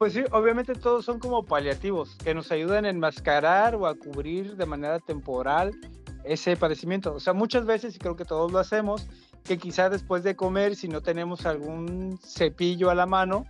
Pues 0.00 0.14
sí, 0.14 0.24
obviamente 0.32 0.72
todos 0.72 1.04
son 1.04 1.18
como 1.18 1.44
paliativos 1.44 2.16
que 2.24 2.32
nos 2.32 2.50
ayudan 2.50 2.86
a 2.86 2.88
enmascarar 2.88 3.74
o 3.74 3.86
a 3.86 3.94
cubrir 3.94 4.56
de 4.56 4.64
manera 4.64 4.98
temporal 4.98 5.78
ese 6.24 6.56
padecimiento. 6.56 7.12
O 7.12 7.20
sea, 7.20 7.34
muchas 7.34 7.66
veces, 7.66 7.94
y 7.94 7.98
creo 7.98 8.16
que 8.16 8.24
todos 8.24 8.50
lo 8.50 8.58
hacemos, 8.58 9.06
que 9.44 9.58
quizá 9.58 9.90
después 9.90 10.22
de 10.22 10.34
comer, 10.34 10.74
si 10.74 10.88
no 10.88 11.02
tenemos 11.02 11.44
algún 11.44 12.18
cepillo 12.22 12.88
a 12.88 12.94
la 12.94 13.04
mano, 13.04 13.44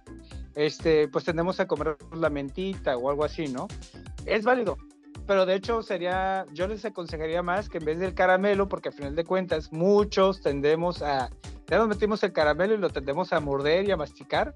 este, 0.57 1.07
pues 1.07 1.25
tendemos 1.25 1.61
a 1.61 1.69
comer 1.69 1.97
la 2.13 2.31
mentita 2.31 2.97
o 2.97 3.11
algo 3.11 3.23
así, 3.25 3.47
¿no? 3.47 3.69
Es 4.27 4.43
válido, 4.43 4.77
pero 5.29 5.47
de 5.47 5.55
hecho 5.55 5.83
sería, 5.83 6.47
yo 6.53 6.67
les 6.67 6.85
aconsejaría 6.85 7.45
más 7.45 7.69
que 7.69 7.79
en 7.79 7.85
vez 7.85 8.01
del 8.01 8.13
caramelo, 8.13 8.69
porque 8.69 8.89
al 8.89 8.95
final 8.97 9.15
de 9.15 9.23
cuentas 9.23 9.73
muchos 9.73 10.41
tendemos 10.41 11.01
a, 11.01 11.31
ya 11.69 11.79
nos 11.79 11.87
metimos 11.87 12.25
el 12.25 12.33
caramelo 12.33 12.75
y 12.75 12.79
lo 12.79 12.91
tendemos 12.91 13.33
a 13.33 13.39
morder 13.39 13.87
y 13.87 13.93
a 13.93 13.97
masticar, 13.97 14.53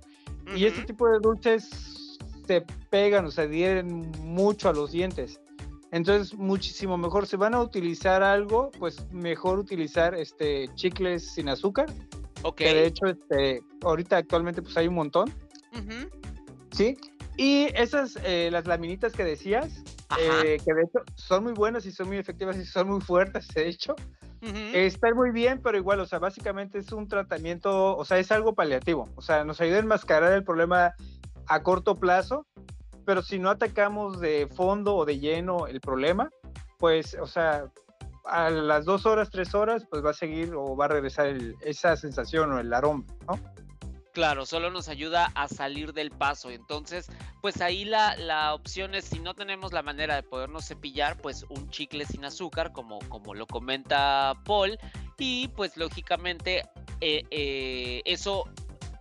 y 0.55 0.67
este 0.67 0.83
tipo 0.83 1.09
de 1.09 1.19
dulces 1.21 2.19
se 2.47 2.61
pegan 2.91 3.27
o 3.27 3.31
se 3.31 3.43
adhieren 3.43 4.11
mucho 4.21 4.69
a 4.69 4.73
los 4.73 4.93
dientes. 4.93 5.41
Entonces, 5.91 6.35
muchísimo 6.35 6.99
mejor. 6.99 7.27
Si 7.27 7.37
van 7.37 7.55
a 7.55 7.61
utilizar 7.61 8.23
algo, 8.23 8.71
pues 8.79 9.07
mejor 9.13 9.59
utilizar 9.61 10.15
este 10.15 10.69
chicles 10.75 11.33
sin 11.35 11.49
azúcar. 11.49 11.87
Ok. 12.43 12.57
Que 12.57 12.75
de 12.75 12.87
hecho, 12.87 13.07
este, 13.07 13.63
ahorita 13.83 14.17
actualmente 14.17 14.61
pues 14.61 14.77
hay 14.77 14.89
un 14.89 14.95
montón. 14.95 15.33
Sí. 16.73 16.97
Y 17.37 17.69
esas, 17.75 18.19
eh, 18.25 18.49
las 18.51 18.67
laminitas 18.67 19.13
que 19.13 19.25
decías, 19.25 19.83
eh, 20.19 20.59
que 20.65 20.75
de 20.75 20.83
hecho 20.83 21.01
son 21.15 21.45
muy 21.45 21.53
buenas 21.53 21.87
y 21.87 21.93
son 21.93 22.09
muy 22.09 22.17
efectivas 22.17 22.57
y 22.57 22.65
son 22.65 22.89
muy 22.89 23.01
fuertes, 23.01 23.49
de 23.55 23.69
hecho. 23.69 23.95
Está 24.75 25.15
muy 25.15 25.31
bien, 25.31 25.61
pero 25.63 25.79
igual, 25.79 26.01
o 26.01 26.07
sea, 26.07 26.19
básicamente 26.19 26.79
es 26.79 26.93
un 26.93 27.09
tratamiento, 27.09 27.97
o 27.97 28.05
sea, 28.05 28.19
es 28.19 28.31
algo 28.31 28.55
paliativo, 28.55 29.09
o 29.17 29.23
sea, 29.23 29.45
nos 29.45 29.61
ayuda 29.61 29.77
a 29.77 29.81
enmascarar 29.81 30.33
el 30.33 30.45
problema 30.45 30.95
a 31.47 31.63
corto 31.63 31.97
plazo, 31.97 32.47
pero 33.05 33.23
si 33.23 33.39
no 33.39 33.51
atacamos 33.51 34.21
de 34.21 34.49
fondo 34.55 34.97
o 34.97 35.05
de 35.05 35.19
lleno 35.19 35.67
el 35.67 35.81
problema, 35.81 36.31
pues, 36.79 37.17
o 37.21 37.27
sea, 37.27 37.71
a 38.25 38.51
las 38.51 38.85
dos 38.85 39.07
horas, 39.07 39.31
tres 39.31 39.55
horas, 39.55 39.87
pues 39.91 40.05
va 40.05 40.11
a 40.11 40.15
seguir 40.15 40.55
o 40.55 40.77
va 40.77 40.87
a 40.87 40.89
regresar 40.89 41.37
esa 41.61 41.97
sensación 41.97 42.53
o 42.53 42.59
el 42.59 42.73
aroma, 42.73 43.05
¿no? 43.27 43.39
Claro, 44.15 44.47
solo 44.47 44.71
nos 44.71 44.89
ayuda 44.89 45.33
a 45.35 45.49
salir 45.49 45.93
del 45.93 46.13
paso. 46.13 46.49
Entonces, 46.51 47.09
pues 47.43 47.61
ahí 47.61 47.85
la, 47.85 48.15
la, 48.15 48.55
opción 48.55 48.95
es, 48.95 49.07
si 49.07 49.19
no 49.19 49.35
tenemos 49.35 49.73
la 49.73 49.83
manera 49.83 50.15
de 50.15 50.23
podernos 50.23 50.69
cepillar, 50.69 51.17
pues 51.17 51.45
un 51.49 51.69
chicle 51.71 52.07
sin 52.07 52.25
azúcar, 52.25 52.71
como, 52.73 53.01
como 53.09 53.35
lo 53.35 53.49
comenta 53.49 54.35
Paul. 54.45 54.79
Y 55.19 55.49
pues 55.49 55.77
lógicamente 55.77 56.63
eh, 57.01 57.25
eh, 57.33 58.03
eso 58.05 58.45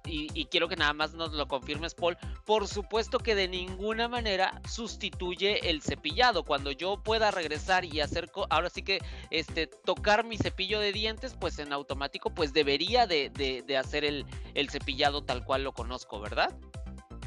y, 0.06 0.46
quiero 0.46 0.68
que 0.68 0.76
nada 0.76 0.94
más 0.94 1.14
nos 1.14 1.34
lo 1.34 1.48
confirmes, 1.48 1.96
Paul, 1.96 2.18
por 2.46 2.68
supuesto 2.68 3.20
que 3.20 3.36
de 3.36 3.48
ninguna 3.48 4.08
manera 4.08 4.62
sustituye 4.68 5.70
el 5.70 5.82
cepillado. 5.82 6.44
Cuando 6.44 6.72
yo 6.72 7.02
pueda 7.02 7.32
regresar 7.32 7.86
y 7.86 8.02
hacer, 8.02 8.30
ahora 8.50 8.70
sí 8.70 8.84
que 8.84 9.00
este, 9.30 9.68
tocar 9.68 10.26
mi 10.26 10.38
cepillo 10.38 10.80
de 10.80 10.92
dientes, 10.92 11.36
pues 11.40 11.58
en 11.60 11.72
automático, 11.72 12.34
pues 12.34 12.54
debería 12.54 13.08
de, 13.08 13.30
de, 13.30 13.78
hacer 13.78 14.04
el, 14.04 14.26
el, 14.54 14.70
cepillado 14.70 15.24
tal 15.24 15.44
cual 15.44 15.64
lo 15.64 15.72
conozco, 15.72 16.20
¿verdad? 16.20 16.54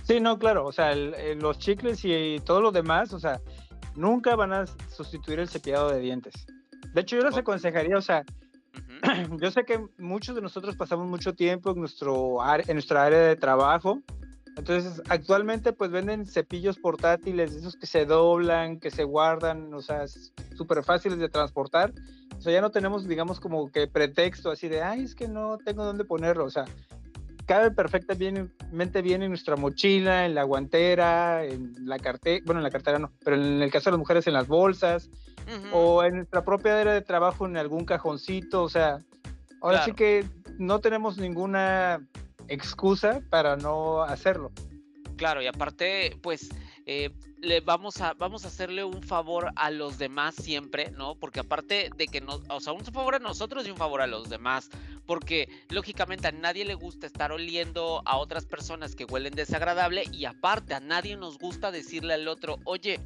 Sí, 0.03 0.21
no, 0.21 0.39
claro, 0.39 0.67
o 0.67 0.73
sea, 0.73 0.95
los 0.95 1.59
chicles 1.59 2.01
y, 2.05 2.39
todo 2.45 2.61
lo 2.61 2.73
demás, 2.73 3.13
o 3.13 3.19
sea, 3.19 3.41
nunca 3.95 4.37
van 4.37 4.53
a 4.53 4.67
sustituir 4.95 5.41
el 5.41 5.49
cepillado 5.49 5.91
de 5.91 6.01
dientes. 6.01 6.35
De 6.93 7.01
hecho, 7.01 7.17
yo 7.17 7.23
les 7.23 7.37
aconsejaría, 7.37 7.97
o 7.97 8.03
sea, 8.03 8.25
Yo 9.41 9.51
sé 9.51 9.65
que 9.65 9.81
muchos 9.99 10.35
de 10.35 10.43
nosotros 10.43 10.77
pasamos 10.77 11.09
mucho 11.09 11.35
tiempo 11.35 11.71
en, 11.71 11.81
nuestro 11.81 12.39
en 12.67 12.75
nuestra 12.75 13.05
área 13.05 13.21
de 13.21 13.37
trabajo. 13.37 14.01
Entonces, 14.57 15.03
actualmente 15.09 15.73
pues 15.73 15.91
venden 15.91 16.25
cepillos 16.25 16.79
portátiles, 16.79 17.53
esos 17.53 17.77
que 17.77 17.87
se 17.87 18.07
doblan, 18.07 18.81
que 18.81 18.91
se 18.91 19.05
guardan, 19.05 19.73
o 19.75 19.83
sea, 19.83 20.07
súper 20.57 20.83
fáciles 20.83 21.19
de 21.19 21.29
transportar. 21.29 21.93
O 22.39 22.41
sea, 22.41 22.53
ya 22.53 22.61
no 22.63 22.71
tenemos, 22.71 23.07
digamos, 23.07 23.39
como 23.39 23.71
que 23.71 23.87
pretexto 23.87 24.51
así 24.51 24.69
de, 24.69 24.83
ay, 24.83 25.03
es 25.03 25.15
que 25.15 25.29
no 25.29 25.59
tengo 25.59 25.85
dónde 25.85 26.05
ponerlo. 26.05 26.45
O 26.45 26.51
sea, 26.51 26.65
cabe 27.47 27.71
perfectamente 27.71 29.03
bien 29.03 29.23
en 29.23 29.29
nuestra 29.29 29.57
mochila, 29.57 30.27
en 30.27 30.35
la 30.35 30.43
guantera, 30.43 31.45
en 31.45 31.75
la 31.87 31.99
cartera, 31.99 32.43
bueno, 32.45 32.61
en 32.61 32.65
la 32.65 32.71
cartera 32.71 32.99
no, 32.99 33.13
pero 33.25 33.37
en 33.37 33.63
el 33.63 33.71
caso 33.71 33.91
de 33.91 33.93
las 33.93 33.99
mujeres 33.99 34.27
en 34.27 34.35
las 34.35 34.49
bolsas, 34.49 35.09
o 35.73 36.03
en 36.03 36.17
nuestra 36.17 36.45
propia 36.45 36.81
área 36.81 36.93
de 36.93 37.03
trabajo 37.03 37.47
en 37.47 37.57
algún 37.57 37.85
cajoncito, 37.85 38.65
o 38.65 38.69
sea, 38.69 38.99
ahora 39.63 39.85
sí 39.85 39.93
que 39.93 40.25
no 40.59 40.81
tenemos 40.81 41.19
ninguna 41.19 42.05
excusa 42.49 43.21
para 43.31 43.57
no 43.57 44.03
hacerlo. 44.03 44.51
Claro, 45.17 45.41
y 45.41 45.47
aparte, 45.47 46.19
pues 46.21 46.51
eh, 46.85 47.11
le 47.41 47.61
vamos 47.61 48.01
a, 48.01 48.15
vamos 48.15 48.45
a 48.45 48.49
hacerle 48.49 48.85
un 48.85 49.03
favor 49.03 49.53
a 49.57 49.71
los 49.71 49.99
demás 49.99 50.35
siempre, 50.35 50.91
¿no? 50.91 51.15
Porque 51.15 51.41
aparte 51.41 51.91
de 51.97 52.07
que 52.09 52.21
nos, 52.21 52.43
o 52.49 52.61
sea, 52.61 52.73
un 52.73 52.85
favor 52.85 53.15
a 53.15 53.19
nosotros 53.19 53.67
y 53.67 53.71
un 53.71 53.77
favor 53.77 54.01
a 54.01 54.07
los 54.07 54.29
demás, 54.29 54.71
porque 55.07 55.49
lógicamente 55.69 56.29
a 56.29 56.33
nadie 56.33 56.65
le 56.65 56.75
gusta 56.75 57.07
estar 57.07 57.33
oliendo 57.33 58.03
a 58.05 58.17
otras 58.17 58.47
personas 58.47 58.95
que 58.95 59.05
huelen 59.05 59.35
desagradable 59.35 60.05
y 60.13 60.25
aparte 60.25 60.75
a 60.75 60.81
nadie 60.81 61.17
nos 61.17 61.39
gusta 61.39 61.71
decirle 61.71 62.15
al 62.15 62.29
otro, 62.29 62.59
oye, 62.65 63.01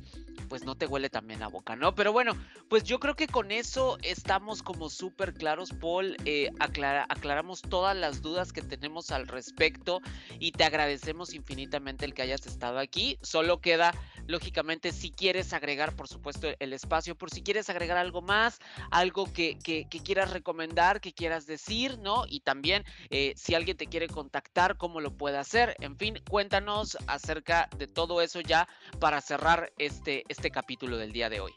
pues 0.51 0.64
no 0.64 0.74
te 0.74 0.87
huele 0.87 1.09
también 1.09 1.39
la 1.39 1.47
boca, 1.47 1.76
¿no? 1.76 1.95
Pero 1.95 2.12
bueno, 2.12 2.37
pues 2.68 2.83
yo 2.83 2.99
creo 2.99 3.14
que 3.14 3.28
con 3.28 3.53
eso 3.53 3.99
estamos 4.03 4.64
como 4.64 4.91
súper 4.91 5.33
claros, 5.33 5.70
Paul. 5.72 6.16
Eh, 6.24 6.51
aclaramos 6.59 7.62
todas 7.62 7.97
las 7.97 8.20
dudas 8.20 8.53
que 8.53 8.61
tenemos 8.61 9.12
al 9.12 9.28
respecto 9.28 10.01
y 10.41 10.51
te 10.51 10.64
agradecemos 10.64 11.35
infinitamente 11.35 12.05
el 12.05 12.14
que 12.14 12.22
hayas 12.22 12.47
estado 12.47 12.81
aquí. 12.81 13.16
Solo 13.22 13.61
queda, 13.61 13.95
lógicamente, 14.31 14.93
si 14.93 15.11
quieres 15.11 15.53
agregar, 15.53 15.95
por 15.95 16.09
supuesto, 16.09 16.49
el 16.59 16.72
espacio, 16.72 17.14
por 17.14 17.31
si 17.31 17.43
quieres 17.43 17.68
agregar 17.68 17.99
algo 17.99 18.22
más, 18.22 18.59
algo 18.91 19.31
que, 19.33 19.59
quieras 20.05 20.31
recomendar, 20.31 21.01
que 21.01 21.12
quieras 21.12 21.47
decir, 21.47 21.99
¿no? 21.99 22.24
Y 22.28 22.41
también 22.41 22.85
eh, 23.11 23.35
si 23.37 23.55
alguien 23.55 23.76
te 23.76 23.87
quiere 23.87 24.09
contactar, 24.09 24.76
cómo 24.76 25.01
lo 25.01 25.16
puede 25.16 25.39
hacer. 25.39 25.76
En 25.81 25.97
fin, 25.97 26.18
cuéntanos 26.28 26.97
acerca 27.07 27.68
de 27.76 27.87
todo 27.87 28.22
eso 28.22 28.41
ya 28.41 28.68
para 28.99 29.20
cerrar 29.20 29.72
este 29.78 30.24
este 30.28 30.51
capítulo 30.51 30.97
del 30.97 31.12
día 31.12 31.28
de 31.28 31.41
hoy? 31.41 31.53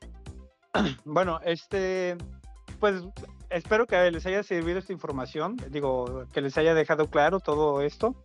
Bueno, 1.06 1.40
este, 1.46 2.18
pues 2.80 3.04
espero 3.50 3.86
que 3.86 4.10
les 4.12 4.26
haya 4.26 4.42
servido 4.44 4.80
esta 4.80 4.92
información, 4.92 5.58
digo, 5.70 6.28
que 6.34 6.42
les 6.42 6.58
haya 6.58 6.74
dejado 6.74 7.10
claro 7.10 7.40
todo 7.40 7.82
esto. 7.82 8.16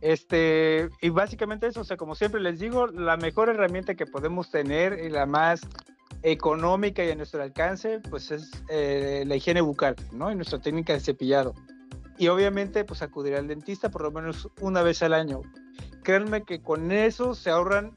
Este, 0.00 0.88
y 1.00 1.08
básicamente 1.08 1.66
eso, 1.66 1.80
o 1.80 1.84
sea, 1.84 1.96
como 1.96 2.14
siempre 2.14 2.40
les 2.40 2.58
digo, 2.58 2.86
la 2.86 3.16
mejor 3.16 3.48
herramienta 3.48 3.94
que 3.94 4.06
podemos 4.06 4.50
tener 4.50 4.98
y 5.04 5.08
la 5.08 5.26
más 5.26 5.62
económica 6.22 7.04
y 7.04 7.10
a 7.10 7.14
nuestro 7.14 7.42
alcance, 7.42 8.00
pues 8.10 8.30
es 8.30 8.50
eh, 8.68 9.24
la 9.26 9.36
higiene 9.36 9.60
bucal, 9.60 9.96
¿no? 10.12 10.30
Y 10.30 10.34
nuestra 10.34 10.60
técnica 10.60 10.92
de 10.92 11.00
cepillado. 11.00 11.54
Y 12.18 12.28
obviamente, 12.28 12.84
pues 12.84 13.02
acudir 13.02 13.34
al 13.34 13.46
dentista 13.46 13.90
por 13.90 14.02
lo 14.02 14.10
menos 14.10 14.48
una 14.60 14.82
vez 14.82 15.02
al 15.02 15.12
año. 15.12 15.42
Créanme 16.02 16.42
que 16.42 16.62
con 16.62 16.92
eso 16.92 17.34
se 17.34 17.50
ahorran 17.50 17.92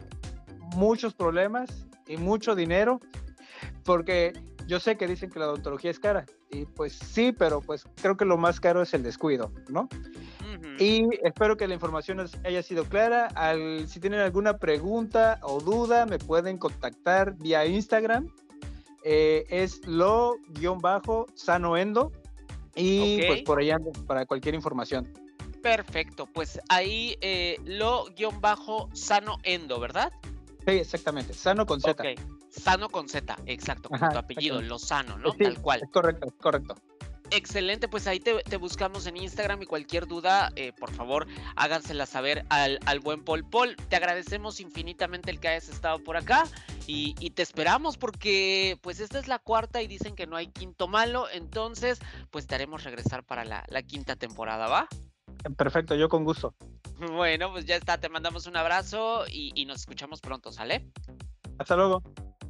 muchos 0.76 1.14
problemas 1.14 1.88
y 2.08 2.18
mucho 2.18 2.56
dinero, 2.56 3.00
porque 3.84 4.34
yo 4.70 4.80
sé 4.80 4.96
que 4.98 5.08
dicen 5.08 5.32
que 5.32 5.40
la 5.40 5.48
odontología 5.48 5.90
es 5.90 6.00
cara, 6.00 6.28
y 6.52 6.66
pues 6.66 6.94
sí, 6.94 7.32
pero 7.32 7.60
pues 7.60 7.86
creo 8.02 8.16
que 8.16 8.24
lo 8.24 8.38
más 8.38 8.60
caro 8.60 8.84
es 8.84 8.94
el 8.94 9.02
descuido, 9.02 9.52
¿no? 9.68 9.90
Y 10.78 11.08
espero 11.24 11.58
que 11.58 11.68
la 11.68 11.74
información 11.74 12.24
haya 12.46 12.62
sido 12.62 12.86
clara. 12.86 13.28
Al, 13.36 13.88
si 13.88 14.00
tienen 14.00 14.20
alguna 14.20 14.58
pregunta 14.60 15.40
o 15.42 15.60
duda, 15.60 16.06
me 16.06 16.20
pueden 16.20 16.58
contactar 16.58 17.36
vía 17.38 17.66
Instagram. 17.66 18.32
Eh, 19.04 19.46
es 19.50 19.86
lo-sanoendo. 19.88 20.52
Y 22.76 23.24
pues 23.26 23.42
por 23.42 23.60
allá 23.60 23.78
para 24.08 24.26
cualquier 24.26 24.56
información. 24.56 25.12
Perfecto, 25.62 26.26
pues 26.28 26.60
ahí 26.70 27.18
eh, 27.22 27.58
lo-sano-endo, 27.66 28.20
¿verdad? 29.80 30.14
Sí, 30.66 30.72
exactamente. 30.72 31.34
Sano 31.34 31.66
con 31.66 31.82
Z. 31.82 32.04
Sano 32.50 32.90
con 32.90 33.08
Z, 33.08 33.36
exacto, 33.46 33.90
con 33.90 34.00
tu 34.00 34.18
apellido, 34.18 34.62
Lozano, 34.62 35.18
¿no? 35.18 35.34
Tal 35.34 35.62
cual. 35.62 35.82
correcto, 35.92 36.34
correcto. 36.40 36.76
Excelente, 37.32 37.88
pues 37.88 38.08
ahí 38.08 38.20
te, 38.20 38.58
buscamos 38.58 39.06
en 39.06 39.18
Instagram 39.18 39.62
y 39.62 39.66
cualquier 39.66 40.08
duda, 40.08 40.52
eh, 40.56 40.74
por 40.74 40.92
favor, 40.92 41.28
hágansela 41.56 42.06
saber 42.06 42.46
al, 42.50 42.80
buen 43.02 43.24
Paul. 43.24 43.48
Paul, 43.48 43.76
te 43.76 43.96
agradecemos 43.96 44.60
infinitamente 44.60 45.30
el 45.30 45.40
que 45.40 45.50
hayas 45.50 45.70
estado 45.70 46.04
por 46.04 46.18
acá 46.18 46.46
y, 46.88 47.14
te 47.30 47.44
esperamos 47.44 47.98
porque 47.98 48.80
pues 48.82 49.00
esta 49.00 49.20
es 49.20 49.28
la 49.28 49.38
cuarta 49.38 49.82
y 49.84 49.88
dicen 49.88 50.16
que 50.16 50.26
no 50.26 50.36
hay 50.36 50.48
quinto 50.48 50.88
malo, 50.88 51.30
entonces 51.32 52.00
pues 52.32 52.48
te 52.48 52.56
haremos 52.56 52.84
regresar 52.84 53.24
para 53.24 53.46
la, 53.46 53.64
la 53.70 53.84
quinta 53.84 54.16
temporada, 54.16 54.68
¿va? 54.68 54.88
Perfecto, 55.56 55.96
yo 55.96 56.10
con 56.10 56.24
gusto. 56.24 56.56
Bueno, 57.14 57.50
pues 57.54 57.66
ya 57.66 57.78
está, 57.78 57.98
te 57.98 58.10
mandamos 58.10 58.46
un 58.46 58.58
abrazo 58.58 59.24
y, 59.32 59.54
y 59.56 59.66
nos 59.66 59.80
escuchamos 59.80 60.20
pronto, 60.20 60.52
¿sale? 60.52 60.92
Hasta 61.58 61.78
luego. 61.78 62.04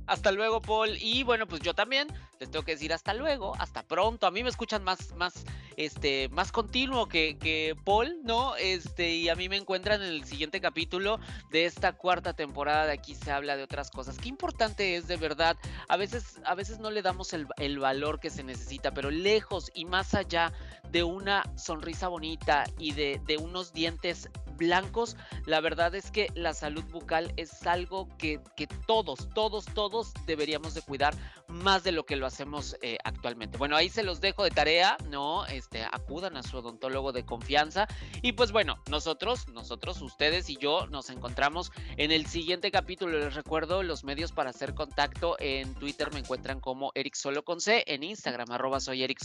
Hasta 0.09 0.31
luego, 0.31 0.59
Paul. 0.59 0.97
Y 0.99 1.21
bueno, 1.21 1.47
pues 1.47 1.61
yo 1.61 1.75
también 1.75 2.07
les 2.39 2.49
tengo 2.49 2.65
que 2.65 2.71
decir 2.71 2.91
hasta 2.93 3.13
luego, 3.13 3.55
hasta 3.59 3.83
pronto. 3.83 4.25
A 4.25 4.31
mí 4.31 4.41
me 4.41 4.49
escuchan 4.49 4.83
más, 4.83 5.13
más, 5.15 5.45
este, 5.77 6.29
más 6.29 6.51
continuo 6.51 7.07
que, 7.07 7.37
que 7.37 7.75
Paul, 7.85 8.17
¿no? 8.23 8.55
Este, 8.55 9.11
y 9.11 9.29
a 9.29 9.35
mí 9.35 9.49
me 9.49 9.57
encuentran 9.57 10.01
en 10.01 10.07
el 10.07 10.25
siguiente 10.25 10.59
capítulo 10.59 11.19
de 11.51 11.65
esta 11.65 11.93
cuarta 11.93 12.33
temporada 12.33 12.87
de 12.87 12.93
aquí 12.93 13.13
se 13.13 13.31
habla 13.31 13.55
de 13.55 13.61
otras 13.61 13.91
cosas. 13.91 14.17
Qué 14.17 14.29
importante 14.29 14.95
es 14.95 15.07
de 15.07 15.17
verdad. 15.17 15.57
A 15.87 15.95
veces, 15.95 16.39
a 16.43 16.55
veces 16.55 16.79
no 16.79 16.89
le 16.89 17.03
damos 17.03 17.33
el, 17.33 17.45
el 17.57 17.77
valor 17.77 18.19
que 18.19 18.31
se 18.31 18.43
necesita, 18.43 18.91
pero 18.91 19.11
lejos 19.11 19.69
y 19.75 19.85
más 19.85 20.15
allá 20.15 20.51
de 20.91 21.03
una 21.03 21.43
sonrisa 21.55 22.07
bonita 22.07 22.63
y 22.77 22.93
de, 22.93 23.21
de 23.25 23.37
unos 23.37 23.73
dientes 23.73 24.29
blancos, 24.59 25.15
la 25.45 25.61
verdad 25.61 25.95
es 25.95 26.11
que 26.11 26.27
la 26.35 26.53
salud 26.53 26.83
bucal 26.91 27.33
es 27.37 27.65
algo 27.65 28.07
que, 28.17 28.39
todos, 28.85 29.29
todos, 29.33 29.65
todos 29.73 30.13
deberíamos 30.27 30.75
de 30.75 30.81
cuidar 30.81 31.15
más 31.47 31.83
de 31.83 31.91
lo 31.91 32.05
que 32.05 32.15
lo 32.15 32.27
hacemos 32.27 32.75
eh, 32.81 32.97
actualmente. 33.03 33.57
Bueno, 33.57 33.75
ahí 33.75 33.89
se 33.89 34.03
los 34.03 34.21
dejo 34.21 34.43
de 34.43 34.51
tarea, 34.51 34.97
¿no? 35.09 35.47
Este, 35.47 35.83
acudan 35.83 36.37
a 36.37 36.43
su 36.43 36.57
odontólogo 36.57 37.11
de 37.11 37.25
confianza. 37.25 37.87
Y 38.21 38.33
pues 38.33 38.51
bueno, 38.51 38.77
nosotros, 38.89 39.47
nosotros, 39.47 40.01
ustedes 40.01 40.49
y 40.49 40.57
yo 40.57 40.85
nos 40.87 41.09
encontramos 41.09 41.71
en 41.97 42.11
el 42.11 42.27
siguiente 42.27 42.69
capítulo. 42.69 43.17
Les 43.17 43.33
recuerdo 43.33 43.81
los 43.81 44.03
medios 44.03 44.31
para 44.31 44.51
hacer 44.51 44.75
contacto. 44.75 45.37
En 45.39 45.73
Twitter 45.75 46.13
me 46.13 46.19
encuentran 46.19 46.59
como 46.59 46.91
Eric 46.93 47.15
Solo 47.15 47.43
con 47.43 47.61
C, 47.61 47.83
en 47.87 48.03
Instagram 48.03 48.51
arroba 48.51 48.79
soy 48.79 49.03
Eric 49.03 49.19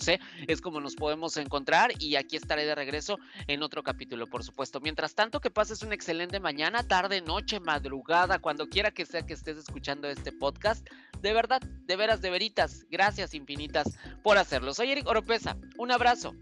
C. 0.00 0.20
Es 0.48 0.60
como 0.60 0.80
nos 0.80 0.96
podemos 1.10 1.36
encontrar 1.38 1.90
y 1.98 2.14
aquí 2.14 2.36
estaré 2.36 2.64
de 2.64 2.74
regreso 2.76 3.18
en 3.48 3.64
otro 3.64 3.82
capítulo, 3.82 4.28
por 4.28 4.44
supuesto. 4.44 4.78
Mientras 4.78 5.16
tanto, 5.16 5.40
que 5.40 5.50
pases 5.50 5.82
una 5.82 5.96
excelente 5.96 6.38
mañana, 6.38 6.84
tarde, 6.84 7.20
noche, 7.20 7.58
madrugada, 7.58 8.38
cuando 8.38 8.68
quiera 8.68 8.92
que 8.92 9.04
sea 9.04 9.26
que 9.26 9.32
estés 9.32 9.56
escuchando 9.56 10.06
este 10.06 10.30
podcast. 10.30 10.86
De 11.20 11.32
verdad, 11.32 11.60
de 11.62 11.96
veras, 11.96 12.20
de 12.20 12.30
veritas, 12.30 12.86
gracias 12.88 13.34
infinitas 13.34 13.98
por 14.22 14.38
hacerlo. 14.38 14.72
Soy 14.72 14.92
Eric 14.92 15.08
Oropesa, 15.08 15.56
un 15.78 15.90
abrazo, 15.90 16.32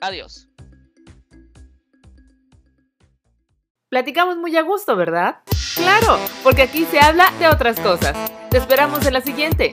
adiós. 0.00 0.48
Platicamos 3.88 4.38
muy 4.38 4.56
a 4.56 4.62
gusto, 4.62 4.96
¿verdad? 4.96 5.36
Claro, 5.76 6.18
porque 6.42 6.62
aquí 6.62 6.84
se 6.86 6.98
habla 6.98 7.30
de 7.38 7.46
otras 7.46 7.78
cosas. 7.78 8.16
Te 8.50 8.58
esperamos 8.58 9.06
en 9.06 9.12
la 9.12 9.20
siguiente. 9.20 9.72